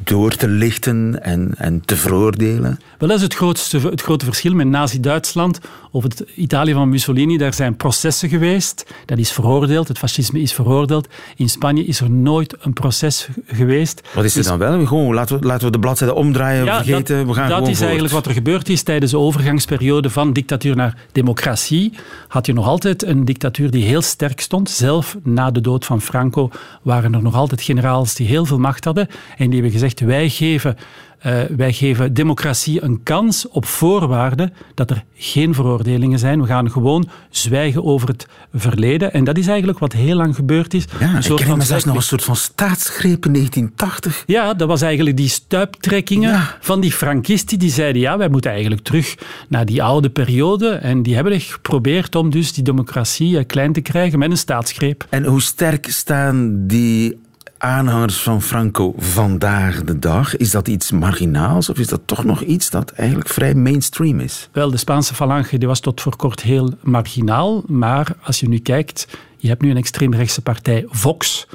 door 0.05 0.35
te 0.35 0.49
lichten 0.49 1.23
en, 1.23 1.55
en 1.57 1.81
te 1.85 1.97
veroordelen? 1.97 2.81
Wel, 2.99 3.09
dat 3.09 3.17
is 3.19 3.23
het, 3.23 3.35
grootste, 3.35 3.79
het 3.79 4.01
grote 4.01 4.25
verschil 4.25 4.55
met 4.55 4.67
Nazi-Duitsland 4.67 5.61
over 5.97 6.11
het 6.11 6.25
Italië 6.35 6.73
van 6.73 6.89
Mussolini. 6.89 7.37
Daar 7.37 7.55
zijn 7.55 7.77
processen 7.77 8.29
geweest. 8.29 8.87
Dat 9.05 9.19
is 9.19 9.33
veroordeeld. 9.33 9.89
Het 9.89 9.99
fascisme 9.99 10.41
is 10.41 10.53
veroordeeld. 10.53 11.09
In 11.37 11.49
Spanje 11.49 11.85
is 11.85 12.01
er 12.01 12.11
nooit 12.11 12.57
een 12.61 12.73
proces 12.73 13.29
geweest. 13.47 14.09
Wat 14.15 14.25
is 14.25 14.31
er 14.31 14.39
Dus- 14.39 14.47
dan 14.47 14.59
wel? 14.59 14.87
Gewoon, 14.87 15.15
laten, 15.15 15.41
we, 15.41 15.47
laten 15.47 15.67
we 15.67 15.73
de 15.73 15.79
bladzijde 15.79 16.15
omdraaien, 16.15 16.65
Ja, 16.65 16.77
vergeten, 16.85 17.17
dat, 17.17 17.27
we 17.27 17.33
gaan 17.35 17.49
dat 17.49 17.69
is 17.69 17.81
eigenlijk 17.81 18.13
wat 18.13 18.27
er 18.27 18.33
gebeurd 18.33 18.69
is 18.69 18.83
tijdens 18.83 19.11
de 19.11 19.19
overgangsperiode 19.19 20.11
van 20.11 20.33
dictatuur 20.33 20.77
naar 20.77 20.97
democratie. 21.13 21.93
Had 22.29 22.47
je 22.47 22.53
nog 22.53 22.67
altijd 22.67 23.05
een 23.05 23.25
dictatuur 23.25 23.71
die 23.71 23.85
heel 23.85 24.03
sterk 24.03 24.41
stond. 24.41 24.71
Zelf 24.71 25.17
na 25.23 25.51
de 25.51 25.61
dood 25.61 25.85
van 25.85 26.01
Franco 26.01 26.51
waren 26.83 27.15
er 27.15 27.23
nog 27.23 27.35
altijd 27.35 27.63
generaals 27.63 28.15
die 28.15 28.27
heel 28.27 28.45
veel 28.45 28.59
macht 28.59 28.85
hadden. 28.85 29.09
En 29.37 29.45
die 29.45 29.53
hebben 29.53 29.71
gezegd, 29.71 30.01
wij 30.01 30.29
geven, 30.29 30.77
eh, 31.19 31.39
wij 31.57 31.73
geven 31.73 32.15
democratie 32.15 32.83
een 32.83 33.03
kans 33.03 33.49
op 33.49 33.65
voorwaarde 33.67 34.53
dat 34.75 34.91
er 34.91 35.05
geen 35.15 35.55
veroordelingen 35.55 36.19
zijn. 36.19 36.41
We 36.41 36.47
gaan 36.47 36.71
gewoon 36.71 37.09
zwijgen 37.31 37.85
over 37.85 38.09
het 38.09 38.27
verleden. 38.55 39.13
En 39.13 39.25
dat 39.25 39.39
is 39.39 39.47
eigenlijk 39.47 39.79
wat 39.79 39.93
heel 39.93 40.17
lang 40.17 40.35
gebeurd 40.35 40.75
is. 40.75 40.85
Ja, 41.01 41.09
Een 41.11 41.17
ik 41.17 41.23
soort 41.23 41.57
me 41.57 41.63
zelfs 41.63 41.85
nog 41.85 41.97
een 41.97 42.03
soort 42.03 42.25
van 42.25 42.37
staatsgreep 42.37 43.27
in 43.27 43.33
1980. 43.33 44.23
Ja, 44.27 44.55
dat 44.55 44.69
was 44.69 44.83
eigenlijk 44.83 45.17
die 45.17 45.29
stuiptrekkingen 45.29 46.31
Ja. 46.31 46.57
van 46.61 46.81
die 46.81 46.93
Frankisten. 46.93 47.59
Die 47.59 47.71
zeiden, 47.71 48.01
ja, 48.03 48.19
wij 48.19 48.29
moeten 48.29 48.51
eigenlijk 48.51 48.83
terug 48.83 49.15
naar 49.49 49.67
die 49.67 49.83
oude 49.83 50.11
periode. 50.11 50.69
En 50.69 51.03
die 51.03 51.15
hebben 51.15 51.33
echt 51.33 51.53
geprobeerd 51.53 52.15
om 52.15 52.31
dus 52.31 52.53
die 52.53 52.65
democratie 52.65 53.39
eh, 53.39 53.47
klein 53.47 53.73
te 53.73 53.81
krijgen 53.81 54.19
met 54.19 54.31
een 54.31 54.37
staatsgreep. 54.37 55.07
En 55.11 55.25
hoe 55.25 55.43
sterk 55.43 55.91
staan 55.91 56.67
die 56.67 57.19
aanhangers 57.59 58.23
van 58.23 58.43
Franco 58.43 58.95
vandaag 58.97 59.85
de 59.85 59.99
dag? 59.99 60.37
Is 60.37 60.51
dat 60.51 60.69
iets 60.69 60.91
marginaals 60.91 61.69
of 61.71 61.79
is 61.79 61.89
dat 61.89 62.01
toch 62.05 62.25
nog 62.25 62.43
iets 62.43 62.71
dat 62.71 62.91
eigenlijk 62.91 63.29
vrij 63.29 63.55
mainstream 63.55 64.21
is? 64.21 64.49
Wel, 64.53 64.71
de 64.71 64.77
Spaanse 64.77 65.15
falange 65.15 65.59
die 65.59 65.69
was 65.69 65.81
tot 65.81 66.01
voor 66.01 66.17
kort 66.17 66.43
heel 66.43 66.73
marginaal. 66.83 67.63
Maar 67.67 68.17
als 68.23 68.41
je 68.41 68.49
nu 68.49 68.59
kijkt, 68.59 69.09
je 69.37 69.49
hebt 69.49 69.63
nu 69.63 69.71
een 69.71 69.77
extreemrechtse 69.77 70.43
partij, 70.43 70.85
Vox. 70.89 71.47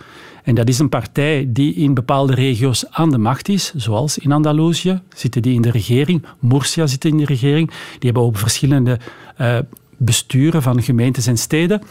En 0.44 0.56
dat 0.56 0.70
is 0.70 0.80
een 0.80 0.90
partij 0.90 1.46
die 1.48 1.74
in 1.74 1.94
bepaalde 1.94 2.34
regio's 2.34 2.86
aan 2.90 3.10
de 3.10 3.18
macht 3.18 3.50
is, 3.50 3.74
zoals 3.76 4.18
in 4.18 4.32
Andalusië 4.32 5.02
zitten 5.16 5.42
die 5.42 5.54
in 5.54 5.62
de 5.62 5.72
regering, 5.72 6.26
Murcia 6.40 6.88
zit 6.88 7.06
in 7.06 7.18
de 7.18 7.26
regering. 7.26 7.68
Die 7.70 8.00
hebben 8.00 8.24
ook 8.24 8.38
verschillende 8.38 9.00
eh, 9.38 9.58
besturen 9.98 10.62
van 10.62 10.84
gemeentes 10.84 11.28
en 11.28 11.38
steden. 11.38 11.82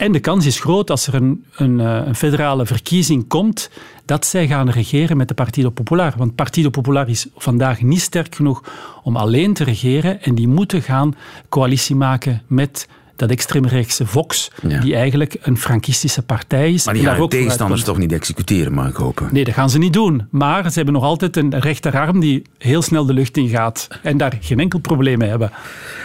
En 0.00 0.12
de 0.12 0.20
kans 0.20 0.46
is 0.46 0.60
groot 0.60 0.90
als 0.90 1.06
er 1.06 1.14
een, 1.14 1.44
een, 1.56 1.80
eh, 1.80 2.06
een 2.06 2.14
federale 2.14 2.66
verkiezing 2.66 3.28
komt, 3.28 3.70
dat 4.04 4.26
zij 4.26 4.46
gaan 4.46 4.70
regeren 4.70 5.16
met 5.16 5.28
de 5.28 5.34
Partido 5.34 5.70
Popular. 5.70 6.14
Want 6.16 6.34
Partido 6.34 6.70
Popular 6.70 7.08
is 7.08 7.26
vandaag 7.36 7.82
niet 7.82 8.00
sterk 8.00 8.34
genoeg 8.34 8.62
om 9.02 9.16
alleen 9.16 9.54
te 9.54 9.64
regeren 9.64 10.22
en 10.22 10.34
die 10.34 10.48
moeten 10.48 10.82
gaan 10.82 11.14
coalitie 11.48 11.96
maken 11.96 12.42
met 12.46 12.88
dat 13.16 13.30
extreemrechtse 13.30 14.06
Vox, 14.06 14.50
Ja. 14.68 14.80
die 14.80 14.94
eigenlijk 14.94 15.36
een 15.42 15.58
frankistische 15.58 16.22
partij 16.22 16.72
is. 16.72 16.84
Maar 16.84 16.94
die 16.94 17.02
gaan 17.02 17.12
daar 17.12 17.22
ook 17.22 17.30
tegenstanders 17.30 17.82
toch 17.84 17.98
niet 17.98 18.12
executeren, 18.12 18.72
mag 18.72 18.88
ik 18.88 18.96
hopen? 18.96 19.28
Nee, 19.32 19.44
dat 19.44 19.54
gaan 19.54 19.70
ze 19.70 19.78
niet 19.78 19.92
doen. 19.92 20.26
Maar 20.30 20.70
ze 20.70 20.76
hebben 20.76 20.94
nog 20.94 21.04
altijd 21.04 21.36
een 21.36 21.58
rechterarm 21.58 22.20
die 22.20 22.42
heel 22.58 22.82
snel 22.82 23.06
de 23.06 23.14
lucht 23.14 23.36
in 23.36 23.48
gaat 23.48 23.88
en 24.02 24.16
daar 24.16 24.38
geen 24.40 24.60
enkel 24.60 24.78
probleem 24.78 25.18
mee 25.18 25.28
hebben. 25.28 25.50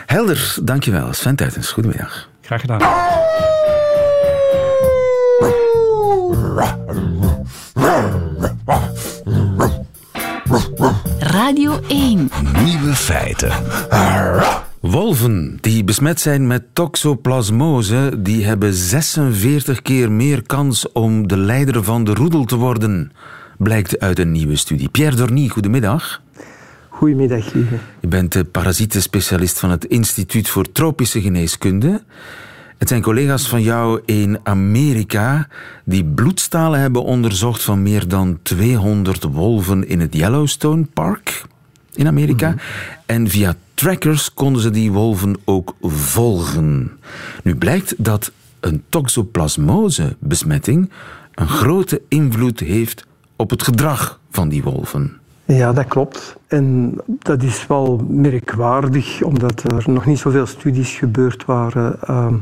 Helder, 0.05 0.55
dankjewel. 0.63 1.13
Sven 1.13 1.35
Tuitens, 1.35 1.71
goedemiddag. 1.71 2.29
Graag 2.41 2.61
gedaan. 2.61 2.81
Radio 11.19 11.79
1. 11.87 12.29
Nieuwe 12.63 12.93
feiten. 12.93 13.51
Wolven 14.79 15.57
die 15.61 15.83
besmet 15.83 16.19
zijn 16.19 16.47
met 16.47 16.63
toxoplasmose, 16.73 18.13
die 18.17 18.45
hebben 18.45 18.73
46 18.73 19.81
keer 19.81 20.11
meer 20.11 20.41
kans 20.41 20.91
om 20.91 21.27
de 21.27 21.37
leider 21.37 21.83
van 21.83 22.03
de 22.03 22.13
roedel 22.13 22.45
te 22.45 22.55
worden, 22.55 23.11
blijkt 23.57 23.99
uit 23.99 24.19
een 24.19 24.31
nieuwe 24.31 24.55
studie. 24.55 24.89
Pierre 24.89 25.15
Dorny, 25.15 25.47
goedemiddag. 25.47 26.21
Goedemiddag, 26.89 27.53
lieve. 27.53 27.75
Je 27.99 28.07
bent 28.07 28.31
de 28.31 28.43
parasietenspecialist 28.43 29.59
van 29.59 29.69
het 29.69 29.85
Instituut 29.85 30.49
voor 30.49 30.71
Tropische 30.71 31.21
Geneeskunde. 31.21 32.03
Het 32.77 32.87
zijn 32.87 33.01
collega's 33.01 33.47
van 33.47 33.61
jou 33.61 34.01
in 34.05 34.39
Amerika 34.43 35.47
die 35.83 36.05
bloedstalen 36.05 36.79
hebben 36.79 37.03
onderzocht 37.03 37.63
van 37.63 37.83
meer 37.83 38.07
dan 38.07 38.39
200 38.41 39.23
wolven 39.23 39.87
in 39.87 39.99
het 39.99 40.13
Yellowstone 40.13 40.85
Park 40.93 41.45
in 41.93 42.07
Amerika. 42.07 42.55
En 43.05 43.29
via 43.29 43.55
trackers 43.73 44.33
konden 44.33 44.61
ze 44.61 44.69
die 44.69 44.91
wolven 44.91 45.35
ook 45.45 45.75
volgen. 45.81 46.91
Nu 47.43 47.55
blijkt 47.55 47.93
dat 47.97 48.31
een 48.59 48.83
toxoplasmose-besmetting 48.89 50.91
een 51.33 51.47
grote 51.47 52.01
invloed 52.07 52.59
heeft 52.59 53.05
op 53.35 53.49
het 53.49 53.63
gedrag 53.63 54.19
van 54.31 54.49
die 54.49 54.63
wolven. 54.63 55.19
Ja, 55.45 55.73
dat 55.73 55.85
klopt. 55.85 56.35
En 56.47 56.93
dat 57.05 57.43
is 57.43 57.67
wel 57.67 58.05
merkwaardig, 58.09 59.21
omdat 59.21 59.63
er 59.63 59.83
nog 59.91 60.05
niet 60.05 60.19
zoveel 60.19 60.45
studies 60.45 60.93
gebeurd 60.95 61.45
waren 61.45 62.01
ehm, 62.01 62.35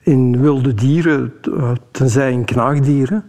in 0.00 0.40
wilde 0.40 0.74
dieren, 0.74 1.32
eh, 1.42 1.70
tenzij 1.90 2.32
in 2.32 2.44
knaagdieren. 2.44 3.24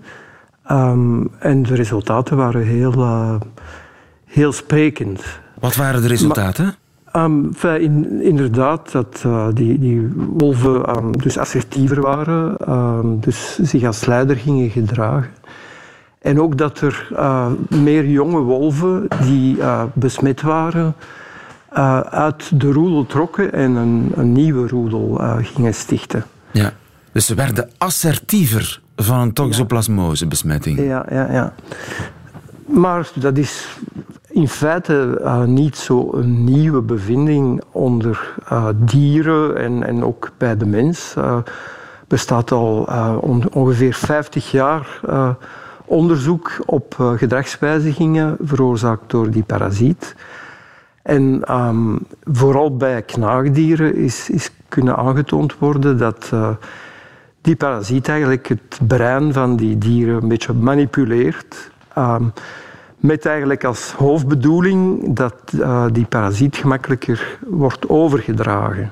Ehm, 0.65 1.25
en 1.39 1.63
de 1.63 1.75
resultaten 1.75 2.37
waren 2.37 2.63
heel, 2.63 2.93
eh, 2.93 3.35
heel 4.25 4.51
sprekend. 4.51 5.23
Wat 5.59 5.75
waren 5.75 6.01
de 6.01 6.07
resultaten? 6.07 6.75
Ehm, 7.11 7.43
in- 7.79 8.21
inderdaad, 8.21 8.91
dat 8.91 9.21
eh, 9.25 9.47
die, 9.53 9.79
die 9.79 10.11
wolven 10.37 11.11
dus 11.11 11.37
assertiever 11.37 12.01
waren, 12.01 13.19
dus 13.19 13.59
zich 13.61 13.83
als 13.83 14.05
leider 14.05 14.35
gingen 14.35 14.69
gedragen. 14.69 15.31
En 16.21 16.41
ook 16.41 16.57
dat 16.57 16.79
er 16.81 17.07
eh, 17.15 17.47
meer 17.69 18.05
jonge 18.07 18.39
wolven 18.39 19.07
die 19.23 19.61
eh, 19.61 19.83
besmet 19.93 20.41
waren, 20.41 20.95
eh, 21.69 21.99
uit 21.99 22.59
de 22.61 22.71
roedel 22.71 23.05
trokken 23.05 23.53
en 23.53 23.75
een, 23.75 24.11
een 24.15 24.31
nieuwe 24.31 24.67
roedel 24.67 25.19
gingen 25.41 25.73
stichten. 25.73 26.23
Ja. 26.51 26.73
Dus 27.11 27.25
ze 27.25 27.35
werden 27.35 27.69
assertiever 27.77 28.81
van 28.95 29.19
een 29.19 29.33
toxoplasmose-besmetting. 29.33 30.79
Ja, 30.79 31.05
ja, 31.09 31.31
ja. 31.31 31.53
Maar 32.65 33.09
dat 33.15 33.37
is 33.37 33.77
in 34.29 34.47
feite 34.47 35.21
niet 35.45 35.77
zo 35.77 36.09
een 36.13 36.43
nieuwe 36.43 36.81
bevinding 36.81 37.61
onder 37.71 38.33
dieren 38.75 39.57
en, 39.57 39.83
en 39.83 40.03
ook 40.03 40.31
bij 40.37 40.57
de 40.57 40.65
mens. 40.65 41.13
Bestaat 42.07 42.51
al 42.51 42.87
on- 43.21 43.53
ongeveer 43.53 43.93
50 43.93 44.51
jaar 44.51 44.99
onderzoek 45.91 46.51
op 46.65 46.95
eh, 46.99 47.11
gedragswijzigingen 47.11 48.37
veroorzaakt 48.41 49.09
door 49.09 49.29
die 49.29 49.43
parasiet. 49.43 50.15
En 51.01 51.43
ehm, 51.43 51.97
vooral 52.23 52.77
bij 52.77 53.01
knaagdieren 53.01 53.95
is, 53.95 54.29
is 54.29 54.51
kunnen 54.67 54.97
aangetoond 54.97 55.57
worden 55.57 55.97
dat 55.97 56.29
eh, 56.33 56.49
die 57.41 57.55
parasiet 57.55 58.07
eigenlijk 58.07 58.47
het 58.47 58.79
brein 58.87 59.33
van 59.33 59.55
die 59.55 59.77
dieren 59.77 60.21
een 60.21 60.27
beetje 60.27 60.53
manipuleert. 60.53 61.71
ehm, 61.93 62.23
met 62.97 63.25
eigenlijk 63.25 63.63
als 63.63 63.91
hoofdbedoeling 63.91 65.13
dat 65.15 65.35
eh, 65.59 65.85
die 65.91 66.05
parasiet 66.05 66.55
gemakkelijker 66.55 67.39
wordt 67.47 67.89
overgedragen. 67.89 68.91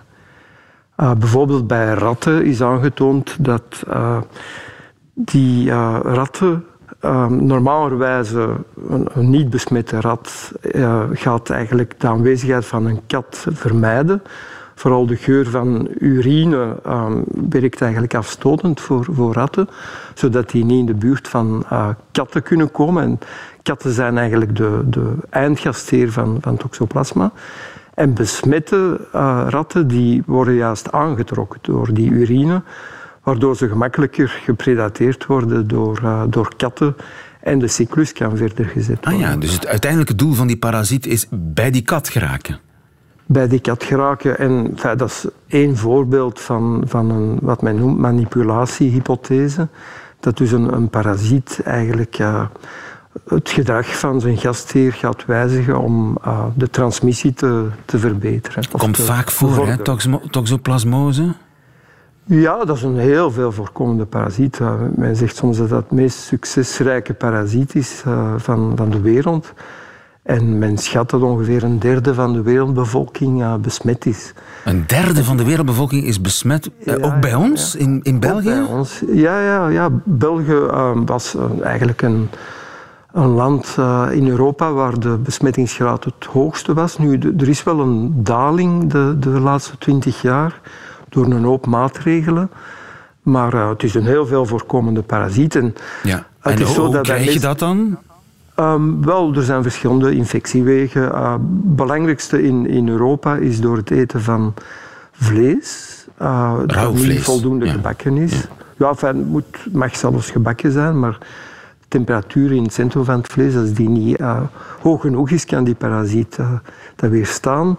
Bijvoorbeeld 0.95 1.67
bij 1.67 1.93
ratten 1.93 2.45
is 2.45 2.61
aangetoond 2.61 3.45
dat 3.45 3.83
die 5.13 5.71
ratten 6.01 6.65
normalerwijze 7.29 8.49
een, 8.89 9.07
een 9.13 9.29
niet 9.29 9.49
besmette 9.49 10.01
rat 10.01 10.51
uh, 10.61 11.03
gaat 11.13 11.49
eigenlijk 11.49 11.99
de 11.99 12.07
aanwezigheid 12.07 12.65
van 12.65 12.85
een 12.85 12.99
kat 13.07 13.45
vermijden. 13.49 14.21
Vooral 14.75 15.05
de 15.05 15.15
geur 15.15 15.49
van 15.49 15.87
urine 15.99 16.75
uh, 16.85 17.05
werkt 17.49 17.81
eigenlijk 17.81 18.13
afstotend 18.15 18.81
voor, 18.81 19.05
voor 19.11 19.33
ratten, 19.33 19.69
zodat 20.13 20.49
die 20.49 20.65
niet 20.65 20.79
in 20.79 20.85
de 20.85 20.93
buurt 20.93 21.27
van 21.27 21.63
uh, 21.71 21.89
katten 22.11 22.43
kunnen 22.43 22.71
komen. 22.71 23.03
En 23.03 23.19
katten 23.63 23.91
zijn 23.91 24.17
eigenlijk 24.17 24.55
de, 24.55 24.81
de 24.85 25.13
eindgastheer 25.29 26.11
van, 26.11 26.37
van 26.41 26.57
toxoplasma. 26.57 27.31
En 27.93 28.13
besmette 28.13 28.99
uh, 29.15 29.45
ratten 29.49 29.87
die 29.87 30.23
worden 30.25 30.53
juist 30.53 30.91
aangetrokken 30.91 31.59
door 31.61 31.93
die 31.93 32.09
urine, 32.09 32.61
waardoor 33.29 33.55
ze 33.55 33.67
gemakkelijker 33.67 34.27
gepredateerd 34.27 35.25
worden 35.25 35.67
door, 35.67 35.99
uh, 36.03 36.23
door 36.29 36.55
katten 36.57 36.95
en 37.41 37.59
de 37.59 37.67
cyclus 37.67 38.13
kan 38.13 38.37
verder 38.37 38.65
gezet 38.65 39.05
worden. 39.05 39.13
Ah 39.13 39.19
ja, 39.19 39.35
dus 39.35 39.53
het 39.53 39.67
uiteindelijke 39.67 40.15
doel 40.15 40.33
van 40.33 40.47
die 40.47 40.57
parasiet 40.57 41.05
is 41.05 41.27
bij 41.31 41.71
die 41.71 41.81
kat 41.81 42.09
geraken. 42.09 42.59
Bij 43.25 43.47
die 43.47 43.59
kat 43.59 43.83
geraken. 43.83 44.37
En 44.37 44.69
enfin, 44.71 44.97
dat 44.97 45.09
is 45.09 45.25
één 45.47 45.77
voorbeeld 45.77 46.39
van, 46.39 46.83
van 46.85 47.09
een, 47.09 47.37
wat 47.41 47.61
men 47.61 47.75
noemt 47.75 47.97
manipulatie-hypothese. 47.97 49.67
Dat 50.19 50.37
dus 50.37 50.51
een, 50.51 50.73
een 50.73 50.89
parasiet 50.89 51.61
eigenlijk 51.63 52.19
uh, 52.19 52.45
het 53.27 53.49
gedrag 53.49 53.99
van 53.99 54.21
zijn 54.21 54.37
gastheer 54.37 54.93
gaat 54.93 55.25
wijzigen 55.25 55.79
om 55.79 56.17
uh, 56.25 56.43
de 56.55 56.69
transmissie 56.69 57.33
te, 57.33 57.65
te 57.85 57.99
verbeteren. 57.99 58.63
Komt 58.71 58.95
te 58.95 59.01
vaak 59.01 59.31
voor, 59.31 59.67
hè, 59.67 59.77
toxoplasmose? 60.29 61.33
Ja, 62.31 62.65
dat 62.65 62.75
is 62.75 62.83
een 62.83 62.97
heel 62.97 63.31
veel 63.31 63.51
voorkomende 63.51 64.05
parasiet. 64.05 64.59
Uh, 64.59 64.73
men 64.95 65.15
zegt 65.15 65.35
soms 65.35 65.57
dat 65.57 65.69
dat 65.69 65.83
het 65.83 65.91
meest 65.91 66.17
succesrijke 66.17 67.13
parasiet 67.13 67.75
is 67.75 68.03
uh, 68.07 68.33
van, 68.37 68.71
van 68.75 68.89
de 68.89 69.01
wereld. 69.01 69.53
En 70.21 70.57
men 70.57 70.77
schat 70.77 71.09
dat 71.09 71.21
ongeveer 71.21 71.63
een 71.63 71.79
derde 71.79 72.13
van 72.13 72.33
de 72.33 72.41
wereldbevolking 72.41 73.41
uh, 73.41 73.55
besmet 73.55 74.05
is. 74.05 74.33
Een 74.65 74.83
derde 74.87 75.23
van 75.23 75.37
de 75.37 75.43
wereldbevolking 75.43 76.03
is 76.03 76.21
besmet, 76.21 76.69
ja, 76.83 76.95
ook 77.01 77.19
bij 77.19 77.33
ons, 77.33 77.73
ja. 77.73 77.79
in, 77.79 77.99
in 78.03 78.19
België? 78.19 78.49
Ook 78.49 78.67
bij 78.67 78.75
ons. 78.75 79.03
Ja, 79.13 79.41
ja, 79.41 79.67
ja. 79.67 79.89
België 80.03 80.59
was 81.05 81.35
eigenlijk 81.61 82.01
een 82.01 82.29
een 83.11 83.29
land 83.29 83.77
in 84.11 84.27
Europa 84.27 84.71
waar 84.71 84.99
de 84.99 85.17
besmettingsgraad 85.17 86.03
het 86.03 86.25
hoogste 86.25 86.73
was. 86.73 86.97
Nu, 86.97 87.19
er 87.37 87.49
is 87.49 87.63
wel 87.63 87.79
een 87.79 88.23
daling 88.23 88.91
de, 88.91 89.15
de 89.19 89.29
laatste 89.29 89.77
twintig 89.77 90.21
jaar 90.21 90.61
door 91.09 91.25
een 91.25 91.43
hoop 91.43 91.65
maatregelen. 91.65 92.49
Maar 93.21 93.53
uh, 93.53 93.69
het 93.69 93.83
is 93.83 93.93
een 93.93 94.05
heel 94.05 94.25
veel 94.25 94.45
voorkomende 94.45 95.01
parasiet. 95.01 95.55
En, 95.55 95.75
ja. 96.03 96.15
en 96.41 96.51
het 96.51 96.59
is 96.59 96.65
hoe, 96.65 96.75
zo 96.75 96.89
dat 96.89 97.03
krijg 97.03 97.33
je 97.33 97.39
dat 97.39 97.59
dan? 97.59 97.97
Um, 98.59 99.05
wel, 99.05 99.35
er 99.35 99.43
zijn 99.43 99.63
verschillende 99.63 100.15
infectiewegen. 100.15 101.01
Het 101.01 101.13
uh, 101.13 101.35
belangrijkste 101.63 102.43
in, 102.43 102.67
in 102.67 102.89
Europa 102.89 103.35
is 103.35 103.61
door 103.61 103.77
het 103.77 103.91
eten 103.91 104.21
van 104.21 104.53
vlees. 105.11 106.05
dat 106.65 106.93
niet 106.93 107.21
voldoende 107.21 107.65
ja. 107.65 107.71
gebakken 107.71 108.17
is. 108.17 108.31
Ja, 108.31 108.47
ja 108.77 108.89
enfin, 108.89 109.17
het 109.17 109.27
moet, 109.27 109.67
mag 109.71 109.95
zelfs 109.95 110.31
gebakken 110.31 110.71
zijn, 110.71 110.99
maar 110.99 111.17
temperatuur 111.87 112.51
in 112.51 112.63
het 112.63 112.73
centrum 112.73 113.03
van 113.03 113.17
het 113.17 113.27
vlees, 113.27 113.55
als 113.55 113.73
die 113.73 113.89
niet 113.89 114.19
uh, 114.19 114.41
hoog 114.81 115.01
genoeg 115.01 115.29
is, 115.29 115.45
kan 115.45 115.63
die 115.63 115.75
parasiet 115.75 116.37
dat 116.95 117.09
weerstaan. 117.09 117.77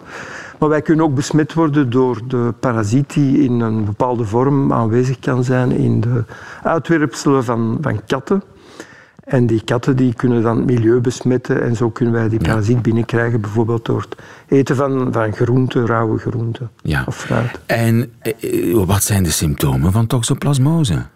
Maar 0.60 0.68
wij 0.68 0.82
kunnen 0.82 1.04
ook 1.04 1.14
besmet 1.14 1.54
worden 1.54 1.90
door 1.90 2.20
de 2.28 2.54
parasiet 2.60 3.12
die 3.12 3.42
in 3.42 3.60
een 3.60 3.84
bepaalde 3.84 4.24
vorm 4.24 4.72
aanwezig 4.72 5.18
kan 5.18 5.44
zijn 5.44 5.70
in 5.70 6.00
de 6.00 6.24
uitwerpselen 6.62 7.44
van, 7.44 7.78
van 7.80 8.04
katten. 8.06 8.42
En 9.24 9.46
die 9.46 9.64
katten 9.64 9.96
die 9.96 10.14
kunnen 10.14 10.42
dan 10.42 10.56
het 10.56 10.66
milieu 10.66 11.00
besmetten 11.00 11.62
en 11.62 11.76
zo 11.76 11.90
kunnen 11.90 12.14
wij 12.14 12.28
die 12.28 12.38
parasiet 12.38 12.82
binnenkrijgen, 12.82 13.40
bijvoorbeeld 13.40 13.84
door 13.84 14.00
het 14.00 14.16
eten 14.48 14.76
van, 14.76 15.12
van 15.12 15.32
groenten, 15.32 15.86
rauwe 15.86 16.18
groenten 16.18 16.70
ja. 16.82 17.04
of 17.06 17.16
fruit. 17.16 17.60
En 17.66 18.12
eh, 18.20 18.84
wat 18.84 19.02
zijn 19.02 19.22
de 19.22 19.30
symptomen 19.30 19.92
van 19.92 20.06
toxoplasmose? 20.06 21.06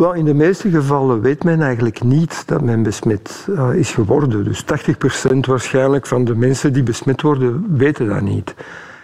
Wel, 0.00 0.12
in 0.12 0.24
de 0.24 0.34
meeste 0.34 0.70
gevallen 0.70 1.20
weet 1.20 1.44
men 1.44 1.62
eigenlijk 1.62 2.02
niet 2.02 2.42
dat 2.46 2.62
men 2.62 2.82
besmet 2.82 3.46
uh, 3.50 3.74
is 3.74 3.90
geworden. 3.90 4.44
Dus 4.44 4.64
80% 4.64 5.36
waarschijnlijk 5.40 6.06
van 6.06 6.24
de 6.24 6.34
mensen 6.34 6.72
die 6.72 6.82
besmet 6.82 7.22
worden, 7.22 7.76
weten 7.76 8.08
dat 8.08 8.20
niet. 8.20 8.54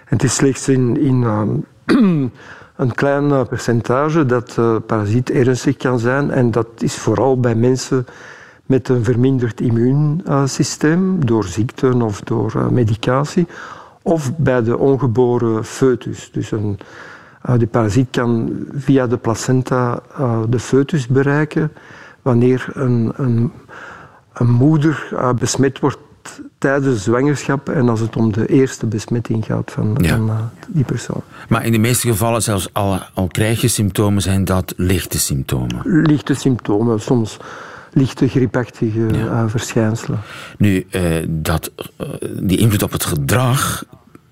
En 0.04 0.16
het 0.16 0.22
is 0.22 0.34
slechts 0.34 0.68
in, 0.68 1.00
in 1.00 1.22
uh, 1.22 1.42
een 2.76 2.94
klein 2.94 3.24
uh, 3.24 3.42
percentage 3.44 4.26
dat 4.26 4.58
parasiet 4.86 5.30
ernstig 5.30 5.76
kan 5.76 5.98
zijn. 5.98 6.30
En 6.30 6.50
dat 6.50 6.68
is 6.78 6.94
vooral 6.94 7.40
bij 7.40 7.54
mensen 7.54 8.06
met 8.66 8.88
een 8.88 9.04
verminderd 9.04 9.60
immuunsysteem, 9.60 11.26
door 11.26 11.44
ziekten 11.44 12.02
of 12.02 12.20
door 12.20 12.68
medicatie. 12.70 13.46
Of 14.02 14.36
bij 14.36 14.62
de 14.62 14.78
ongeboren 14.78 15.64
foetus. 15.64 16.30
Dus 16.32 16.50
een 16.50 16.78
die 17.54 17.66
parasiet 17.66 18.08
kan 18.10 18.50
via 18.74 19.06
de 19.06 19.16
placenta 19.16 20.02
uh, 20.18 20.40
de 20.48 20.58
foetus 20.58 21.06
bereiken 21.06 21.72
wanneer 22.22 22.68
een, 22.72 23.12
een, 23.16 23.52
een 24.32 24.50
moeder 24.50 25.08
uh, 25.12 25.32
besmet 25.32 25.78
wordt 25.78 25.98
tijdens 26.58 27.02
zwangerschap 27.02 27.68
en 27.68 27.88
als 27.88 28.00
het 28.00 28.16
om 28.16 28.32
de 28.32 28.46
eerste 28.46 28.86
besmetting 28.86 29.44
gaat 29.44 29.70
van, 29.70 29.98
ja. 30.00 30.16
van 30.16 30.50
die 30.68 30.84
persoon. 30.84 31.22
Maar 31.48 31.64
in 31.64 31.72
de 31.72 31.78
meeste 31.78 32.08
gevallen, 32.08 32.42
zelfs 32.42 32.68
al, 32.72 32.98
al 33.14 33.26
krijg 33.26 33.60
je 33.60 33.68
symptomen, 33.68 34.22
zijn 34.22 34.44
dat 34.44 34.74
lichte 34.76 35.18
symptomen? 35.18 35.80
Lichte 35.84 36.34
symptomen, 36.34 37.00
soms 37.00 37.36
lichte 37.92 38.28
griepachtige 38.28 39.06
ja. 39.12 39.48
verschijnselen. 39.48 40.20
Nu, 40.58 40.86
dat, 41.28 41.70
die 42.40 42.58
invloed 42.58 42.82
op 42.82 42.92
het 42.92 43.04
gedrag, 43.04 43.84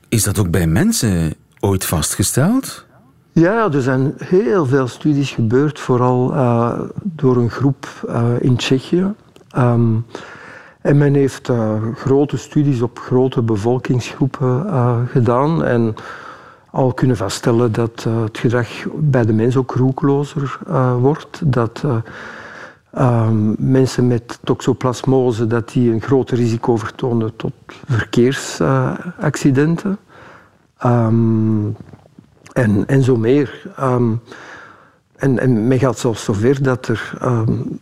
is 0.08 0.22
dat 0.22 0.38
ook 0.38 0.50
bij 0.50 0.66
mensen 0.66 1.34
ooit 1.60 1.84
vastgesteld? 1.84 2.84
Ja, 3.34 3.72
er 3.72 3.82
zijn 3.82 4.14
heel 4.16 4.66
veel 4.66 4.86
studies 4.86 5.30
gebeurd, 5.30 5.80
vooral 5.80 6.32
uh, 6.32 6.80
door 7.02 7.36
een 7.36 7.50
groep 7.50 7.86
uh, 8.08 8.24
in 8.40 8.56
Tsjechië. 8.56 9.12
Um, 9.56 10.06
en 10.80 10.98
men 10.98 11.14
heeft 11.14 11.48
uh, 11.48 11.72
grote 11.94 12.36
studies 12.36 12.82
op 12.82 12.98
grote 12.98 13.42
bevolkingsgroepen 13.42 14.66
gedaan 15.08 15.64
en 15.64 15.94
al 16.70 16.92
kunnen 16.92 17.16
vaststellen 17.16 17.72
dat 17.72 18.06
het 18.08 18.38
gedrag 18.38 18.68
bij 18.94 19.24
de 19.24 19.32
mens 19.32 19.56
ook 19.56 19.74
roekelozer 19.74 20.58
wordt. 21.00 21.40
Dat 21.44 21.84
um, 22.98 23.54
mensen 23.58 24.06
met 24.06 24.38
toxoplasmose 24.44 25.46
dat 25.46 25.68
die 25.68 25.92
een 25.92 26.00
groter 26.00 26.36
risico 26.36 26.76
vertonen 26.76 27.36
tot 27.36 27.52
verkeersaccidenten. 27.86 29.98
Um, 30.86 31.76
en, 32.54 32.84
en 32.86 33.02
zo 33.02 33.16
meer. 33.16 33.62
Um, 33.80 34.20
en, 35.16 35.38
en 35.38 35.68
men 35.68 35.78
gaat 35.78 35.98
zelfs 35.98 36.24
zover 36.24 36.62
dat 36.62 36.88
er 36.88 37.12
um, 37.22 37.78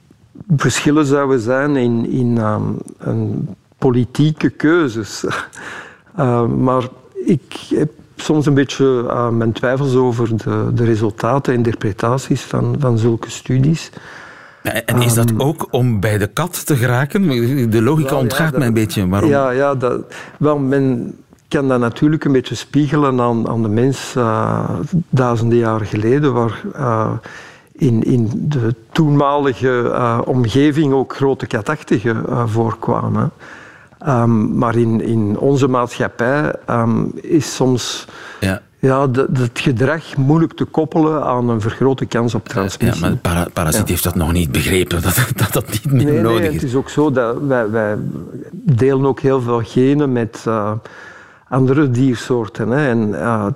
verschillen 0.57 1.07
zouden 1.07 1.41
zijn 1.41 1.77
in, 1.77 2.07
in 2.07 2.39
um, 3.07 3.49
politieke 3.79 4.51
keuzes. 4.51 5.25
maar 6.67 6.89
ik 7.25 7.55
heb 7.69 7.91
soms 8.17 8.47
een 8.47 8.55
beetje 8.55 9.05
uh, 9.07 9.29
mijn 9.29 9.53
twijfels 9.53 9.95
over 9.95 10.37
de, 10.37 10.71
de 10.75 10.85
resultaten 10.85 11.53
en 11.53 11.59
interpretaties 11.59 12.43
van, 12.43 12.77
van 12.79 12.99
zulke 12.99 13.31
studies. 13.31 13.91
En 14.63 15.03
is 15.03 15.15
dat 15.15 15.33
ook 15.37 15.67
om 15.71 16.01
bij 16.01 16.19
de 16.19 16.27
kat 16.27 16.67
te 16.67 16.77
geraken? 16.77 17.23
De 17.71 17.83
logica 17.83 18.15
ontgaat 18.15 18.39
ja, 18.39 18.51
dat, 18.51 18.59
mij 18.59 18.67
een 18.67 18.75
beetje. 18.75 19.09
Waarom? 19.09 19.31
Ja, 19.31 19.51
ja 19.51 19.75
dat, 19.75 20.01
wel, 20.39 20.59
men, 20.59 21.17
kan 21.53 21.69
dat 21.69 21.81
natuurlijk 21.81 22.25
een 22.25 22.33
beetje 22.33 22.55
spiegelen 22.55 23.21
aan, 23.21 23.49
aan 23.49 23.63
de 23.63 23.69
mens 23.69 24.15
uh, 24.17 24.71
duizenden 25.09 25.59
jaren 25.59 25.87
geleden, 25.87 26.33
waar 26.33 26.61
uh, 26.77 27.13
in, 27.73 28.03
in 28.03 28.31
de 28.33 28.75
toenmalige 28.93 29.83
uh, 29.85 30.19
omgeving 30.25 30.93
ook 30.93 31.17
grote 31.17 31.47
katachtigen 31.47 32.49
voorkwamen. 32.49 33.31
Um, 34.09 34.59
maar 34.59 34.77
in, 34.77 35.01
in 35.01 35.39
onze 35.39 35.69
maatschappij 35.69 36.55
um, 36.71 37.13
is 37.15 37.55
soms 37.55 38.07
ja. 38.41 38.63
Ja, 38.79 39.07
de, 39.07 39.27
de, 39.31 39.43
het 39.43 39.61
gedrag 39.61 40.17
moeilijk 40.17 40.53
te 40.53 40.65
koppelen 40.65 41.25
aan 41.25 41.49
een 41.49 41.61
vergrote 41.61 42.07
kans 42.07 42.35
op 42.35 42.49
transmissie. 42.49 43.03
Ja, 43.05 43.09
maar 43.09 43.19
para, 43.19 43.47
parasiet 43.53 43.83
ja. 43.83 43.89
heeft 43.89 44.05
dat 44.05 44.15
nog 44.15 44.33
niet 44.33 44.53
begrepen, 44.53 45.03
dat 45.03 45.15
dat, 45.37 45.53
dat 45.53 45.71
niet 45.71 45.93
meer 45.93 46.05
nee, 46.05 46.21
nodig 46.21 46.41
nee, 46.41 46.49
is. 46.49 46.55
Het 46.55 46.63
is 46.63 46.75
ook 46.75 46.89
zo 46.89 47.11
dat 47.11 47.37
wij, 47.41 47.71
wij 47.71 47.97
delen 48.53 49.07
ook 49.07 49.21
heel 49.21 49.41
veel 49.41 49.61
genen 49.65 50.13
met 50.13 50.45
andere 51.53 51.91
diersoorten. 51.91 52.69
Hè. 52.69 52.89
En 52.89 53.09
uh, 53.09 53.47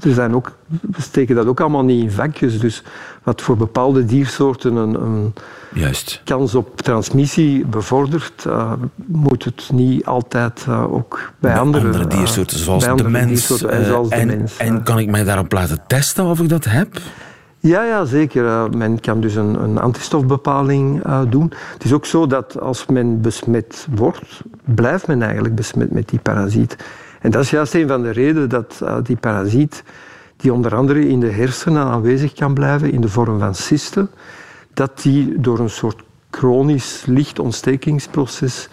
er 0.00 0.14
zijn 0.14 0.34
ook, 0.34 0.52
we 0.66 1.02
steken 1.02 1.34
dat 1.34 1.46
ook 1.46 1.60
allemaal 1.60 1.84
niet 1.84 2.02
in 2.02 2.10
vakjes. 2.10 2.60
Dus 2.60 2.82
wat 3.22 3.42
voor 3.42 3.56
bepaalde 3.56 4.04
diersoorten 4.04 4.76
een, 4.76 4.94
een 4.94 5.34
Juist. 5.72 6.20
kans 6.24 6.54
op 6.54 6.80
transmissie 6.80 7.66
bevordert, 7.66 8.44
uh, 8.46 8.72
moet 9.06 9.44
het 9.44 9.70
niet 9.72 10.04
altijd 10.04 10.64
uh, 10.68 10.92
ook 10.92 11.32
bij, 11.38 11.50
bij 11.50 11.60
andere, 11.60 11.84
andere 11.84 12.06
diersoorten, 12.06 12.58
zoals 12.58 12.84
de 12.84 13.08
mens. 13.08 13.62
En, 13.64 13.84
zoals 13.84 14.08
en, 14.08 14.28
de 14.28 14.36
mens, 14.36 14.56
en 14.56 14.82
kan 14.82 14.98
ik 14.98 15.10
mij 15.10 15.24
daarop 15.24 15.52
laten 15.52 15.78
testen 15.86 16.24
of 16.24 16.40
ik 16.40 16.48
dat 16.48 16.64
heb? 16.64 16.98
Ja, 17.58 17.84
ja, 17.84 18.04
zeker. 18.04 18.70
men 18.76 19.00
kan 19.00 19.20
dus 19.20 19.34
een, 19.34 19.62
een 19.62 19.78
antistofbepaling 19.78 21.06
uh, 21.06 21.20
doen. 21.28 21.52
Het 21.72 21.84
is 21.84 21.92
ook 21.92 22.06
zo 22.06 22.26
dat 22.26 22.60
als 22.60 22.86
men 22.86 23.20
besmet 23.20 23.86
wordt, 23.90 24.42
blijft 24.64 25.06
men 25.06 25.22
eigenlijk 25.22 25.54
besmet 25.54 25.90
met 25.90 26.08
die 26.08 26.18
parasiet. 26.18 26.76
En 27.24 27.30
dat 27.30 27.42
is 27.42 27.50
juist 27.50 27.74
een 27.74 27.88
van 27.88 28.02
de 28.02 28.10
redenen 28.10 28.48
dat 28.48 28.80
uh, 28.82 28.96
die 29.02 29.16
parasiet, 29.16 29.82
die 30.36 30.52
onder 30.52 30.74
andere 30.74 31.08
in 31.08 31.20
de 31.20 31.30
hersenen 31.30 31.84
aanwezig 31.84 32.32
kan 32.32 32.54
blijven 32.54 32.92
in 32.92 33.00
de 33.00 33.08
vorm 33.08 33.38
van 33.38 33.54
cysten, 33.54 34.10
dat 34.74 35.02
die 35.02 35.40
door 35.40 35.58
een 35.58 35.70
soort 35.70 36.02
chronisch 36.30 37.04
lichtontstekingsproces 37.06 38.68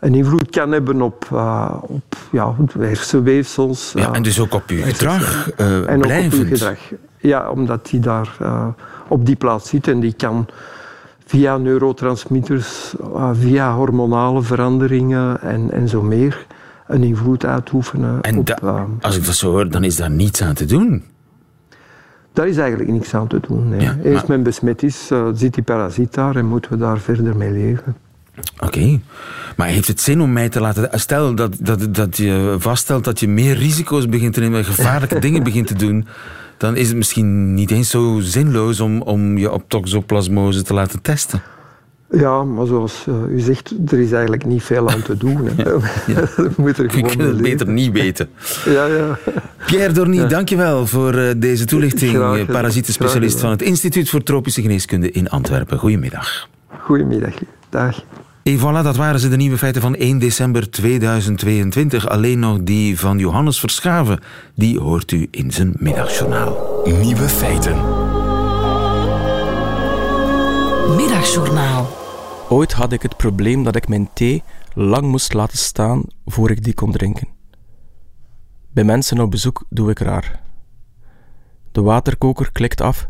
een 0.00 0.14
invloed 0.14 0.50
kan 0.50 0.72
hebben 0.72 1.02
op, 1.02 1.28
uh, 1.32 1.74
op 1.82 2.16
ja, 2.30 2.54
hersenweefsels. 2.78 3.92
Ja, 3.92 4.12
en 4.12 4.22
dus 4.22 4.40
ook 4.40 4.54
op 4.54 4.62
uw 4.66 4.82
gedrag 4.82 5.50
uh, 5.60 5.88
En 5.88 6.04
ook 6.04 6.24
op 6.24 6.32
uw 6.32 6.46
gedrag. 6.46 6.78
Ja, 7.18 7.50
omdat 7.50 7.86
die 7.86 8.00
daar 8.00 8.36
uh, 8.42 8.66
op 9.08 9.26
die 9.26 9.36
plaats 9.36 9.68
zit 9.68 9.88
en 9.88 10.00
die 10.00 10.12
kan 10.12 10.46
via 11.26 11.56
neurotransmitters, 11.56 12.94
via 13.32 13.74
hormonale 13.74 14.42
veranderingen 14.42 15.40
en, 15.40 15.70
en 15.70 15.88
zo 15.88 16.02
meer 16.02 16.46
een 16.88 17.02
invloed 17.02 17.44
uitoefenen. 17.44 18.20
En 18.20 18.38
op, 18.38 18.46
da, 18.46 18.86
als 19.00 19.16
ik 19.16 19.24
dat 19.24 19.34
zo 19.34 19.50
hoor, 19.50 19.70
dan 19.70 19.84
is 19.84 19.96
daar 19.96 20.10
niets 20.10 20.42
aan 20.42 20.54
te 20.54 20.64
doen. 20.64 21.02
Daar 22.32 22.48
is 22.48 22.56
eigenlijk 22.56 22.90
niks 22.90 23.14
aan 23.14 23.26
te 23.26 23.40
doen. 23.40 23.68
Nee. 23.68 23.80
Ja, 23.80 23.96
Eerst 24.02 24.26
maar... 24.26 24.36
men 24.36 24.42
besmet 24.42 24.82
is, 24.82 25.10
uh, 25.12 25.28
zit 25.34 25.54
die 25.54 25.62
parasiet 25.62 26.14
daar 26.14 26.36
en 26.36 26.46
moeten 26.46 26.70
we 26.70 26.76
daar 26.76 26.98
verder 26.98 27.36
mee 27.36 27.50
leven. 27.50 27.96
Oké. 28.58 29.00
Maar 29.56 29.68
heeft 29.68 29.88
het 29.88 30.00
zin 30.00 30.20
om 30.20 30.32
mij 30.32 30.48
te 30.48 30.60
laten... 30.60 30.88
Stel 30.92 31.34
dat, 31.34 31.56
dat, 31.60 31.94
dat 31.94 32.16
je 32.16 32.56
vaststelt 32.58 33.04
dat 33.04 33.20
je 33.20 33.28
meer 33.28 33.56
risico's 33.56 34.08
begint 34.08 34.34
te 34.34 34.40
nemen, 34.40 34.64
gevaarlijke 34.64 35.18
dingen 35.26 35.42
begint 35.42 35.66
te 35.66 35.74
doen, 35.74 36.06
dan 36.56 36.76
is 36.76 36.88
het 36.88 36.96
misschien 36.96 37.54
niet 37.54 37.70
eens 37.70 37.90
zo 37.90 38.18
zinloos 38.20 38.80
om, 38.80 39.02
om 39.02 39.38
je 39.38 39.52
op 39.52 39.64
toxoplasmose 39.68 40.62
te 40.62 40.74
laten 40.74 41.02
testen. 41.02 41.42
Ja, 42.10 42.42
maar 42.42 42.66
zoals 42.66 43.04
uh, 43.08 43.14
u 43.36 43.40
zegt, 43.40 43.74
er 43.88 43.98
is 43.98 44.12
eigenlijk 44.12 44.44
niet 44.44 44.62
veel 44.62 44.90
aan 44.90 45.02
te 45.02 45.16
doen. 45.16 45.46
Hè. 45.46 45.64
Ja, 45.64 45.78
ja. 46.06 46.48
moet 46.56 46.78
er 46.78 46.90
gewoon 46.90 47.10
Je 47.10 47.16
kunt 47.16 47.28
het 47.28 47.42
beter 47.42 47.68
niet 47.68 47.92
weten. 47.92 48.28
ja, 48.64 48.84
ja. 48.84 49.18
Pierre 49.66 49.92
Dorny, 49.92 50.16
ja. 50.16 50.26
dankjewel 50.26 50.86
voor 50.86 51.14
uh, 51.14 51.30
deze 51.36 51.64
toelichting. 51.64 52.46
Parasietenspecialist 52.46 53.40
van 53.40 53.50
het 53.50 53.62
Instituut 53.62 54.08
voor 54.08 54.22
Tropische 54.22 54.62
Geneeskunde 54.62 55.10
in 55.10 55.28
Antwerpen. 55.28 55.78
Goedemiddag. 55.78 56.48
Goedemiddag. 56.78 57.34
Dag. 57.68 58.04
En 58.42 58.58
voilà, 58.58 58.82
dat 58.82 58.96
waren 58.96 59.20
ze 59.20 59.28
de 59.28 59.36
nieuwe 59.36 59.58
feiten 59.58 59.82
van 59.82 59.94
1 59.94 60.18
december 60.18 60.70
2022. 60.70 62.08
Alleen 62.08 62.38
nog 62.38 62.58
die 62.62 62.98
van 62.98 63.18
Johannes 63.18 63.60
Verschaven. 63.60 64.20
Die 64.54 64.80
hoort 64.80 65.12
u 65.12 65.28
in 65.30 65.50
zijn 65.50 65.72
middagjournaal. 65.78 66.82
Nieuwe 66.84 67.28
feiten. 67.28 67.76
Middagjournaal. 70.96 71.95
Ooit 72.48 72.72
had 72.72 72.92
ik 72.92 73.02
het 73.02 73.16
probleem 73.16 73.62
dat 73.62 73.76
ik 73.76 73.88
mijn 73.88 74.08
thee 74.12 74.42
lang 74.74 75.06
moest 75.06 75.32
laten 75.32 75.58
staan 75.58 76.02
voor 76.24 76.50
ik 76.50 76.64
die 76.64 76.74
kon 76.74 76.92
drinken. 76.92 77.28
Bij 78.70 78.84
mensen 78.84 79.20
op 79.20 79.30
bezoek 79.30 79.64
doe 79.68 79.90
ik 79.90 79.98
raar. 79.98 80.42
De 81.72 81.80
waterkoker 81.80 82.52
klikt 82.52 82.80
af, 82.80 83.08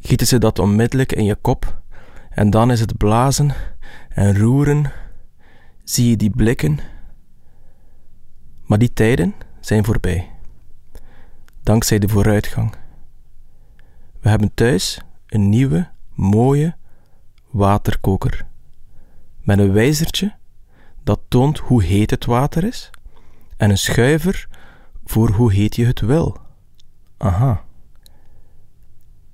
gieten 0.00 0.26
ze 0.26 0.38
dat 0.38 0.58
onmiddellijk 0.58 1.12
in 1.12 1.24
je 1.24 1.34
kop 1.34 1.80
en 2.30 2.50
dan 2.50 2.70
is 2.70 2.80
het 2.80 2.96
blazen 2.96 3.54
en 4.08 4.38
roeren, 4.38 4.92
zie 5.84 6.10
je 6.10 6.16
die 6.16 6.30
blikken. 6.30 6.78
Maar 8.66 8.78
die 8.78 8.92
tijden 8.92 9.34
zijn 9.60 9.84
voorbij, 9.84 10.30
dankzij 11.62 11.98
de 11.98 12.08
vooruitgang. 12.08 12.74
We 14.20 14.28
hebben 14.28 14.54
thuis 14.54 15.00
een 15.26 15.48
nieuwe, 15.48 15.88
mooie 16.14 16.76
waterkoker 17.50 18.47
met 19.48 19.58
een 19.58 19.72
wijzertje 19.72 20.34
dat 21.02 21.20
toont 21.28 21.58
hoe 21.58 21.82
heet 21.82 22.10
het 22.10 22.24
water 22.24 22.64
is 22.64 22.90
en 23.56 23.70
een 23.70 23.78
schuiver 23.78 24.48
voor 25.04 25.30
hoe 25.30 25.52
heet 25.52 25.76
je 25.76 25.86
het 25.86 26.00
wil. 26.00 26.36
Aha. 27.16 27.64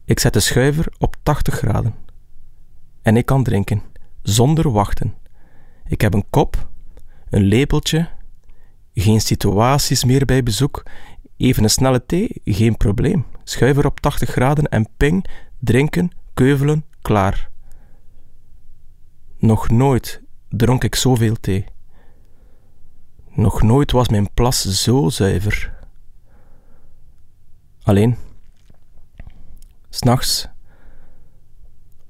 Ik 0.04 0.18
zet 0.18 0.32
de 0.32 0.40
schuiver 0.40 0.92
op 0.98 1.16
80 1.22 1.54
graden 1.54 1.94
en 3.02 3.16
ik 3.16 3.26
kan 3.26 3.42
drinken 3.42 3.82
zonder 4.22 4.70
wachten. 4.70 5.14
Ik 5.86 6.00
heb 6.00 6.14
een 6.14 6.30
kop, 6.30 6.68
een 7.30 7.42
lepeltje, 7.42 8.08
geen 8.94 9.20
situaties 9.20 10.04
meer 10.04 10.24
bij 10.24 10.42
bezoek, 10.42 10.82
even 11.36 11.62
een 11.62 11.70
snelle 11.70 12.06
thee, 12.06 12.40
geen 12.44 12.76
probleem. 12.76 13.26
Schuiver 13.44 13.86
op 13.86 14.00
80 14.00 14.30
graden 14.30 14.68
en 14.68 14.88
ping, 14.96 15.26
drinken, 15.58 16.10
keuvelen, 16.34 16.84
klaar. 17.02 17.52
Nog 19.44 19.70
nooit 19.70 20.22
dronk 20.48 20.84
ik 20.84 20.94
zoveel 20.94 21.34
thee. 21.40 21.64
Nog 23.28 23.62
nooit 23.62 23.90
was 23.90 24.08
mijn 24.08 24.32
plas 24.34 24.62
zo 24.82 25.08
zuiver. 25.08 25.74
Alleen, 27.82 28.16
s'nachts 29.88 30.48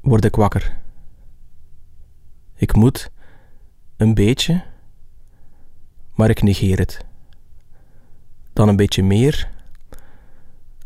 word 0.00 0.24
ik 0.24 0.36
wakker. 0.36 0.78
Ik 2.54 2.74
moet 2.74 3.10
een 3.96 4.14
beetje, 4.14 4.64
maar 6.14 6.30
ik 6.30 6.42
negeer 6.42 6.78
het. 6.78 7.04
Dan 8.52 8.68
een 8.68 8.76
beetje 8.76 9.02
meer, 9.02 9.50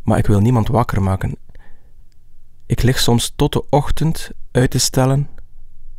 maar 0.03 0.19
ik 0.19 0.27
wil 0.27 0.41
niemand 0.41 0.69
wakker 0.69 1.03
maken. 1.03 1.37
Ik 2.67 2.83
lig 2.83 2.99
soms 2.99 3.33
tot 3.37 3.53
de 3.53 3.69
ochtend 3.69 4.31
uit 4.51 4.71
te 4.71 4.79
stellen 4.79 5.37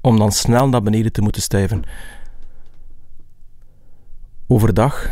om 0.01 0.17
dan 0.17 0.31
snel 0.31 0.69
naar 0.69 0.81
beneden 0.81 1.11
te 1.11 1.21
moeten 1.21 1.41
stijven. 1.41 1.83
Overdag 4.47 5.09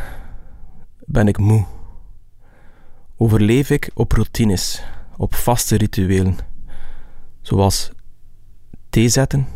ben 1.06 1.28
ik 1.28 1.38
moe. 1.38 1.66
Overleef 3.18 3.70
ik 3.70 3.92
op 3.94 4.12
routines, 4.12 4.84
op 5.18 5.36
vaste 5.36 5.76
rituelen, 5.76 6.38
zoals 7.42 7.92
thee 8.90 9.10
zetten 9.10 9.48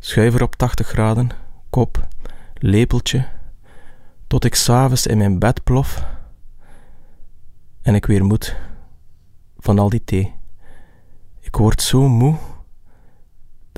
schuiver 0.00 0.42
op 0.42 0.54
80 0.54 0.86
graden, 0.86 1.30
kop, 1.70 2.08
lepeltje, 2.54 3.28
tot 4.26 4.44
ik 4.44 4.54
s'avonds 4.54 5.06
in 5.06 5.18
mijn 5.18 5.38
bed 5.38 5.64
plof 5.64 6.04
en 7.82 7.94
ik 7.94 8.06
weer 8.06 8.24
moet 8.24 8.56
van 9.58 9.78
al 9.78 9.88
die 9.88 10.04
thee. 10.04 10.34
Ik 11.40 11.56
word 11.56 11.82
zo 11.82 12.08
moe 12.08 12.36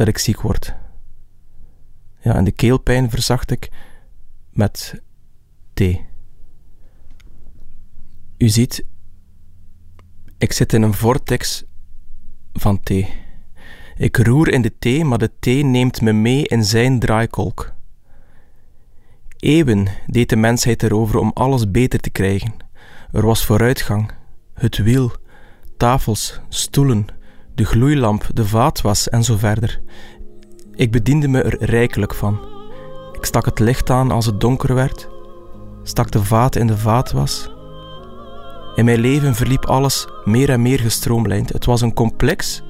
dat 0.04 0.14
ik 0.14 0.18
ziek 0.18 0.40
word. 0.40 0.74
Ja, 2.20 2.34
en 2.34 2.44
de 2.44 2.52
keelpijn 2.52 3.10
verzacht 3.10 3.50
ik 3.50 3.70
met 4.50 5.02
thee. 5.72 6.04
U 8.38 8.48
ziet, 8.48 8.84
ik 10.38 10.52
zit 10.52 10.72
in 10.72 10.82
een 10.82 10.94
vortex 10.94 11.64
van 12.52 12.80
thee. 12.80 13.08
Ik 13.96 14.16
roer 14.16 14.48
in 14.48 14.62
de 14.62 14.78
thee, 14.78 15.04
maar 15.04 15.18
de 15.18 15.30
thee 15.38 15.64
neemt 15.64 16.00
me 16.00 16.12
mee 16.12 16.46
in 16.46 16.64
zijn 16.64 16.98
draaikolk. 16.98 17.72
Eeuwen 19.38 19.86
deed 20.06 20.28
de 20.28 20.36
mensheid 20.36 20.82
erover 20.82 21.18
om 21.18 21.30
alles 21.34 21.70
beter 21.70 22.00
te 22.00 22.10
krijgen. 22.10 22.54
Er 23.12 23.26
was 23.26 23.44
vooruitgang, 23.44 24.12
het 24.54 24.76
wiel, 24.76 25.12
tafels, 25.76 26.40
stoelen, 26.48 27.06
de 27.54 27.64
gloeilamp, 27.64 28.26
de 28.34 28.46
vaatwas 28.46 29.08
en 29.08 29.24
zo 29.24 29.36
verder. 29.36 29.80
Ik 30.74 30.90
bediende 30.90 31.28
me 31.28 31.42
er 31.42 31.64
rijkelijk 31.64 32.14
van. 32.14 32.40
Ik 33.12 33.24
stak 33.24 33.44
het 33.44 33.58
licht 33.58 33.90
aan 33.90 34.10
als 34.10 34.26
het 34.26 34.40
donker 34.40 34.74
werd, 34.74 35.08
stak 35.82 36.10
de 36.10 36.24
vaat 36.24 36.56
in 36.56 36.66
de 36.66 36.78
vaatwas. 36.78 37.50
In 38.74 38.84
mijn 38.84 39.00
leven 39.00 39.34
verliep 39.34 39.64
alles 39.64 40.08
meer 40.24 40.50
en 40.50 40.62
meer 40.62 40.78
gestroomlijnd. 40.78 41.52
Het 41.52 41.64
was 41.64 41.80
een 41.80 41.94
complex, 41.94 42.62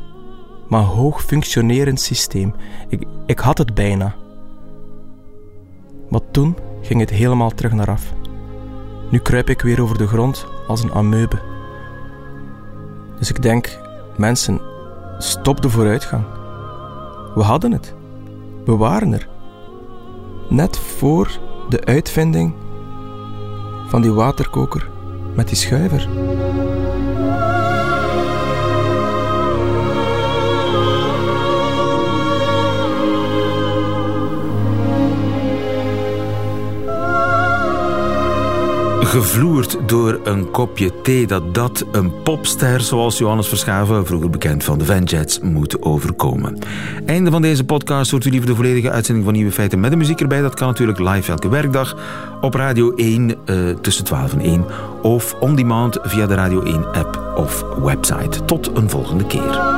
maar 0.69 0.83
hoog 0.83 1.25
functionerend 1.25 2.01
systeem. 2.01 2.55
Ik, 2.89 3.05
ik 3.27 3.39
had 3.39 3.59
het 3.59 3.75
bijna. 3.75 4.15
Maar 6.09 6.31
toen 6.31 6.57
ging 6.83 7.01
het 7.01 7.11
helemaal 7.11 7.51
terug 7.51 7.73
naar 7.73 7.91
af. 7.91 8.13
Nu 9.11 9.19
kruip 9.19 9.49
ik 9.49 9.61
weer 9.61 9.83
over 9.83 9.99
de 9.99 10.07
grond 10.07 10.47
als 10.67 10.83
een 10.83 10.93
amoebe. 10.93 11.41
Dus 13.19 13.31
ik 13.31 13.43
denk, 13.43 13.79
mensen, 14.17 14.61
stop 15.23 15.63
de 15.63 15.71
vooruitgang. 15.71 16.25
We 17.35 17.43
hadden 17.43 17.73
het. 17.73 17.95
We 18.65 18.77
waren 18.77 19.13
er. 19.13 19.29
Net 20.49 20.79
voor 20.79 21.39
de 21.69 21.85
uitvinding 21.85 22.55
van 23.89 24.03
die 24.03 24.13
waterkoker 24.13 24.91
met 25.35 25.49
die 25.49 25.57
schuiver. 25.57 26.09
Gevloerd 39.13 39.79
door 39.87 40.21
een 40.25 40.51
kopje 40.51 41.01
thee 41.03 41.27
dat 41.27 41.55
dat 41.55 41.85
een 41.93 42.23
popster 42.23 42.81
zoals 42.81 43.19
Johannes 43.19 43.49
Verschaven, 43.49 44.07
vroeger 44.07 44.31
bekend 44.31 44.65
van 44.65 44.79
de 44.79 44.85
Vanjets, 44.85 45.41
moet 45.41 45.83
overkomen. 45.83 46.59
Einde 47.07 47.31
van 47.31 47.43
deze 47.43 47.65
podcast. 47.65 48.11
Hoort 48.11 48.25
u 48.25 48.31
liever 48.31 48.49
de 48.49 48.55
volledige 48.55 48.91
uitzending 48.91 49.25
van 49.27 49.35
Nieuwe 49.35 49.53
Feiten 49.53 49.81
met 49.81 49.91
de 49.91 49.97
muziek 49.97 50.21
erbij? 50.21 50.41
Dat 50.41 50.55
kan 50.55 50.69
natuurlijk 50.69 50.99
live 50.99 51.31
elke 51.31 51.49
werkdag 51.49 51.97
op 52.41 52.55
Radio 52.55 52.95
1 52.95 53.35
uh, 53.47 53.71
eh, 53.71 53.77
tussen 53.79 54.05
12 54.05 54.33
en 54.33 54.41
1 54.41 54.65
of 55.03 55.35
on 55.41 55.55
demand 55.55 55.99
via 56.03 56.27
de 56.27 56.35
Radio 56.35 56.63
1 56.63 56.93
app 56.93 57.33
of 57.37 57.65
website. 57.83 58.45
Tot 58.45 58.77
een 58.77 58.91
volgende 58.91 59.27
keer. 59.27 59.72